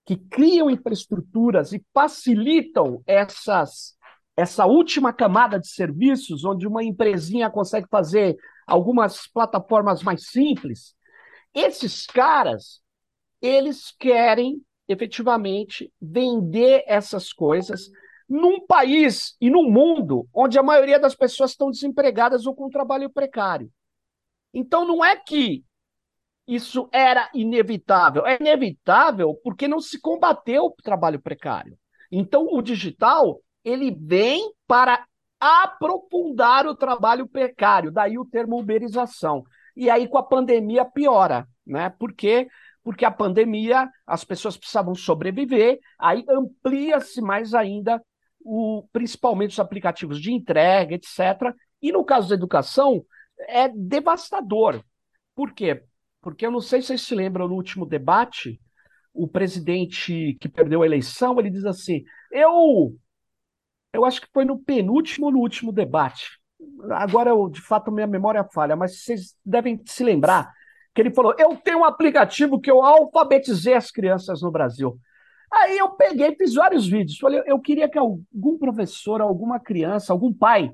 que 0.06 0.16
criam 0.16 0.70
infraestruturas 0.70 1.74
e 1.74 1.84
facilitam 1.94 3.04
essas, 3.08 3.98
essa 4.38 4.66
última 4.66 5.12
camada 5.12 5.60
de 5.60 5.68
serviços, 5.68 6.46
onde 6.46 6.68
uma 6.68 6.84
empresinha 6.84 7.50
consegue 7.50 7.88
fazer 7.90 8.38
algumas 8.68 9.28
plataformas 9.28 10.04
mais 10.04 10.28
simples, 10.28 10.96
esses 11.54 12.06
caras 12.06 12.82
eles 13.46 13.92
querem 14.00 14.62
efetivamente 14.88 15.92
vender 16.02 16.84
essas 16.88 17.32
coisas 17.32 17.90
num 18.28 18.66
país 18.66 19.36
e 19.40 19.50
num 19.50 19.70
mundo 19.70 20.28
onde 20.34 20.58
a 20.58 20.64
maioria 20.64 21.00
das 21.00 21.16
pessoas 21.16 21.52
estão 21.52 21.70
desempregadas 21.70 22.48
ou 22.48 22.56
com 22.56 22.70
trabalho 22.70 23.10
precário. 23.10 23.70
Então 24.54 24.86
não 24.86 25.06
é 25.06 25.16
que 25.16 25.64
isso 26.48 26.90
era 26.92 27.30
inevitável, 27.34 28.26
é 28.26 28.38
inevitável 28.40 29.40
porque 29.44 29.68
não 29.68 29.80
se 29.80 30.00
combateu 30.00 30.66
o 30.66 30.76
trabalho 30.84 31.22
precário. 31.22 31.78
Então 32.12 32.48
o 32.52 32.62
digital 32.62 33.42
ele 33.64 33.92
vem 33.92 34.52
para 34.68 35.06
aprofundar 35.40 36.66
o 36.66 36.76
trabalho 36.76 37.28
precário, 37.28 37.92
daí 37.92 38.18
o 38.18 38.26
termo 38.26 38.60
uberização. 38.60 39.44
E 39.76 39.90
aí 39.90 40.08
com 40.08 40.18
a 40.18 40.24
pandemia 40.24 40.86
piora, 40.86 41.48
né? 41.66 41.94
Porque 42.00 42.48
porque 42.86 43.04
a 43.04 43.10
pandemia, 43.10 43.90
as 44.06 44.24
pessoas 44.24 44.56
precisavam 44.56 44.94
sobreviver, 44.94 45.80
aí 45.98 46.24
amplia-se 46.30 47.20
mais 47.20 47.56
ainda, 47.56 48.00
o, 48.40 48.88
principalmente 48.94 49.54
os 49.54 49.60
aplicativos 49.60 50.22
de 50.22 50.32
entrega, 50.32 50.94
etc. 50.94 51.52
E 51.82 51.92
no 51.92 52.06
caso 52.06 52.30
da 52.30 52.36
educação, 52.36 53.04
é 53.40 53.68
devastador. 53.68 54.84
Por 55.34 55.52
quê? 55.52 55.84
Porque 56.22 56.46
eu 56.46 56.52
não 56.52 56.62
sei 56.62 56.80
se 56.80 56.90
vocês 56.90 57.02
se 57.02 57.16
lembram 57.16 57.48
no 57.48 57.56
último 57.56 57.88
debate, 57.88 58.62
o 59.12 59.28
presidente 59.28 60.38
que 60.40 60.48
perdeu 60.48 60.84
a 60.84 60.86
eleição, 60.86 61.40
ele 61.40 61.50
diz 61.50 61.66
assim: 61.66 62.04
eu, 62.32 62.96
eu 63.92 64.06
acho 64.06 64.22
que 64.22 64.28
foi 64.32 64.46
no 64.46 64.60
penúltimo 64.60 65.32
no 65.32 65.40
último 65.40 65.72
debate. 65.72 66.40
Agora, 66.92 67.32
eu, 67.32 67.50
de 67.50 67.62
fato, 67.62 67.92
minha 67.92 68.06
memória 68.06 68.48
falha, 68.54 68.76
mas 68.76 69.02
vocês 69.02 69.36
devem 69.44 69.82
se 69.88 70.04
lembrar 70.04 70.54
que 70.96 71.02
ele 71.02 71.14
falou: 71.14 71.36
Eu 71.38 71.58
tenho 71.58 71.80
um 71.80 71.86
aplicativo 71.86 72.60
que 72.60 72.72
eu 72.72 72.82
alfabetizei 72.82 73.74
as 73.74 73.92
crianças 73.92 74.42
no 74.42 74.50
Brasil. 74.50 74.98
Aí 75.52 75.78
eu 75.78 75.92
peguei 75.92 76.36
fiz 76.36 76.54
vários 76.56 76.88
vídeos. 76.88 77.20
Falei, 77.20 77.44
eu 77.46 77.60
queria 77.60 77.90
que 77.90 78.00
algum 78.00 78.58
professor, 78.58 79.22
alguma 79.22 79.60
criança, 79.60 80.12
algum 80.12 80.34
pai 80.34 80.72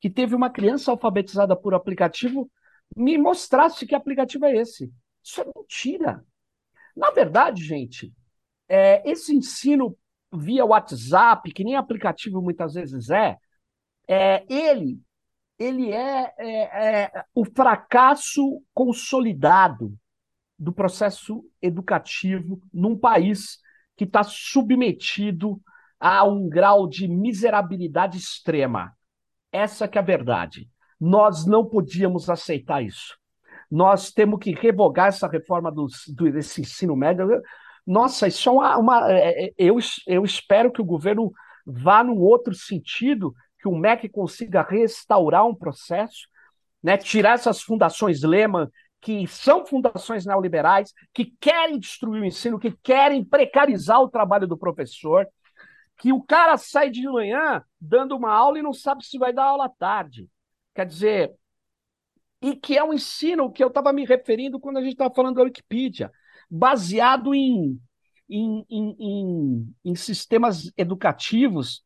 que 0.00 0.08
teve 0.08 0.34
uma 0.34 0.48
criança 0.48 0.90
alfabetizada 0.90 1.56
por 1.56 1.74
aplicativo 1.74 2.50
me 2.96 3.18
mostrasse 3.18 3.86
que 3.86 3.94
aplicativo 3.94 4.44
é 4.46 4.56
esse. 4.56 4.90
Isso 5.22 5.40
é 5.40 5.46
mentira. 5.56 6.24
Na 6.96 7.10
verdade, 7.10 7.62
gente, 7.64 8.12
é, 8.68 9.08
esse 9.08 9.34
ensino 9.34 9.96
via 10.32 10.64
WhatsApp, 10.64 11.52
que 11.52 11.64
nem 11.64 11.76
aplicativo 11.76 12.40
muitas 12.40 12.74
vezes 12.74 13.10
é, 13.10 13.36
é 14.08 14.44
ele 14.48 15.00
ele 15.58 15.92
é, 15.92 16.34
é, 16.38 17.04
é 17.04 17.24
o 17.34 17.44
fracasso 17.44 18.62
consolidado 18.74 19.96
do 20.58 20.72
processo 20.72 21.44
educativo 21.60 22.60
num 22.72 22.96
país 22.96 23.58
que 23.96 24.04
está 24.04 24.22
submetido 24.22 25.60
a 25.98 26.24
um 26.24 26.48
grau 26.48 26.86
de 26.86 27.08
miserabilidade 27.08 28.18
extrema. 28.18 28.92
Essa 29.50 29.88
que 29.88 29.98
é 29.98 30.00
a 30.00 30.04
verdade. 30.04 30.68
Nós 31.00 31.46
não 31.46 31.64
podíamos 31.64 32.28
aceitar 32.28 32.82
isso. 32.82 33.16
Nós 33.70 34.12
temos 34.12 34.38
que 34.38 34.52
revogar 34.52 35.08
essa 35.08 35.26
reforma 35.26 35.72
do, 35.72 35.86
do, 36.14 36.30
desse 36.30 36.60
ensino 36.60 36.94
médio. 36.94 37.26
Nossa, 37.86 38.28
isso 38.28 38.48
é 38.48 38.52
uma. 38.52 38.78
uma 38.78 39.12
é, 39.12 39.46
é, 39.46 39.54
eu, 39.58 39.78
eu 40.06 40.24
espero 40.24 40.70
que 40.70 40.80
o 40.80 40.84
governo 40.84 41.32
vá 41.66 42.04
num 42.04 42.18
outro 42.18 42.54
sentido 42.54 43.34
que 43.60 43.68
o 43.68 43.76
MEC 43.76 44.08
consiga 44.08 44.62
restaurar 44.62 45.46
um 45.46 45.54
processo 45.54 46.28
né? 46.86 46.96
tirar 46.96 47.34
essas 47.34 47.60
fundações 47.62 48.22
Lehman, 48.22 48.70
que 49.00 49.26
são 49.26 49.66
fundações 49.66 50.24
neoliberais, 50.24 50.92
que 51.12 51.24
querem 51.40 51.80
destruir 51.80 52.22
o 52.22 52.24
ensino, 52.24 52.60
que 52.60 52.70
querem 52.70 53.24
precarizar 53.24 54.00
o 54.00 54.08
trabalho 54.08 54.46
do 54.46 54.56
professor, 54.56 55.26
que 55.98 56.12
o 56.12 56.22
cara 56.22 56.56
sai 56.56 56.88
de 56.90 57.02
manhã 57.08 57.60
dando 57.80 58.16
uma 58.16 58.32
aula 58.32 58.60
e 58.60 58.62
não 58.62 58.72
sabe 58.72 59.04
se 59.04 59.18
vai 59.18 59.32
dar 59.32 59.46
aula 59.46 59.66
à 59.66 59.68
tarde. 59.68 60.28
Quer 60.74 60.86
dizer, 60.86 61.32
e 62.40 62.54
que 62.54 62.76
é 62.76 62.84
um 62.84 62.92
ensino 62.92 63.50
que 63.50 63.64
eu 63.64 63.68
estava 63.68 63.92
me 63.92 64.04
referindo 64.04 64.60
quando 64.60 64.76
a 64.76 64.82
gente 64.82 64.92
estava 64.92 65.12
falando 65.12 65.36
da 65.36 65.42
Wikipedia, 65.42 66.12
baseado 66.48 67.34
em, 67.34 67.80
em, 68.28 68.64
em, 68.70 68.96
em, 69.00 69.74
em 69.84 69.94
sistemas 69.94 70.70
educativos 70.76 71.82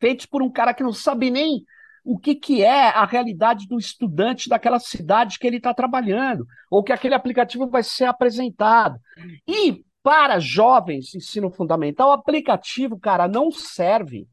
feitos 0.00 0.26
por 0.26 0.42
um 0.42 0.50
cara 0.50 0.74
que 0.74 0.82
não 0.82 0.92
sabe 0.92 1.30
nem 1.30 1.64
o 2.04 2.18
que, 2.18 2.34
que 2.34 2.62
é 2.62 2.88
a 2.88 3.04
realidade 3.06 3.66
do 3.66 3.78
estudante 3.78 4.48
daquela 4.48 4.78
cidade 4.78 5.38
que 5.38 5.46
ele 5.46 5.56
está 5.56 5.72
trabalhando, 5.72 6.46
ou 6.70 6.82
que 6.82 6.92
aquele 6.92 7.14
aplicativo 7.14 7.66
vai 7.66 7.82
ser 7.82 8.04
apresentado. 8.04 9.00
E 9.48 9.82
para 10.02 10.38
jovens, 10.38 11.14
ensino 11.14 11.50
fundamental, 11.50 12.10
o 12.10 12.12
aplicativo, 12.12 12.98
cara, 13.00 13.26
não 13.26 13.50
serve. 13.50 14.28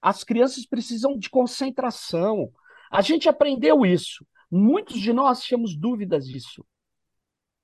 As 0.00 0.24
crianças 0.24 0.64
precisam 0.64 1.18
de 1.18 1.28
concentração. 1.28 2.50
A 2.90 3.02
gente 3.02 3.28
aprendeu 3.28 3.84
isso. 3.84 4.26
Muitos 4.50 4.98
de 4.98 5.12
nós 5.12 5.42
tínhamos 5.42 5.76
dúvidas 5.76 6.26
disso. 6.26 6.64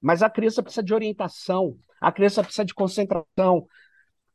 Mas 0.00 0.22
a 0.22 0.28
criança 0.28 0.62
precisa 0.62 0.82
de 0.82 0.94
orientação, 0.94 1.76
a 2.00 2.12
criança 2.12 2.42
precisa 2.42 2.64
de 2.64 2.74
concentração. 2.74 3.66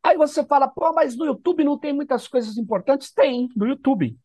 Aí 0.04 0.18
você 0.18 0.43
fala, 0.43 0.68
pô, 0.68 0.91
mas 0.93 1.16
no 1.16 1.26
YouTube 1.26 1.64
não 1.64 1.78
tem 1.78 1.93
muitas 1.93 2.28
coisas 2.28 2.58
importantes? 2.58 3.12
Tem, 3.12 3.47
no 3.56 3.66
YouTube. 3.66 4.18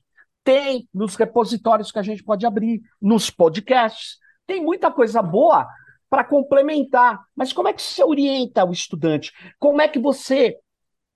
Tem 0.42 0.88
nos 0.92 1.14
repositórios 1.14 1.92
que 1.92 1.98
a 1.98 2.02
gente 2.02 2.24
pode 2.24 2.44
abrir, 2.44 2.82
nos 3.00 3.30
podcasts. 3.30 4.18
Tem 4.44 4.62
muita 4.62 4.90
coisa 4.90 5.22
boa 5.22 5.68
para 6.10 6.24
complementar. 6.24 7.22
Mas 7.36 7.52
como 7.52 7.68
é 7.68 7.72
que 7.72 7.82
você 7.82 8.02
orienta 8.02 8.64
o 8.64 8.72
estudante? 8.72 9.32
Como 9.58 9.80
é 9.80 9.86
que 9.86 10.00
você 10.00 10.58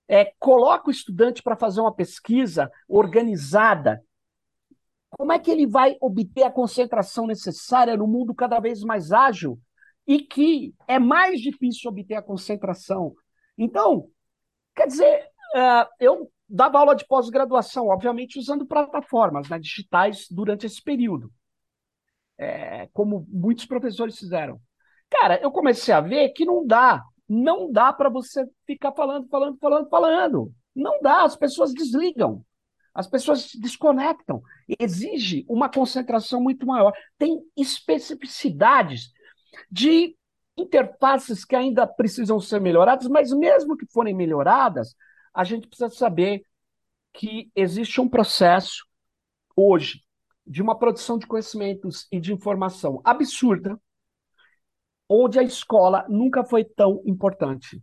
é, 0.07 0.33
coloca 0.39 0.89
o 0.89 0.93
estudante 0.93 1.43
para 1.43 1.57
fazer 1.57 1.81
uma 1.81 1.95
pesquisa 1.95 2.71
organizada? 2.89 4.01
Como 5.11 5.33
é 5.33 5.39
que 5.39 5.51
ele 5.51 5.67
vai 5.67 5.97
obter 6.01 6.45
a 6.45 6.51
concentração 6.51 7.27
necessária 7.27 7.97
no 7.97 8.07
mundo 8.07 8.35
cada 8.35 8.61
vez 8.61 8.83
mais 8.83 9.11
ágil 9.11 9.59
e 10.07 10.21
que 10.21 10.73
é 10.87 10.99
mais 10.99 11.41
difícil 11.41 11.91
obter 11.91 12.15
a 12.15 12.23
concentração? 12.23 13.15
Então, 13.57 14.09
quer 14.75 14.87
dizer, 14.87 15.25
uh, 15.55 15.89
eu 16.01 16.31
dava 16.49 16.79
aula 16.79 16.95
de 16.95 17.07
pós-graduação, 17.07 17.89
obviamente 17.89 18.39
usando 18.39 18.67
plataformas 18.67 19.49
né, 19.49 19.59
digitais 19.59 20.27
durante 20.31 20.67
esse 20.67 20.83
período, 20.83 21.33
é, 22.39 22.89
como 22.93 23.27
muitos 23.29 23.65
professores 23.65 24.19
fizeram. 24.19 24.61
Cara, 25.11 25.41
eu 25.43 25.51
comecei 25.51 25.95
a 25.95 26.01
ver 26.01 26.31
que 26.31 26.45
não 26.45 26.67
dá, 26.67 27.03
não 27.29 27.71
dá 27.71 27.93
para 27.93 28.09
você 28.09 28.47
ficar 28.67 28.93
falando, 28.93 29.29
falando, 29.29 29.59
falando, 29.59 29.89
falando. 29.89 30.55
Não 30.75 31.01
dá, 31.01 31.23
as 31.23 31.37
pessoas 31.37 31.73
desligam, 31.73 32.45
as 32.95 33.07
pessoas 33.07 33.43
se 33.43 33.61
desconectam. 33.61 34.43
Exige 34.79 35.45
uma 35.49 35.69
concentração 35.69 36.41
muito 36.41 36.67
maior. 36.67 36.93
Tem 37.19 37.41
especificidades 37.57 39.11
de 39.71 40.17
interfaces 40.63 41.45
que 41.45 41.57
ainda 41.57 41.87
precisam 41.87 42.41
ser 42.41 42.61
melhoradas, 42.61 43.07
mas 43.09 43.33
mesmo 43.33 43.77
que 43.77 43.87
forem 43.87 44.15
melhoradas, 44.15 44.95
a 45.35 45.45
gente 45.45 45.67
precisa 45.67 45.91
saber 45.91 46.45
que 47.13 47.51
existe 47.55 48.01
um 48.01 48.09
processo 48.09 48.87
hoje 49.55 50.03
de 50.47 50.63
uma 50.63 50.79
produção 50.79 51.19
de 51.19 51.27
conhecimentos 51.27 52.07
e 52.11 52.19
de 52.19 52.33
informação 52.33 53.01
absurda, 53.05 53.79
onde 55.09 55.39
a 55.39 55.43
escola 55.43 56.05
nunca 56.09 56.43
foi 56.43 56.65
tão 56.65 57.03
importante. 57.07 57.83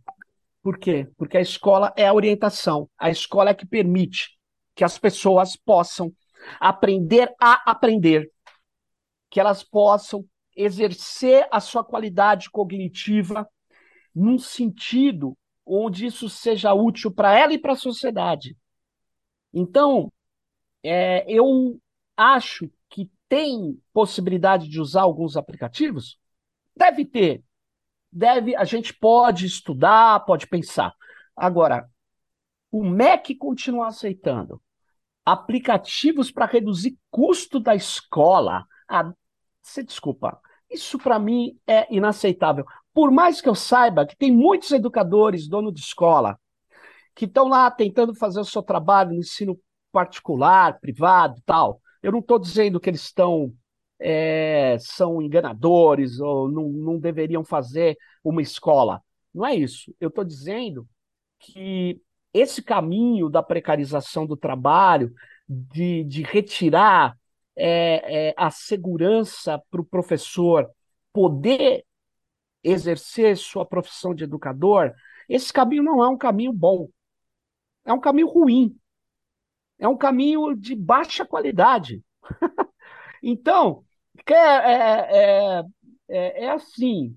Por 0.62 0.78
quê? 0.78 1.08
Porque 1.16 1.38
a 1.38 1.40
escola 1.40 1.92
é 1.96 2.06
a 2.06 2.12
orientação, 2.12 2.90
a 2.98 3.08
escola 3.10 3.50
é 3.50 3.54
que 3.54 3.64
permite 3.64 4.38
que 4.74 4.84
as 4.84 4.98
pessoas 4.98 5.56
possam 5.56 6.12
aprender 6.58 7.32
a 7.40 7.70
aprender, 7.70 8.30
que 9.30 9.40
elas 9.40 9.62
possam 9.62 10.24
exercer 10.62 11.46
a 11.50 11.60
sua 11.60 11.84
qualidade 11.84 12.50
cognitiva 12.50 13.48
num 14.14 14.38
sentido 14.38 15.36
onde 15.64 16.06
isso 16.06 16.28
seja 16.28 16.74
útil 16.74 17.10
para 17.12 17.38
ela 17.38 17.52
e 17.52 17.58
para 17.58 17.72
a 17.72 17.76
sociedade. 17.76 18.56
Então, 19.52 20.12
é, 20.82 21.24
eu 21.28 21.80
acho 22.16 22.70
que 22.88 23.10
tem 23.28 23.80
possibilidade 23.92 24.68
de 24.68 24.80
usar 24.80 25.02
alguns 25.02 25.36
aplicativos? 25.36 26.18
Deve 26.76 27.04
ter. 27.04 27.44
Deve, 28.12 28.56
a 28.56 28.64
gente 28.64 28.92
pode 28.92 29.46
estudar, 29.46 30.24
pode 30.24 30.46
pensar. 30.46 30.92
Agora, 31.36 31.88
o 32.70 32.84
MEC 32.84 33.34
continua 33.36 33.88
aceitando 33.88 34.60
aplicativos 35.24 36.30
para 36.30 36.46
reduzir 36.46 36.98
custo 37.10 37.60
da 37.60 37.74
escola. 37.74 38.66
Ah, 38.88 39.12
você 39.62 39.82
desculpa, 39.84 40.40
isso 40.70 40.98
para 40.98 41.18
mim 41.18 41.58
é 41.66 41.92
inaceitável. 41.94 42.64
Por 42.92 43.10
mais 43.10 43.40
que 43.40 43.48
eu 43.48 43.54
saiba 43.54 44.06
que 44.06 44.16
tem 44.16 44.32
muitos 44.32 44.70
educadores, 44.72 45.48
dono 45.48 45.72
de 45.72 45.80
escola, 45.80 46.38
que 47.14 47.24
estão 47.24 47.48
lá 47.48 47.70
tentando 47.70 48.14
fazer 48.14 48.40
o 48.40 48.44
seu 48.44 48.62
trabalho 48.62 49.10
no 49.10 49.18
ensino 49.18 49.58
particular, 49.92 50.78
privado, 50.80 51.40
tal. 51.44 51.80
Eu 52.02 52.12
não 52.12 52.20
estou 52.20 52.38
dizendo 52.38 52.80
que 52.80 52.88
eles 52.88 53.02
estão 53.02 53.52
é, 54.00 54.78
são 54.80 55.20
enganadores 55.20 56.18
ou 56.20 56.50
não, 56.50 56.68
não 56.68 56.98
deveriam 56.98 57.44
fazer 57.44 57.96
uma 58.24 58.40
escola. 58.40 59.02
Não 59.34 59.44
é 59.44 59.54
isso. 59.54 59.94
Eu 60.00 60.08
estou 60.08 60.24
dizendo 60.24 60.88
que 61.38 62.00
esse 62.32 62.62
caminho 62.62 63.28
da 63.28 63.42
precarização 63.42 64.26
do 64.26 64.36
trabalho, 64.36 65.12
de, 65.48 66.04
de 66.04 66.22
retirar 66.22 67.16
é, 67.56 68.28
é, 68.28 68.34
a 68.36 68.50
segurança 68.50 69.62
para 69.70 69.80
o 69.80 69.84
professor 69.84 70.70
poder 71.12 71.84
exercer 72.62 73.36
sua 73.36 73.64
profissão 73.64 74.14
de 74.14 74.24
educador, 74.24 74.94
esse 75.28 75.52
caminho 75.52 75.82
não 75.82 76.02
é 76.04 76.08
um 76.08 76.16
caminho 76.18 76.52
bom. 76.52 76.88
É 77.84 77.92
um 77.92 78.00
caminho 78.00 78.28
ruim. 78.28 78.78
É 79.78 79.88
um 79.88 79.96
caminho 79.96 80.54
de 80.54 80.74
baixa 80.74 81.24
qualidade. 81.24 82.02
então, 83.22 83.84
é, 84.26 84.34
é, 84.34 85.64
é, 86.08 86.44
é, 86.44 86.50
assim, 86.50 87.16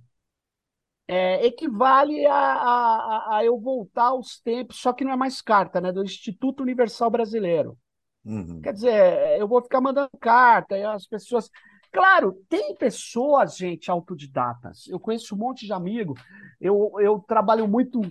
é, 1.07 1.45
equivale 1.45 2.25
a, 2.25 2.33
a, 2.35 3.37
a, 3.37 3.45
eu 3.45 3.59
voltar 3.59 4.05
aos 4.05 4.39
tempos, 4.39 4.77
só 4.77 4.93
que 4.93 5.03
não 5.03 5.11
é 5.11 5.15
mais 5.15 5.41
carta, 5.41 5.81
né? 5.81 5.91
Do 5.91 6.03
Instituto 6.03 6.61
Universal 6.63 7.09
Brasileiro. 7.09 7.77
Uhum. 8.25 8.61
Quer 8.61 8.73
dizer, 8.73 9.39
eu 9.39 9.47
vou 9.47 9.61
ficar 9.61 9.81
mandando 9.81 10.09
carta, 10.19 10.77
e 10.77 10.83
as 10.83 11.05
pessoas. 11.05 11.49
Claro, 11.91 12.33
tem 12.49 12.75
pessoas, 12.75 13.55
gente, 13.55 13.91
autodidatas. 13.91 14.87
Eu 14.87 14.99
conheço 14.99 15.35
um 15.35 15.37
monte 15.37 15.65
de 15.65 15.73
amigo. 15.73 16.15
Eu, 16.59 16.93
eu 16.99 17.19
trabalho 17.19 17.67
muito, 17.67 18.01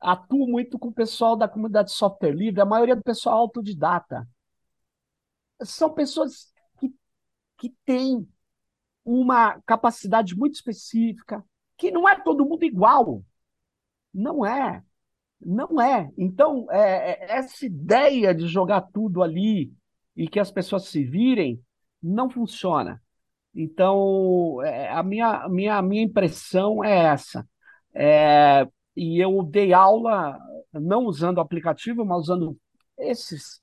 atuo 0.00 0.48
muito 0.48 0.78
com 0.78 0.88
o 0.88 0.94
pessoal 0.94 1.36
da 1.36 1.48
comunidade 1.48 1.88
de 1.90 1.94
software 1.94 2.32
livre, 2.32 2.60
a 2.60 2.64
maioria 2.64 2.96
do 2.96 3.02
pessoal 3.02 3.36
é 3.36 3.40
autodidata. 3.40 4.26
São 5.62 5.92
pessoas 5.92 6.52
que, 6.78 6.94
que 7.58 7.74
têm 7.84 8.26
uma 9.04 9.60
capacidade 9.62 10.36
muito 10.36 10.54
específica, 10.54 11.44
que 11.76 11.90
não 11.90 12.08
é 12.08 12.20
todo 12.20 12.46
mundo 12.46 12.62
igual. 12.64 13.24
Não 14.12 14.44
é. 14.46 14.82
Não 15.40 15.80
é. 15.80 16.10
Então, 16.16 16.66
é, 16.70 17.12
é, 17.12 17.36
essa 17.38 17.64
ideia 17.64 18.34
de 18.34 18.46
jogar 18.46 18.82
tudo 18.82 19.22
ali 19.22 19.72
e 20.16 20.28
que 20.28 20.40
as 20.40 20.50
pessoas 20.50 20.86
se 20.86 21.04
virem 21.04 21.60
não 22.02 22.28
funciona. 22.28 23.00
Então, 23.54 24.62
é, 24.62 24.90
a 24.90 25.02
minha, 25.02 25.48
minha, 25.48 25.82
minha 25.82 26.02
impressão 26.02 26.84
é 26.84 26.96
essa. 27.06 27.46
É, 27.94 28.66
e 28.96 29.22
eu 29.22 29.42
dei 29.42 29.72
aula 29.72 30.38
não 30.72 31.04
usando 31.04 31.38
o 31.38 31.40
aplicativo, 31.40 32.04
mas 32.04 32.22
usando 32.22 32.56
esses, 32.98 33.60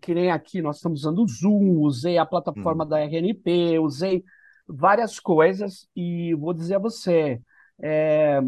que 0.00 0.14
nem 0.14 0.30
aqui 0.30 0.62
nós 0.62 0.76
estamos 0.76 1.00
usando 1.00 1.22
o 1.22 1.28
Zoom, 1.28 1.80
usei 1.80 2.18
a 2.18 2.26
plataforma 2.26 2.84
hum. 2.84 2.88
da 2.88 3.00
RNP, 3.00 3.78
usei 3.78 4.24
várias 4.66 5.18
coisas 5.18 5.86
e 5.96 6.34
vou 6.34 6.52
dizer 6.54 6.76
a 6.76 6.78
você, 6.78 7.40
é, 7.80 8.40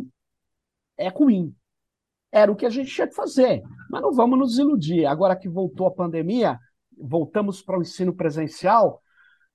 é 0.96 1.08
ruim. 1.08 1.54
Era 2.34 2.50
o 2.50 2.56
que 2.56 2.66
a 2.66 2.70
gente 2.70 2.90
tinha 2.90 3.06
que 3.06 3.14
fazer, 3.14 3.62
mas 3.88 4.02
não 4.02 4.12
vamos 4.12 4.38
nos 4.38 4.58
iludir. 4.58 5.06
Agora 5.06 5.36
que 5.36 5.48
voltou 5.48 5.86
a 5.86 5.94
pandemia, 5.94 6.58
voltamos 6.98 7.62
para 7.62 7.78
o 7.78 7.82
ensino 7.82 8.12
presencial, 8.12 9.00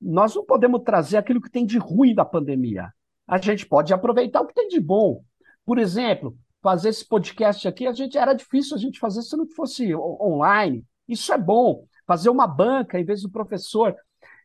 nós 0.02 0.34
não 0.34 0.46
podemos 0.46 0.82
trazer 0.84 1.18
aquilo 1.18 1.42
que 1.42 1.52
tem 1.52 1.66
de 1.66 1.78
ruim 1.78 2.16
da 2.16 2.24
pandemia. 2.24 2.90
A 3.28 3.38
gente 3.38 3.66
pode 3.66 3.94
aproveitar 3.94 4.42
o 4.42 4.48
que 4.48 4.54
tem 4.54 4.70
de 4.70 4.80
bom. 4.80 5.22
Por 5.66 5.78
exemplo, 5.78 6.38
fazer 6.62 6.90
esse 6.90 7.06
podcast 7.06 7.68
aqui, 7.68 7.86
a 7.86 7.92
gente 7.92 8.18
era 8.18 8.34
difícil 8.34 8.78
a 8.78 8.80
gente 8.80 8.98
fazer 8.98 9.24
se 9.24 9.36
não 9.36 9.46
fosse 9.48 9.94
online. 9.94 10.86
Isso 11.06 11.34
é 11.34 11.38
bom. 11.38 11.84
Fazer 12.08 12.30
uma 12.30 12.48
banca 12.48 12.98
em 12.98 13.04
vez 13.04 13.22
do 13.22 13.30
professor 13.30 13.94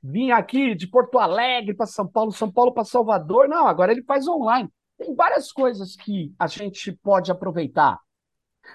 vir 0.02 0.32
aqui 0.32 0.74
de 0.74 0.86
Porto 0.86 1.18
Alegre 1.18 1.72
para 1.72 1.86
São 1.86 2.06
Paulo, 2.06 2.30
São 2.30 2.52
Paulo 2.52 2.74
para 2.74 2.84
Salvador. 2.84 3.48
Não, 3.48 3.66
agora 3.66 3.90
ele 3.90 4.02
faz 4.02 4.28
online. 4.28 4.68
Tem 4.98 5.14
várias 5.14 5.50
coisas 5.50 5.96
que 5.96 6.34
a 6.38 6.46
gente 6.46 6.92
pode 6.92 7.32
aproveitar. 7.32 7.98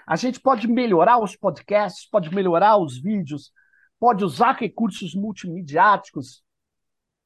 A 0.06 0.16
gente 0.16 0.40
pode 0.40 0.68
melhorar 0.68 1.20
os 1.20 1.36
podcasts, 1.36 2.08
pode 2.10 2.34
melhorar 2.34 2.78
os 2.78 3.00
vídeos, 3.00 3.52
pode 4.00 4.24
usar 4.24 4.54
recursos 4.54 5.14
multimediáticos. 5.14 6.44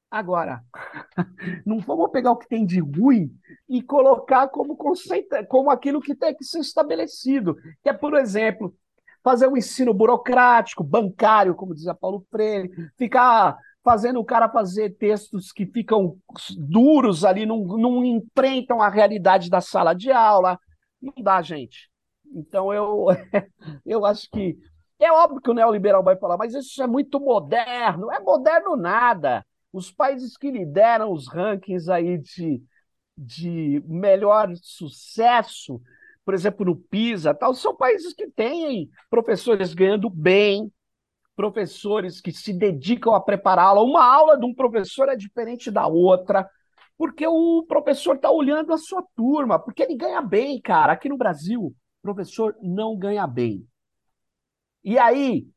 Agora, 0.09 0.63
não 1.65 1.79
vamos 1.79 2.11
pegar 2.11 2.31
o 2.31 2.37
que 2.37 2.47
tem 2.47 2.65
de 2.65 2.79
ruim 2.79 3.35
e 3.67 3.81
colocar 3.81 4.47
como 4.47 4.75
conceito, 4.77 5.35
como 5.47 5.71
aquilo 5.71 6.01
que 6.01 6.15
tem 6.15 6.35
que 6.35 6.43
ser 6.43 6.59
estabelecido, 6.59 7.55
que 7.81 7.89
é, 7.89 7.93
por 7.93 8.15
exemplo, 8.15 8.75
fazer 9.23 9.47
um 9.47 9.57
ensino 9.57 9.93
burocrático, 9.93 10.83
bancário, 10.83 11.55
como 11.55 11.73
dizia 11.73 11.95
Paulo 11.95 12.25
Freire, 12.29 12.69
ficar 12.97 13.57
fazendo 13.83 14.19
o 14.19 14.25
cara 14.25 14.49
fazer 14.49 14.91
textos 14.97 15.51
que 15.51 15.65
ficam 15.65 16.17
duros 16.57 17.25
ali, 17.25 17.45
não, 17.45 17.63
não 17.65 18.03
enfrentam 18.03 18.81
a 18.81 18.89
realidade 18.89 19.49
da 19.49 19.61
sala 19.61 19.93
de 19.93 20.11
aula. 20.11 20.59
Não 21.01 21.13
dá, 21.21 21.41
gente. 21.41 21.92
Então 22.33 22.73
eu, 22.73 23.07
eu 23.85 24.05
acho 24.05 24.29
que 24.31 24.57
é 24.99 25.11
óbvio 25.11 25.41
que 25.41 25.49
o 25.49 25.53
neoliberal 25.53 26.03
vai 26.03 26.15
falar, 26.17 26.37
mas 26.37 26.53
isso 26.53 26.81
é 26.81 26.87
muito 26.87 27.19
moderno. 27.19 28.11
É 28.11 28.19
moderno 28.19 28.75
nada. 28.75 29.45
Os 29.71 29.91
países 29.91 30.37
que 30.37 30.51
lideram 30.51 31.11
os 31.11 31.27
rankings 31.27 31.89
aí 31.89 32.17
de, 32.17 32.63
de 33.17 33.83
melhor 33.85 34.51
sucesso, 34.61 35.81
por 36.23 36.33
exemplo, 36.33 36.65
no 36.65 36.75
PISA, 36.75 37.33
tal, 37.33 37.53
são 37.53 37.75
países 37.75 38.13
que 38.13 38.27
têm 38.29 38.89
professores 39.09 39.73
ganhando 39.73 40.09
bem, 40.09 40.71
professores 41.35 42.21
que 42.21 42.31
se 42.31 42.53
dedicam 42.53 43.13
a 43.13 43.21
prepará-la. 43.21 43.81
Uma 43.81 44.05
aula 44.05 44.37
de 44.37 44.45
um 44.45 44.53
professor 44.53 45.09
é 45.09 45.15
diferente 45.15 45.71
da 45.71 45.87
outra, 45.87 46.47
porque 46.97 47.25
o 47.27 47.65
professor 47.67 48.15
está 48.15 48.31
olhando 48.31 48.71
a 48.73 48.77
sua 48.77 49.03
turma, 49.15 49.59
porque 49.59 49.83
ele 49.83 49.95
ganha 49.95 50.21
bem, 50.21 50.61
cara. 50.61 50.93
Aqui 50.93 51.09
no 51.09 51.17
Brasil, 51.17 51.75
professor 52.03 52.55
não 52.61 52.95
ganha 52.97 53.25
bem. 53.25 53.67
E 54.83 54.99
aí, 54.99 55.47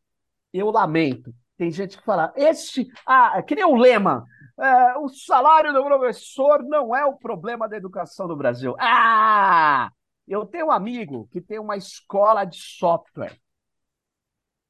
eu 0.53 0.70
lamento, 0.70 1.34
tem 1.59 1.70
gente 1.70 1.99
que 1.99 2.05
fala, 2.05 2.32
esse, 2.36 2.86
ah, 3.05 3.42
que 3.42 3.57
nem 3.57 3.64
o 3.64 3.74
lema, 3.74 4.24
é, 4.59 4.97
o 4.99 5.09
salário 5.09 5.72
do 5.72 5.84
professor 5.84 6.62
não 6.62 6.94
é 6.94 7.05
o 7.05 7.18
problema 7.18 7.68
da 7.68 7.76
educação 7.76 8.28
do 8.28 8.36
Brasil. 8.36 8.74
Ah, 8.78 9.90
eu 10.26 10.47
tenho 10.47 10.66
um 10.66 10.70
amigo 10.70 11.28
que 11.32 11.40
tem 11.40 11.59
uma 11.59 11.76
escola 11.76 12.44
de 12.44 12.59
software, 12.59 13.36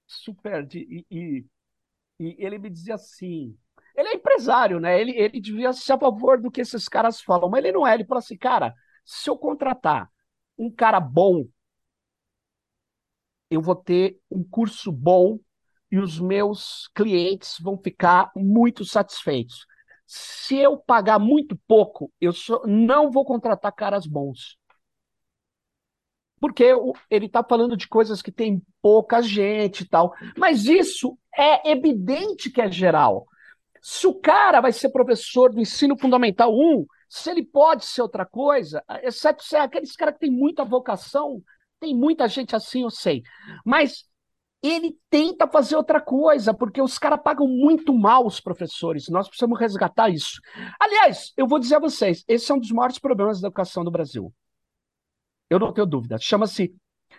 super, 0.07 0.65
de, 0.67 0.79
e, 0.79 1.07
e, 1.11 1.47
e 2.19 2.37
ele 2.39 2.59
me 2.59 2.71
dizia 2.71 2.95
assim, 2.95 3.57
ele 3.95 4.09
é 4.09 4.15
empresário, 4.15 4.81
né? 4.81 5.01
Ele, 5.01 5.13
ele 5.13 5.41
devia 5.41 5.73
ser 5.73 5.95
a 5.95 5.99
favor 5.99 6.41
do 6.41 6.51
que 6.51 6.61
esses 6.61 6.89
caras 6.89 7.21
falam, 7.21 7.49
mas 7.49 7.65
ele 7.65 7.73
não 7.73 7.87
é. 7.87 7.95
Ele 7.95 8.05
fala 8.05 8.19
assim, 8.19 8.37
cara, 8.37 8.75
se 9.05 9.29
eu 9.29 9.37
contratar 9.37 10.11
um 10.59 10.71
cara 10.71 11.01
bom 11.01 11.47
eu 13.51 13.61
vou 13.61 13.77
ter 13.77 14.19
um 14.31 14.43
curso 14.43 14.91
bom 14.91 15.39
e 15.91 15.99
os 15.99 16.19
meus 16.19 16.89
clientes 16.95 17.57
vão 17.61 17.79
ficar 17.79 18.31
muito 18.35 18.85
satisfeitos. 18.85 19.67
Se 20.07 20.57
eu 20.57 20.77
pagar 20.77 21.19
muito 21.19 21.59
pouco, 21.67 22.13
eu 22.21 22.33
só 22.33 22.63
não 22.67 23.11
vou 23.11 23.25
contratar 23.25 23.73
caras 23.73 24.07
bons. 24.07 24.57
Porque 26.39 26.73
ele 27.11 27.27
está 27.27 27.43
falando 27.43 27.77
de 27.77 27.89
coisas 27.89 28.21
que 28.21 28.31
tem 28.31 28.63
pouca 28.83 29.23
gente 29.23 29.81
e 29.81 29.89
tal. 29.89 30.15
Mas 30.37 30.67
isso 30.67 31.19
é 31.37 31.71
evidente 31.71 32.51
que 32.51 32.61
é 32.61 32.71
geral. 32.71 33.27
Se 33.81 34.07
o 34.07 34.15
cara 34.15 34.61
vai 34.61 34.73
ser 34.73 34.91
professor 34.91 35.53
do 35.53 35.61
ensino 35.61 35.97
fundamental 35.99 36.53
1, 36.53 36.87
se 37.09 37.31
ele 37.31 37.45
pode 37.45 37.85
ser 37.87 38.03
outra 38.03 38.27
coisa, 38.27 38.83
exceto 39.03 39.43
se 39.45 39.57
é 39.57 39.61
aqueles 39.61 39.95
caras 39.95 40.15
que 40.15 40.21
têm 40.21 40.31
muita 40.31 40.65
vocação, 40.65 41.43
tem 41.81 41.95
muita 41.95 42.29
gente 42.29 42.55
assim, 42.57 42.83
eu 42.83 42.91
sei. 42.91 43.23
Mas 43.65 44.05
ele 44.63 44.97
tenta 45.11 45.47
fazer 45.47 45.77
outra 45.77 46.01
coisa, 46.01 46.53
porque 46.55 46.81
os 46.81 46.99
caras 46.99 47.21
pagam 47.23 47.47
muito 47.47 47.95
mal 47.95 48.27
os 48.27 48.41
professores. 48.41 49.09
Nós 49.09 49.29
precisamos 49.29 49.59
resgatar 49.59 50.09
isso. 50.11 50.41
Aliás, 50.81 51.33
eu 51.37 51.47
vou 51.47 51.59
dizer 51.59 51.77
a 51.77 51.81
vocês: 51.81 52.25
esse 52.27 52.51
é 52.51 52.55
um 52.55 52.59
dos 52.59 52.71
maiores 52.71 52.99
problemas 52.99 53.41
da 53.41 53.49
educação 53.49 53.85
do 53.85 53.91
Brasil. 53.91 54.33
Eu 55.49 55.59
não 55.59 55.73
tenho 55.73 55.87
dúvida. 55.87 56.19
Chama-se. 56.19 56.75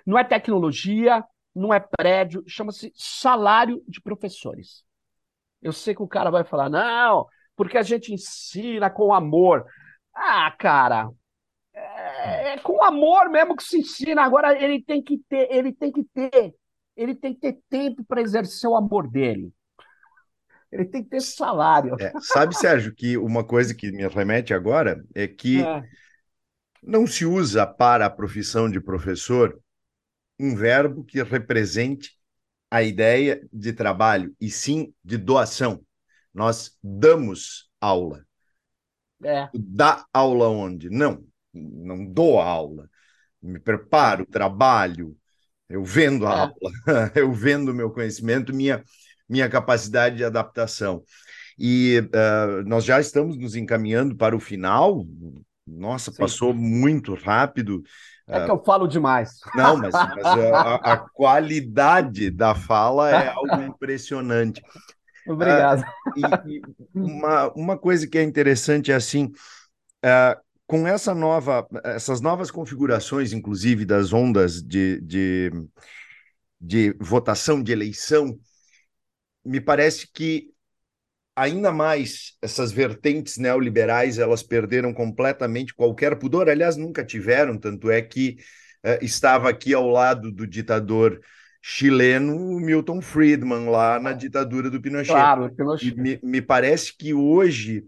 Não 0.05 0.17
é 0.17 0.23
tecnologia, 0.23 1.23
não 1.55 1.73
é 1.73 1.79
prédio, 1.79 2.43
chama-se 2.47 2.93
salário 2.95 3.83
de 3.87 3.99
professores. 4.01 4.83
Eu 5.61 5.73
sei 5.73 5.95
que 5.95 6.03
o 6.03 6.07
cara 6.07 6.29
vai 6.29 6.43
falar, 6.43 6.69
não, 6.69 7.25
porque 7.55 7.77
a 7.77 7.83
gente 7.83 8.13
ensina 8.13 8.89
com 8.89 9.13
amor. 9.13 9.65
Ah, 10.13 10.51
cara, 10.57 11.09
é, 12.27 12.53
é, 12.53 12.57
com 12.59 12.83
amor 12.83 13.29
mesmo 13.29 13.55
que 13.55 13.63
se 13.63 13.79
ensina. 13.79 14.21
Agora 14.23 14.61
ele 14.61 14.81
tem 14.83 15.01
que 15.01 15.17
ter, 15.29 15.47
ele 15.51 15.71
tem 15.71 15.91
que 15.91 16.03
ter, 16.03 16.53
ele 16.95 17.15
tem 17.15 17.33
que 17.33 17.39
ter 17.39 17.59
tempo 17.69 18.03
para 18.03 18.21
exercer 18.21 18.69
o 18.69 18.75
amor 18.75 19.09
dele. 19.09 19.51
Ele 20.71 20.85
tem 20.85 21.03
que 21.03 21.09
ter 21.09 21.21
salário. 21.21 21.95
É, 21.99 22.11
sabe, 22.19 22.55
Sérgio, 22.55 22.93
que 22.93 23.17
uma 23.17 23.43
coisa 23.43 23.73
que 23.73 23.91
me 23.91 24.05
remete 24.07 24.53
agora 24.53 25.03
é 25.15 25.27
que 25.27 25.63
é. 25.63 25.83
não 26.83 27.07
se 27.07 27.25
usa 27.25 27.65
para 27.65 28.05
a 28.05 28.09
profissão 28.09 28.69
de 28.69 28.81
professor 28.81 29.57
um 30.39 30.55
verbo 30.55 31.03
que 31.03 31.23
represente 31.23 32.11
a 32.69 32.83
ideia 32.83 33.41
de 33.51 33.71
trabalho, 33.71 34.35
e 34.41 34.49
sim 34.49 34.93
de 35.01 35.17
doação. 35.17 35.81
Nós 36.33 36.77
damos 36.83 37.71
aula. 37.79 38.25
É. 39.23 39.49
Dá 39.53 40.05
aula 40.13 40.49
onde? 40.49 40.89
Não 40.89 41.23
não 41.57 42.05
dou 42.05 42.39
aula, 42.39 42.89
me 43.41 43.59
preparo, 43.59 44.25
trabalho, 44.25 45.15
eu 45.69 45.83
vendo 45.83 46.25
a 46.25 46.31
é. 46.31 46.39
aula, 46.39 46.53
eu 47.15 47.31
vendo 47.31 47.73
meu 47.73 47.91
conhecimento, 47.91 48.53
minha, 48.53 48.83
minha 49.27 49.49
capacidade 49.49 50.17
de 50.17 50.23
adaptação. 50.23 51.03
E 51.59 51.99
uh, 51.99 52.67
nós 52.67 52.85
já 52.85 52.99
estamos 52.99 53.37
nos 53.37 53.55
encaminhando 53.55 54.15
para 54.15 54.35
o 54.35 54.39
final. 54.39 55.05
Nossa, 55.65 56.11
Sim. 56.11 56.17
passou 56.17 56.53
muito 56.53 57.15
rápido. 57.15 57.81
É 58.27 58.45
que 58.45 58.51
eu 58.51 58.63
falo 58.63 58.87
demais. 58.87 59.39
Não, 59.55 59.77
mas, 59.77 59.93
mas 59.93 60.25
a, 60.25 60.75
a, 60.75 60.97
qualidade 60.97 62.29
da 62.29 62.53
fala 62.53 63.09
é 63.09 63.29
algo 63.29 63.61
impressionante. 63.61 64.61
Obrigado. 65.27 65.81
Uh, 65.81 66.45
e, 66.45 66.57
e 66.57 66.61
uma, 66.93 67.51
uma 67.53 67.77
coisa 67.77 68.07
que 68.07 68.17
é 68.17 68.23
interessante 68.23 68.91
é 68.91 68.95
assim: 68.95 69.25
uh, 70.05 70.39
com 70.67 70.85
essa 70.85 71.15
nova, 71.15 71.65
essas 71.83 72.19
novas 72.19 72.51
configurações, 72.51 73.31
inclusive 73.31 73.85
das 73.85 74.11
ondas 74.11 74.61
de, 74.61 74.99
de, 74.99 75.49
de 76.59 76.93
votação, 76.99 77.63
de 77.63 77.71
eleição, 77.71 78.37
me 79.45 79.61
parece 79.61 80.11
que 80.13 80.51
ainda 81.33 81.71
mais 81.71 82.35
essas 82.41 82.71
vertentes 82.71 83.37
neoliberais 83.37 84.19
elas 84.19 84.43
perderam 84.43 84.93
completamente 84.93 85.73
qualquer 85.73 86.19
pudor. 86.19 86.49
Aliás, 86.49 86.75
nunca 86.75 87.05
tiveram, 87.05 87.57
tanto 87.57 87.89
é 87.89 88.01
que 88.01 88.37
uh, 88.83 89.03
estava 89.03 89.49
aqui 89.49 89.73
ao 89.73 89.87
lado 89.87 90.31
do 90.31 90.45
ditador 90.45 91.21
chileno 91.61 92.59
Milton 92.59 93.01
Friedman, 93.01 93.69
lá 93.69 93.99
na 93.99 94.11
ditadura 94.11 94.69
do 94.69 94.81
Pinochet. 94.81 95.13
Claro, 95.13 95.49
Pinochet. 95.55 95.95
Me, 95.95 96.19
me 96.21 96.41
parece 96.41 96.95
que 96.95 97.13
hoje 97.13 97.85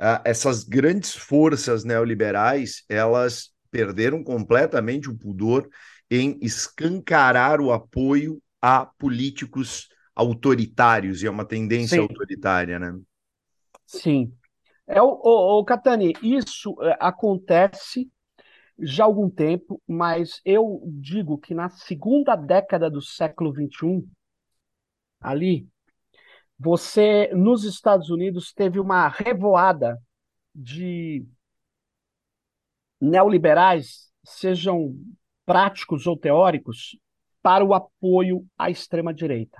uh, 0.00 0.20
essas 0.24 0.64
grandes 0.64 1.14
forças 1.14 1.84
neoliberais, 1.84 2.84
elas 2.88 3.50
perderam 3.70 4.24
completamente 4.24 5.08
o 5.08 5.16
pudor 5.16 5.68
em 6.10 6.38
escancarar 6.40 7.60
o 7.60 7.70
apoio 7.70 8.42
a 8.60 8.86
políticos 8.86 9.88
autoritários, 10.14 11.22
e 11.22 11.26
é 11.26 11.30
uma 11.30 11.44
tendência 11.44 11.96
Sim. 11.96 12.00
autoritária, 12.00 12.78
né? 12.78 12.98
Sim. 13.86 14.32
É, 14.86 15.00
o, 15.00 15.06
o, 15.06 15.60
o 15.60 15.64
Catani, 15.64 16.14
isso 16.22 16.76
é, 16.82 16.96
acontece 16.98 18.10
já 18.82 19.04
há 19.04 19.06
algum 19.06 19.30
tempo, 19.30 19.80
mas 19.86 20.40
eu 20.44 20.82
digo 20.86 21.38
que 21.38 21.54
na 21.54 21.68
segunda 21.68 22.34
década 22.34 22.90
do 22.90 23.00
século 23.00 23.52
XXI, 23.52 24.04
ali, 25.20 25.68
você, 26.62 27.30
nos 27.32 27.64
Estados 27.64 28.10
Unidos, 28.10 28.52
teve 28.52 28.78
uma 28.78 29.08
revoada 29.08 29.98
de 30.54 31.26
neoliberais, 33.00 34.12
sejam 34.22 34.94
práticos 35.46 36.06
ou 36.06 36.18
teóricos, 36.18 36.98
para 37.42 37.64
o 37.64 37.72
apoio 37.72 38.46
à 38.58 38.68
extrema-direita. 38.68 39.56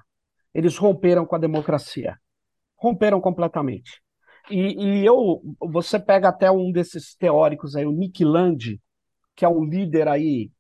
Eles 0.53 0.77
romperam 0.77 1.25
com 1.25 1.35
a 1.35 1.39
democracia. 1.39 2.19
Romperam 2.77 3.19
completamente. 3.19 4.03
E, 4.51 5.01
e, 5.01 5.07
eu, 5.07 5.41
você 5.59 5.99
pega 5.99 6.29
até 6.29 6.51
um 6.51 6.71
desses 6.71 7.15
teóricos 7.15 7.77
aí, 7.77 7.87
o 7.87 7.93
Nick 7.93 8.23
Land, 8.23 8.79
que 9.35 9.47
é 9.47 9.49
um 9.49 9.65
líder 9.65 10.07
aí 10.07 10.51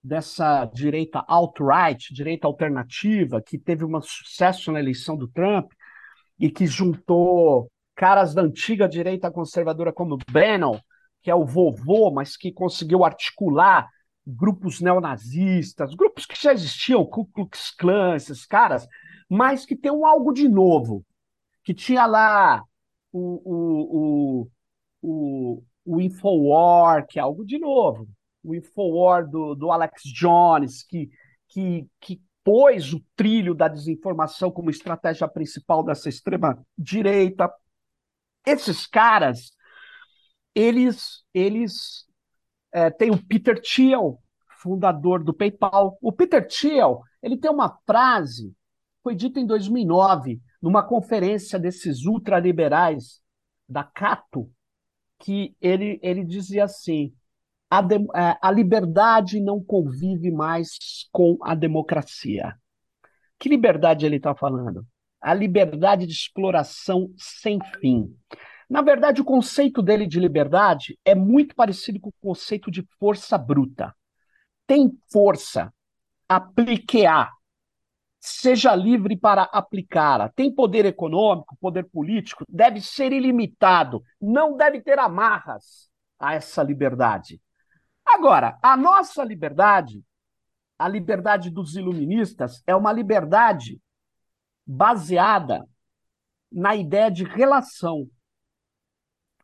dessa 0.00 0.64
direita 0.66 1.24
alt-right, 1.26 2.14
direita 2.14 2.46
alternativa, 2.46 3.42
que 3.42 3.58
teve 3.58 3.84
um 3.84 4.00
sucesso 4.00 4.70
na 4.70 4.78
eleição 4.78 5.16
do 5.16 5.26
Trump, 5.26 5.72
e 6.38 6.50
que 6.50 6.66
juntou 6.66 7.70
caras 7.94 8.32
da 8.32 8.42
antiga 8.42 8.88
direita 8.88 9.30
conservadora 9.30 9.92
como 9.92 10.18
Bannon, 10.30 10.78
que 11.20 11.30
é 11.30 11.34
o 11.34 11.44
vovô, 11.44 12.10
mas 12.10 12.36
que 12.36 12.52
conseguiu 12.52 13.04
articular 13.04 13.88
grupos 14.24 14.80
neonazistas, 14.80 15.94
grupos 15.94 16.26
que 16.26 16.40
já 16.40 16.52
existiam, 16.52 17.04
Ku 17.04 17.26
Klux 17.26 17.70
Klan, 17.70 18.14
esses 18.14 18.44
caras, 18.46 18.86
mas 19.28 19.64
que 19.64 19.74
tem 19.74 19.90
um 19.90 20.06
algo 20.06 20.32
de 20.32 20.48
novo, 20.48 21.04
que 21.64 21.74
tinha 21.74 22.06
lá 22.06 22.62
o, 23.12 23.42
o, 23.44 24.50
o, 25.02 25.62
o, 25.84 26.00
Infowar, 26.00 27.06
que 27.06 27.18
é 27.18 27.22
algo 27.22 27.44
de 27.44 27.58
novo, 27.58 28.06
o 28.44 28.54
Infowar 28.54 29.28
do, 29.28 29.54
do 29.54 29.72
Alex 29.72 30.02
Jones, 30.04 30.82
que, 30.84 31.10
que, 31.48 31.86
que 32.00 32.22
pôs 32.48 32.94
o 32.94 33.04
trilho 33.14 33.54
da 33.54 33.68
desinformação 33.68 34.50
como 34.50 34.70
estratégia 34.70 35.28
principal 35.28 35.84
dessa 35.84 36.08
extrema 36.08 36.58
direita. 36.78 37.52
Esses 38.46 38.86
caras, 38.86 39.50
eles, 40.54 41.22
eles 41.34 42.06
é, 42.72 42.88
tem 42.88 43.10
o 43.10 43.22
Peter 43.22 43.60
Thiel, 43.60 44.18
fundador 44.62 45.22
do 45.22 45.34
PayPal. 45.34 45.98
O 46.00 46.10
Peter 46.10 46.48
Thiel, 46.48 47.02
ele 47.22 47.36
tem 47.36 47.50
uma 47.50 47.78
frase, 47.84 48.56
foi 49.02 49.14
dita 49.14 49.38
em 49.38 49.46
2009, 49.46 50.40
numa 50.62 50.82
conferência 50.82 51.58
desses 51.58 52.06
ultraliberais 52.06 53.20
da 53.68 53.84
Cato, 53.84 54.50
que 55.18 55.54
ele, 55.60 56.00
ele 56.02 56.24
dizia 56.24 56.64
assim: 56.64 57.14
a, 57.70 57.82
de, 57.82 57.96
é, 57.96 58.38
a 58.40 58.50
liberdade 58.50 59.40
não 59.40 59.62
convive 59.62 60.30
mais 60.30 61.06
com 61.12 61.36
a 61.42 61.54
democracia. 61.54 62.54
Que 63.38 63.48
liberdade 63.48 64.06
ele 64.06 64.16
está 64.16 64.34
falando? 64.34 64.86
A 65.20 65.34
liberdade 65.34 66.06
de 66.06 66.12
exploração 66.12 67.12
sem 67.16 67.58
fim. 67.80 68.14
Na 68.68 68.82
verdade, 68.82 69.20
o 69.20 69.24
conceito 69.24 69.82
dele 69.82 70.06
de 70.06 70.20
liberdade 70.20 70.98
é 71.04 71.14
muito 71.14 71.54
parecido 71.54 72.00
com 72.00 72.10
o 72.10 72.20
conceito 72.20 72.70
de 72.70 72.86
força 72.98 73.38
bruta. 73.38 73.94
Tem 74.66 74.90
força, 75.10 75.72
aplique-a. 76.28 77.30
Seja 78.20 78.74
livre 78.74 79.16
para 79.16 79.42
aplicá-la. 79.44 80.28
Tem 80.28 80.52
poder 80.52 80.84
econômico, 80.84 81.56
poder 81.60 81.84
político, 81.84 82.44
deve 82.48 82.80
ser 82.80 83.12
ilimitado. 83.12 84.02
Não 84.20 84.56
deve 84.56 84.82
ter 84.82 84.98
amarras 84.98 85.88
a 86.18 86.34
essa 86.34 86.62
liberdade. 86.62 87.40
Agora, 88.08 88.58
a 88.62 88.76
nossa 88.76 89.22
liberdade, 89.22 90.02
a 90.78 90.88
liberdade 90.88 91.50
dos 91.50 91.76
iluministas, 91.76 92.62
é 92.66 92.74
uma 92.74 92.92
liberdade 92.92 93.80
baseada 94.66 95.66
na 96.50 96.74
ideia 96.74 97.10
de 97.10 97.24
relação 97.24 98.08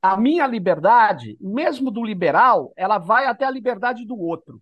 a 0.05 0.19
minha 0.19 0.47
liberdade, 0.47 1.35
mesmo 1.41 1.91
do 1.91 2.05
liberal, 2.05 2.75
ela 2.77 2.99
vai 2.99 3.25
até 3.25 3.47
a 3.47 3.51
liberdade 3.51 4.05
do 4.05 4.15
outro, 4.19 4.61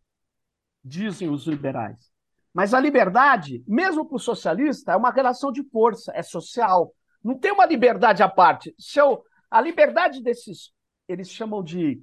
dizem 0.84 1.28
os 1.28 1.48
liberais. 1.48 2.12
Mas 2.54 2.72
a 2.72 2.78
liberdade, 2.78 3.60
mesmo 3.66 4.06
para 4.06 4.14
o 4.14 4.20
socialista, 4.20 4.92
é 4.92 4.96
uma 4.96 5.10
relação 5.10 5.50
de 5.50 5.64
força, 5.64 6.12
é 6.14 6.22
social. 6.22 6.94
Não 7.24 7.36
tem 7.36 7.50
uma 7.50 7.66
liberdade 7.66 8.22
à 8.22 8.28
parte. 8.28 8.72
Se 8.78 9.00
eu, 9.00 9.24
a 9.50 9.60
liberdade 9.60 10.22
desses, 10.22 10.72
eles 11.08 11.28
chamam 11.28 11.60
de 11.60 12.00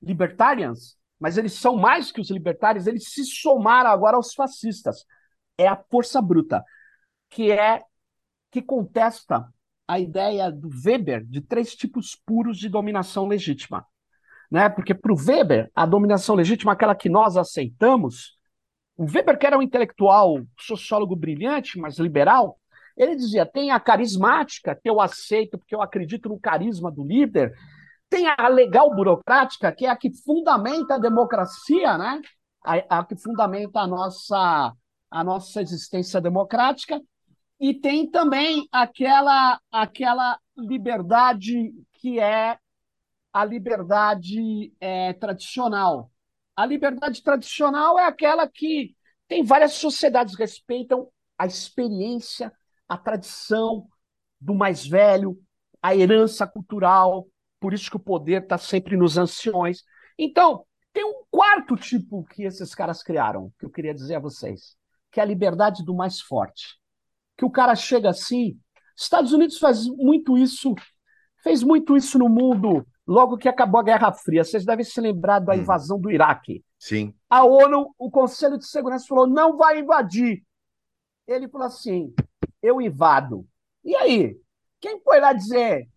libertarians, 0.00 0.97
mas 1.18 1.36
eles 1.36 1.54
são 1.54 1.76
mais 1.76 2.12
que 2.12 2.20
os 2.20 2.30
libertários, 2.30 2.86
eles 2.86 3.10
se 3.10 3.24
somaram 3.24 3.90
agora 3.90 4.16
aos 4.16 4.34
fascistas. 4.34 5.04
É 5.56 5.66
a 5.66 5.76
força 5.76 6.22
bruta, 6.22 6.64
que 7.28 7.50
é 7.50 7.82
que 8.50 8.62
contesta 8.62 9.46
a 9.86 9.98
ideia 9.98 10.50
do 10.50 10.68
Weber 10.84 11.24
de 11.24 11.40
três 11.40 11.74
tipos 11.74 12.14
puros 12.14 12.58
de 12.58 12.68
dominação 12.68 13.26
legítima. 13.26 13.86
Né? 14.50 14.68
Porque 14.68 14.94
para 14.94 15.12
o 15.12 15.16
Weber, 15.16 15.70
a 15.74 15.84
dominação 15.84 16.34
legítima, 16.34 16.72
aquela 16.72 16.94
que 16.94 17.08
nós 17.08 17.36
aceitamos, 17.36 18.36
o 18.96 19.04
Weber, 19.04 19.38
que 19.38 19.46
era 19.46 19.58
um 19.58 19.62
intelectual, 19.62 20.42
sociólogo 20.58 21.16
brilhante, 21.16 21.78
mas 21.78 21.98
liberal, 21.98 22.58
ele 22.96 23.14
dizia: 23.14 23.46
tem 23.46 23.70
a 23.70 23.80
carismática, 23.80 24.74
que 24.74 24.88
eu 24.88 25.00
aceito 25.00 25.56
porque 25.56 25.74
eu 25.74 25.80
acredito 25.80 26.28
no 26.28 26.38
carisma 26.38 26.90
do 26.90 27.04
líder, 27.04 27.54
tem 28.08 28.26
a 28.26 28.48
legal 28.48 28.94
burocrática, 28.94 29.72
que 29.72 29.86
é 29.86 29.90
a 29.90 29.96
que 29.96 30.10
fundamenta 30.24 30.94
a 30.94 30.98
democracia, 30.98 31.98
né? 31.98 32.20
a, 32.64 32.98
a 32.98 33.04
que 33.04 33.16
fundamenta 33.16 33.80
a 33.80 33.86
nossa, 33.86 34.72
a 35.10 35.24
nossa 35.24 35.62
existência 35.62 36.20
democrática, 36.20 37.00
e 37.60 37.74
tem 37.74 38.08
também 38.10 38.68
aquela, 38.70 39.60
aquela 39.70 40.38
liberdade 40.56 41.72
que 41.94 42.20
é 42.20 42.58
a 43.32 43.44
liberdade 43.44 44.72
é, 44.80 45.12
tradicional. 45.14 46.10
A 46.56 46.64
liberdade 46.64 47.22
tradicional 47.22 47.98
é 47.98 48.04
aquela 48.04 48.48
que 48.48 48.96
tem 49.26 49.44
várias 49.44 49.72
sociedades 49.74 50.34
respeitam 50.36 51.08
a 51.36 51.46
experiência, 51.46 52.52
a 52.88 52.96
tradição 52.96 53.86
do 54.40 54.54
mais 54.54 54.86
velho, 54.86 55.38
a 55.82 55.94
herança 55.94 56.46
cultural, 56.46 57.28
por 57.60 57.72
isso 57.72 57.90
que 57.90 57.96
o 57.96 58.00
poder 58.00 58.42
está 58.42 58.58
sempre 58.58 58.96
nos 58.96 59.18
anciões. 59.18 59.82
Então, 60.18 60.64
tem 60.92 61.04
um 61.04 61.22
quarto 61.30 61.76
tipo 61.76 62.24
que 62.24 62.44
esses 62.44 62.74
caras 62.74 63.02
criaram, 63.02 63.52
que 63.58 63.64
eu 63.64 63.70
queria 63.70 63.94
dizer 63.94 64.16
a 64.16 64.20
vocês, 64.20 64.76
que 65.10 65.20
é 65.20 65.22
a 65.22 65.26
liberdade 65.26 65.84
do 65.84 65.94
mais 65.94 66.20
forte 66.20 66.78
que 67.38 67.44
o 67.44 67.50
cara 67.50 67.76
chega 67.76 68.10
assim. 68.10 68.58
Estados 68.96 69.32
Unidos 69.32 69.58
faz 69.58 69.86
muito 69.86 70.36
isso, 70.36 70.74
fez 71.40 71.62
muito 71.62 71.96
isso 71.96 72.18
no 72.18 72.28
mundo 72.28 72.84
logo 73.06 73.38
que 73.38 73.48
acabou 73.48 73.80
a 73.80 73.84
Guerra 73.84 74.12
Fria. 74.12 74.42
Vocês 74.42 74.66
devem 74.66 74.84
se 74.84 75.00
lembrar 75.00 75.38
da 75.38 75.54
hum. 75.54 75.58
invasão 75.58 76.00
do 76.00 76.10
Iraque. 76.10 76.64
Sim. 76.76 77.14
A 77.30 77.44
ONU, 77.44 77.94
o 77.96 78.10
Conselho 78.10 78.58
de 78.58 78.66
Segurança 78.66 79.06
falou: 79.08 79.26
não 79.26 79.56
vai 79.56 79.78
invadir. 79.78 80.42
Ele 81.26 81.48
falou 81.48 81.68
assim: 81.68 82.12
eu 82.60 82.80
invado. 82.80 83.46
E 83.84 83.94
aí? 83.94 84.36
Quem 84.80 85.00
foi 85.00 85.20
lá 85.20 85.32
dizer? 85.32 85.88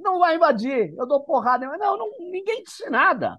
Não 0.00 0.18
vai 0.18 0.36
invadir, 0.36 0.94
eu 0.96 1.06
dou 1.06 1.22
porrada. 1.22 1.66
Não, 1.78 1.96
não 1.96 2.10
ninguém 2.18 2.62
disse 2.62 2.88
nada. 2.88 3.38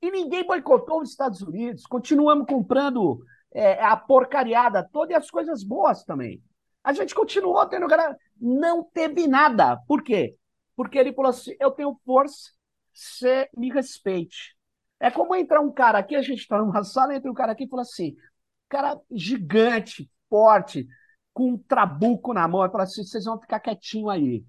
E 0.00 0.10
ninguém 0.10 0.46
boicotou 0.46 1.00
os 1.00 1.10
Estados 1.10 1.40
Unidos. 1.42 1.86
Continuamos 1.86 2.46
comprando 2.46 3.24
é, 3.52 3.82
a 3.82 3.96
porcariada 3.96 4.88
toda 4.92 5.12
e 5.12 5.16
as 5.16 5.30
coisas 5.30 5.64
boas 5.64 6.04
também. 6.04 6.42
A 6.82 6.92
gente 6.92 7.14
continuou 7.14 7.66
tendo. 7.66 7.86
Não 8.40 8.84
teve 8.84 9.26
nada. 9.26 9.76
Por 9.88 10.02
quê? 10.02 10.36
Porque 10.76 10.98
ele 10.98 11.12
falou 11.12 11.30
assim: 11.30 11.56
eu 11.58 11.70
tenho 11.70 11.98
força, 12.04 12.50
você 12.92 13.48
me 13.56 13.70
respeite. 13.70 14.54
É 15.00 15.10
como 15.10 15.34
entrar 15.34 15.60
um 15.60 15.72
cara 15.72 15.98
aqui, 15.98 16.14
a 16.14 16.22
gente 16.22 16.40
está 16.40 16.58
numa 16.58 16.82
sala, 16.84 17.14
entra 17.14 17.30
um 17.30 17.34
cara 17.34 17.52
aqui 17.52 17.64
e 17.64 17.68
fala 17.68 17.82
assim: 17.82 18.14
cara 18.68 19.00
gigante, 19.10 20.10
forte, 20.28 20.86
com 21.32 21.52
um 21.52 21.58
trabuco 21.58 22.34
na 22.34 22.46
mão, 22.46 22.64
e 22.64 22.70
fala 22.70 22.84
assim: 22.84 23.04
vocês 23.04 23.24
vão 23.24 23.40
ficar 23.40 23.60
quietinho 23.60 24.10
aí. 24.10 24.44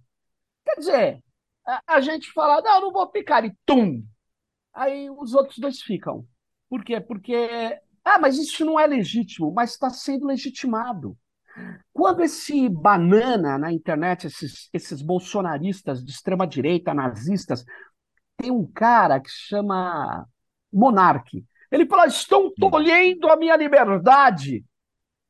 Quer 0.66 0.76
dizer, 0.80 1.24
a, 1.66 1.82
a 1.88 2.02
gente 2.02 2.32
fala: 2.34 2.62
não, 2.62 2.82
não 2.82 2.92
vou 2.92 3.10
ficar, 3.12 3.46
e 3.46 3.56
tum! 3.66 4.04
Aí 4.74 5.10
os 5.10 5.34
outros 5.34 5.58
dois 5.60 5.82
ficam. 5.82 6.28
Por 6.70 6.84
quê? 6.84 7.00
Porque 7.00 7.80
ah, 8.06 8.20
mas 8.20 8.38
isso 8.38 8.64
não 8.64 8.80
é 8.80 8.86
legítimo, 8.86 9.52
mas 9.52 9.72
está 9.72 9.90
sendo 9.90 10.28
legitimado. 10.28 11.18
Quando 11.92 12.22
esse 12.22 12.70
banana 12.70 13.58
na 13.58 13.72
internet, 13.72 14.28
esses, 14.28 14.70
esses 14.72 15.02
bolsonaristas 15.02 16.04
de 16.04 16.12
extrema 16.12 16.46
direita, 16.46 16.94
nazistas, 16.94 17.66
tem 18.38 18.52
um 18.52 18.70
cara 18.72 19.20
que 19.20 19.30
chama 19.30 20.28
Monarque. 20.72 21.46
Ele 21.72 21.88
fala: 21.88 22.06
estão 22.06 22.52
tolhendo 22.54 23.28
a 23.30 23.36
minha 23.36 23.56
liberdade. 23.56 24.64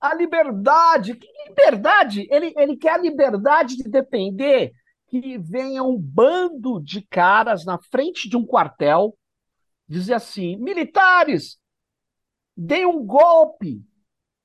A 0.01 0.13
liberdade, 0.13 1.15
que 1.15 1.27
liberdade? 1.47 2.27
Ele, 2.29 2.53
ele 2.57 2.75
quer 2.75 2.91
a 2.91 2.97
liberdade 2.97 3.77
de 3.77 3.83
depender 3.89 4.73
que 5.07 5.37
venha 5.37 5.83
um 5.83 5.97
bando 5.97 6.81
de 6.81 7.01
caras 7.01 7.65
na 7.65 7.79
frente 7.79 8.27
de 8.29 8.35
um 8.35 8.45
quartel 8.45 9.17
dizer 9.87 10.13
assim: 10.13 10.55
militares, 10.57 11.59
deem 12.55 12.85
um 12.85 13.05
golpe, 13.05 13.83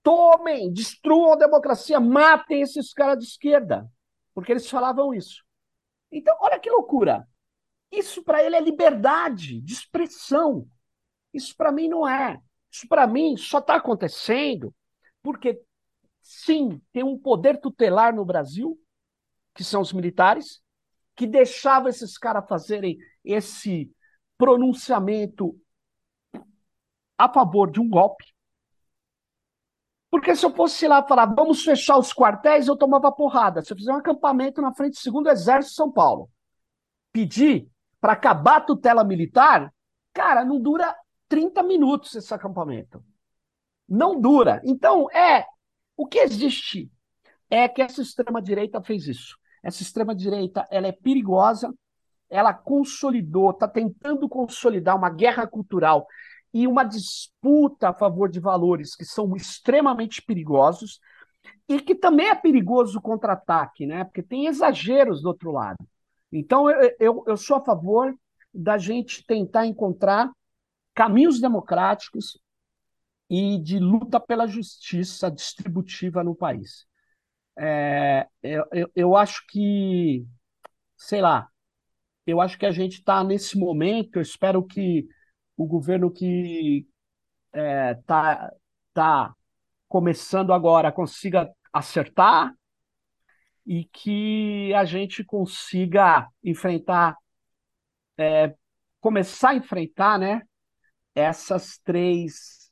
tomem, 0.02 0.72
destruam 0.72 1.32
a 1.32 1.36
democracia, 1.36 2.00
matem 2.00 2.62
esses 2.62 2.92
caras 2.92 3.18
de 3.18 3.24
esquerda, 3.24 3.90
porque 4.34 4.52
eles 4.52 4.68
falavam 4.68 5.14
isso. 5.14 5.44
Então, 6.10 6.36
olha 6.40 6.58
que 6.58 6.70
loucura. 6.70 7.26
Isso 7.90 8.22
para 8.22 8.42
ele 8.42 8.56
é 8.56 8.60
liberdade 8.60 9.60
de 9.60 9.72
expressão. 9.72 10.66
Isso 11.32 11.56
para 11.56 11.72
mim 11.72 11.88
não 11.88 12.08
é. 12.08 12.40
Isso 12.70 12.86
para 12.88 13.06
mim 13.06 13.36
só 13.36 13.58
está 13.58 13.76
acontecendo 13.76 14.74
porque, 15.22 15.60
sim, 16.22 16.80
tem 16.92 17.02
um 17.02 17.18
poder 17.18 17.60
tutelar 17.60 18.14
no 18.14 18.24
Brasil, 18.24 18.78
que 19.54 19.64
são 19.64 19.80
os 19.80 19.92
militares, 19.92 20.62
que 21.16 21.26
deixava 21.26 21.88
esses 21.88 22.16
caras 22.16 22.48
fazerem 22.48 22.98
esse 23.24 23.90
pronunciamento 24.38 25.54
a 27.18 27.28
favor 27.28 27.70
de 27.70 27.80
um 27.80 27.88
golpe. 27.88 28.24
Porque 30.10 30.34
se 30.34 30.44
eu 30.44 30.54
fosse 30.54 30.88
lá 30.88 31.06
falar, 31.06 31.26
vamos 31.26 31.62
fechar 31.62 31.96
os 31.96 32.12
quartéis, 32.12 32.66
eu 32.66 32.76
tomava 32.76 33.12
porrada. 33.12 33.62
Se 33.62 33.72
eu 33.72 33.76
fizer 33.76 33.92
um 33.92 33.96
acampamento 33.96 34.60
na 34.60 34.74
frente 34.74 34.94
do 34.94 35.00
segundo 35.00 35.28
exército 35.28 35.70
de 35.70 35.76
São 35.76 35.92
Paulo, 35.92 36.28
pedir 37.12 37.68
para 38.00 38.14
acabar 38.14 38.56
a 38.56 38.60
tutela 38.60 39.04
militar, 39.04 39.72
cara, 40.12 40.44
não 40.44 40.60
dura 40.60 40.96
30 41.28 41.62
minutos 41.62 42.14
esse 42.14 42.34
acampamento. 42.34 43.04
Não 43.88 44.20
dura. 44.20 44.60
Então, 44.64 45.10
é. 45.10 45.46
O 45.96 46.06
que 46.06 46.18
existe 46.18 46.90
é 47.50 47.68
que 47.68 47.82
essa 47.82 48.00
extrema-direita 48.00 48.82
fez 48.82 49.06
isso. 49.06 49.36
Essa 49.62 49.82
extrema-direita 49.82 50.66
ela 50.70 50.86
é 50.86 50.92
perigosa, 50.92 51.72
ela 52.28 52.54
consolidou, 52.54 53.50
está 53.50 53.66
tentando 53.66 54.28
consolidar 54.28 54.96
uma 54.96 55.10
guerra 55.10 55.46
cultural 55.46 56.06
e 56.52 56.66
uma 56.66 56.84
disputa 56.84 57.90
a 57.90 57.94
favor 57.94 58.28
de 58.28 58.40
valores 58.40 58.94
que 58.94 59.04
são 59.04 59.34
extremamente 59.36 60.22
perigosos 60.22 61.00
e 61.68 61.80
que 61.80 61.94
também 61.94 62.28
é 62.28 62.34
perigoso 62.34 62.98
o 62.98 63.02
contra-ataque, 63.02 63.86
né? 63.86 64.04
Porque 64.04 64.22
tem 64.22 64.46
exageros 64.46 65.22
do 65.22 65.28
outro 65.28 65.52
lado. 65.52 65.78
Então, 66.32 66.70
eu, 66.70 66.96
eu, 66.98 67.24
eu 67.26 67.36
sou 67.36 67.56
a 67.56 67.64
favor 67.64 68.14
da 68.52 68.78
gente 68.78 69.24
tentar 69.24 69.66
encontrar 69.66 70.30
caminhos 70.94 71.40
democráticos 71.40 72.38
e 73.28 73.58
de 73.58 73.78
luta 73.78 74.18
pela 74.18 74.46
justiça 74.46 75.30
distributiva 75.30 76.24
no 76.24 76.34
país. 76.34 76.86
É, 77.62 78.26
eu, 78.42 78.64
eu, 78.72 78.92
eu 78.96 79.16
acho 79.16 79.44
que, 79.46 80.24
sei 80.96 81.20
lá, 81.20 81.48
eu 82.26 82.40
acho 82.40 82.58
que 82.58 82.66
a 82.66 82.70
gente 82.70 82.94
está 82.94 83.24
nesse 83.24 83.58
momento, 83.58 84.16
eu 84.16 84.22
espero 84.22 84.64
que 84.64 85.06
o 85.56 85.66
governo 85.66 86.10
que 86.10 86.86
está 87.52 87.60
é, 87.60 87.94
tá, 88.06 88.52
tá 88.94 89.34
começando 89.88 90.52
agora 90.54 90.90
consiga 90.92 91.50
acertar 91.72 92.54
e 93.66 93.84
que 93.84 94.72
a 94.74 94.84
gente 94.84 95.22
consiga 95.22 96.28
enfrentar, 96.42 97.16
é, 98.16 98.54
começar 99.00 99.50
a 99.50 99.54
enfrentar, 99.56 100.18
né, 100.18 100.42
essas 101.14 101.78
três, 101.84 102.70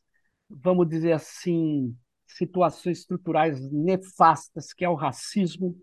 vamos 0.49 0.89
dizer 0.89 1.13
assim, 1.13 1.97
situações 2.39 3.01
estruturais 3.01 3.61
nefastas, 3.73 4.73
que 4.73 4.85
é 4.85 4.89
o 4.89 4.95
racismo, 4.95 5.77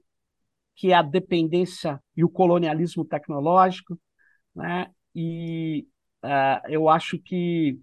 que 0.75 0.91
é 0.91 0.95
a 0.95 1.01
dependência 1.01 2.01
e 2.15 2.23
o 2.23 2.29
colonialismo 2.29 3.05
tecnológico, 3.05 3.99
né? 4.55 4.89
E 5.13 5.87
uh, 6.23 6.67
eu 6.69 6.89
acho 6.89 7.19
que 7.19 7.79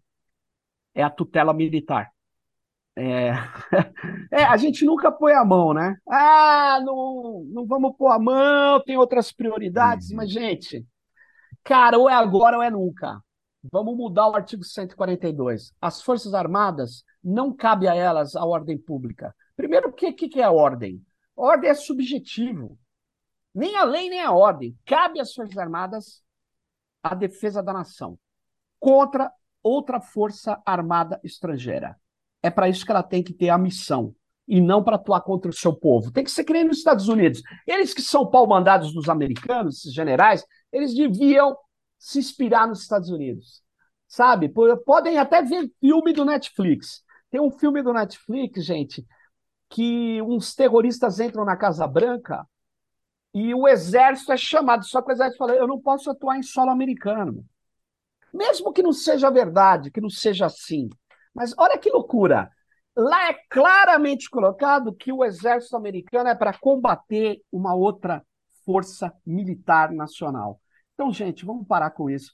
é 0.94 1.02
a 1.02 1.10
tutela 1.10 1.54
militar. 1.54 2.10
É... 2.96 3.30
é, 4.30 4.44
a 4.44 4.56
gente 4.56 4.84
nunca 4.84 5.10
põe 5.10 5.32
a 5.32 5.44
mão, 5.44 5.72
né? 5.72 5.96
Ah, 6.08 6.78
não, 6.84 7.44
não 7.48 7.66
vamos 7.66 7.96
pôr 7.96 8.08
a 8.08 8.18
mão, 8.18 8.82
tem 8.84 8.96
outras 8.96 9.32
prioridades, 9.32 10.10
uhum. 10.10 10.16
mas, 10.16 10.30
gente, 10.30 10.84
cara, 11.64 11.98
ou 11.98 12.08
é 12.08 12.14
agora 12.14 12.58
ou 12.58 12.62
é 12.62 12.70
nunca. 12.70 13.18
Vamos 13.70 13.96
mudar 13.96 14.28
o 14.28 14.34
artigo 14.34 14.64
142. 14.64 15.72
As 15.80 16.02
Forças 16.02 16.34
Armadas 16.34 17.04
não 17.22 17.54
cabe 17.54 17.86
a 17.86 17.94
elas 17.94 18.34
a 18.34 18.44
ordem 18.44 18.76
pública. 18.76 19.34
Primeiro, 19.54 19.90
o 19.90 19.92
que, 19.92 20.12
que 20.12 20.40
é 20.40 20.44
a 20.44 20.50
ordem? 20.50 21.04
Ordem 21.36 21.70
é 21.70 21.74
subjetivo. 21.74 22.78
Nem 23.54 23.76
a 23.76 23.84
lei, 23.84 24.08
nem 24.08 24.20
a 24.20 24.32
ordem. 24.32 24.76
Cabe 24.84 25.20
às 25.20 25.32
Forças 25.32 25.56
Armadas 25.56 26.22
a 27.02 27.14
defesa 27.14 27.62
da 27.62 27.72
nação 27.72 28.18
contra 28.80 29.30
outra 29.62 30.00
força 30.00 30.60
armada 30.66 31.20
estrangeira. 31.22 31.96
É 32.42 32.50
para 32.50 32.68
isso 32.68 32.84
que 32.84 32.90
ela 32.90 33.02
tem 33.02 33.22
que 33.22 33.32
ter 33.32 33.48
a 33.48 33.58
missão 33.58 34.14
e 34.48 34.60
não 34.60 34.82
para 34.82 34.96
atuar 34.96 35.20
contra 35.20 35.50
o 35.50 35.54
seu 35.54 35.72
povo. 35.72 36.10
Tem 36.10 36.24
que 36.24 36.30
ser 36.30 36.42
que 36.42 36.52
nem 36.52 36.64
nos 36.64 36.78
Estados 36.78 37.06
Unidos. 37.06 37.40
Eles 37.64 37.94
que 37.94 38.02
são 38.02 38.28
pau-mandados 38.28 38.92
dos 38.92 39.08
americanos, 39.08 39.78
esses 39.78 39.94
generais, 39.94 40.44
eles 40.72 40.94
deviam 40.94 41.56
se 42.02 42.18
inspirar 42.18 42.66
nos 42.66 42.82
Estados 42.82 43.10
Unidos. 43.10 43.62
Sabe? 44.08 44.52
Podem 44.84 45.18
até 45.18 45.40
ver 45.40 45.70
filme 45.80 46.12
do 46.12 46.24
Netflix. 46.24 47.04
Tem 47.30 47.40
um 47.40 47.50
filme 47.50 47.80
do 47.80 47.92
Netflix, 47.92 48.64
gente, 48.64 49.06
que 49.70 50.20
uns 50.22 50.52
terroristas 50.52 51.20
entram 51.20 51.44
na 51.44 51.56
Casa 51.56 51.86
Branca 51.86 52.44
e 53.32 53.54
o 53.54 53.68
exército 53.68 54.32
é 54.32 54.36
chamado. 54.36 54.84
Só 54.84 55.00
que 55.00 55.10
o 55.10 55.12
exército 55.12 55.38
fala: 55.38 55.54
eu 55.54 55.66
não 55.66 55.80
posso 55.80 56.10
atuar 56.10 56.36
em 56.36 56.42
solo 56.42 56.70
americano. 56.70 57.46
Mesmo 58.34 58.72
que 58.72 58.82
não 58.82 58.92
seja 58.92 59.30
verdade, 59.30 59.90
que 59.90 60.00
não 60.00 60.10
seja 60.10 60.46
assim. 60.46 60.90
Mas 61.32 61.54
olha 61.56 61.78
que 61.78 61.88
loucura. 61.88 62.50
Lá 62.96 63.30
é 63.30 63.34
claramente 63.48 64.28
colocado 64.28 64.92
que 64.92 65.12
o 65.12 65.24
exército 65.24 65.76
americano 65.76 66.28
é 66.28 66.34
para 66.34 66.58
combater 66.58 67.40
uma 67.50 67.74
outra 67.74 68.26
força 68.66 69.12
militar 69.24 69.92
nacional. 69.92 70.60
Então, 70.94 71.12
gente, 71.12 71.44
vamos 71.44 71.66
parar 71.66 71.90
com 71.90 72.08
isso 72.10 72.32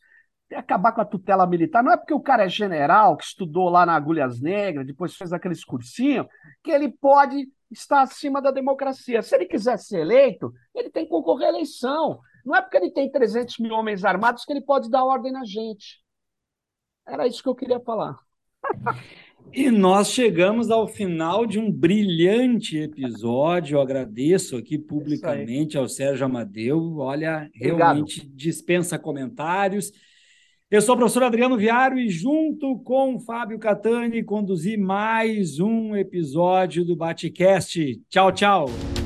acabar 0.55 0.93
com 0.93 1.01
a 1.01 1.05
tutela 1.05 1.47
militar. 1.47 1.83
Não 1.83 1.93
é 1.93 1.97
porque 1.97 2.15
o 2.15 2.21
cara 2.21 2.45
é 2.45 2.49
general, 2.49 3.17
que 3.17 3.25
estudou 3.25 3.69
lá 3.69 3.85
na 3.85 3.95
Agulhas 3.95 4.41
Negras, 4.41 4.87
depois 4.87 5.15
fez 5.15 5.33
aqueles 5.33 5.65
cursinhos, 5.65 6.27
que 6.63 6.71
ele 6.71 6.91
pode 6.91 7.49
estar 7.71 8.03
acima 8.03 8.41
da 8.41 8.51
democracia. 8.51 9.23
Se 9.23 9.35
ele 9.35 9.47
quiser 9.47 9.79
ser 9.79 10.01
eleito, 10.01 10.53
ele 10.75 10.91
tem 10.91 11.05
que 11.05 11.11
concorrer 11.11 11.49
à 11.49 11.51
eleição. 11.51 12.21
Não 12.45 12.55
é 12.55 12.63
porque 12.63 12.79
ele 12.79 12.91
tem 12.91 13.11
300 13.11 13.59
mil 13.59 13.75
homens 13.75 14.05
armados 14.05 14.45
que 14.45 14.53
ele 14.53 14.63
pode 14.63 14.91
dar 14.91 15.05
ordem 15.05 15.33
na 15.33 15.45
gente. 15.45 16.03
Era 17.07 17.27
isso 17.27 17.43
que 17.43 17.49
eu 17.49 17.55
queria 17.55 17.81
falar. 17.81 18.17
E 19.53 19.71
nós 19.71 20.13
chegamos 20.13 20.71
ao 20.71 20.87
final 20.87 21.47
de 21.47 21.59
um 21.59 21.71
brilhante 21.71 22.79
episódio. 22.79 23.77
Eu 23.77 23.81
agradeço 23.81 24.57
aqui 24.57 24.79
publicamente 24.79 25.77
ao 25.77 25.89
Sérgio 25.89 26.27
Amadeu. 26.27 26.99
Olha, 26.99 27.51
realmente 27.55 28.21
Obrigado. 28.21 28.37
dispensa 28.37 28.99
comentários. 28.99 29.93
Eu 30.71 30.83
sou 30.83 30.95
o 30.95 30.99
professor 30.99 31.23
Adriano 31.23 31.57
Viário 31.57 31.99
e, 31.99 32.11
junto 32.11 32.79
com 32.81 33.15
o 33.15 33.21
Fábio 33.21 33.59
Catani, 33.59 34.23
conduzi 34.23 34.77
mais 34.77 35.59
um 35.59 35.97
episódio 35.97 36.85
do 36.85 36.95
Batecast. 36.95 38.03
Tchau, 38.11 38.31
tchau. 38.33 38.98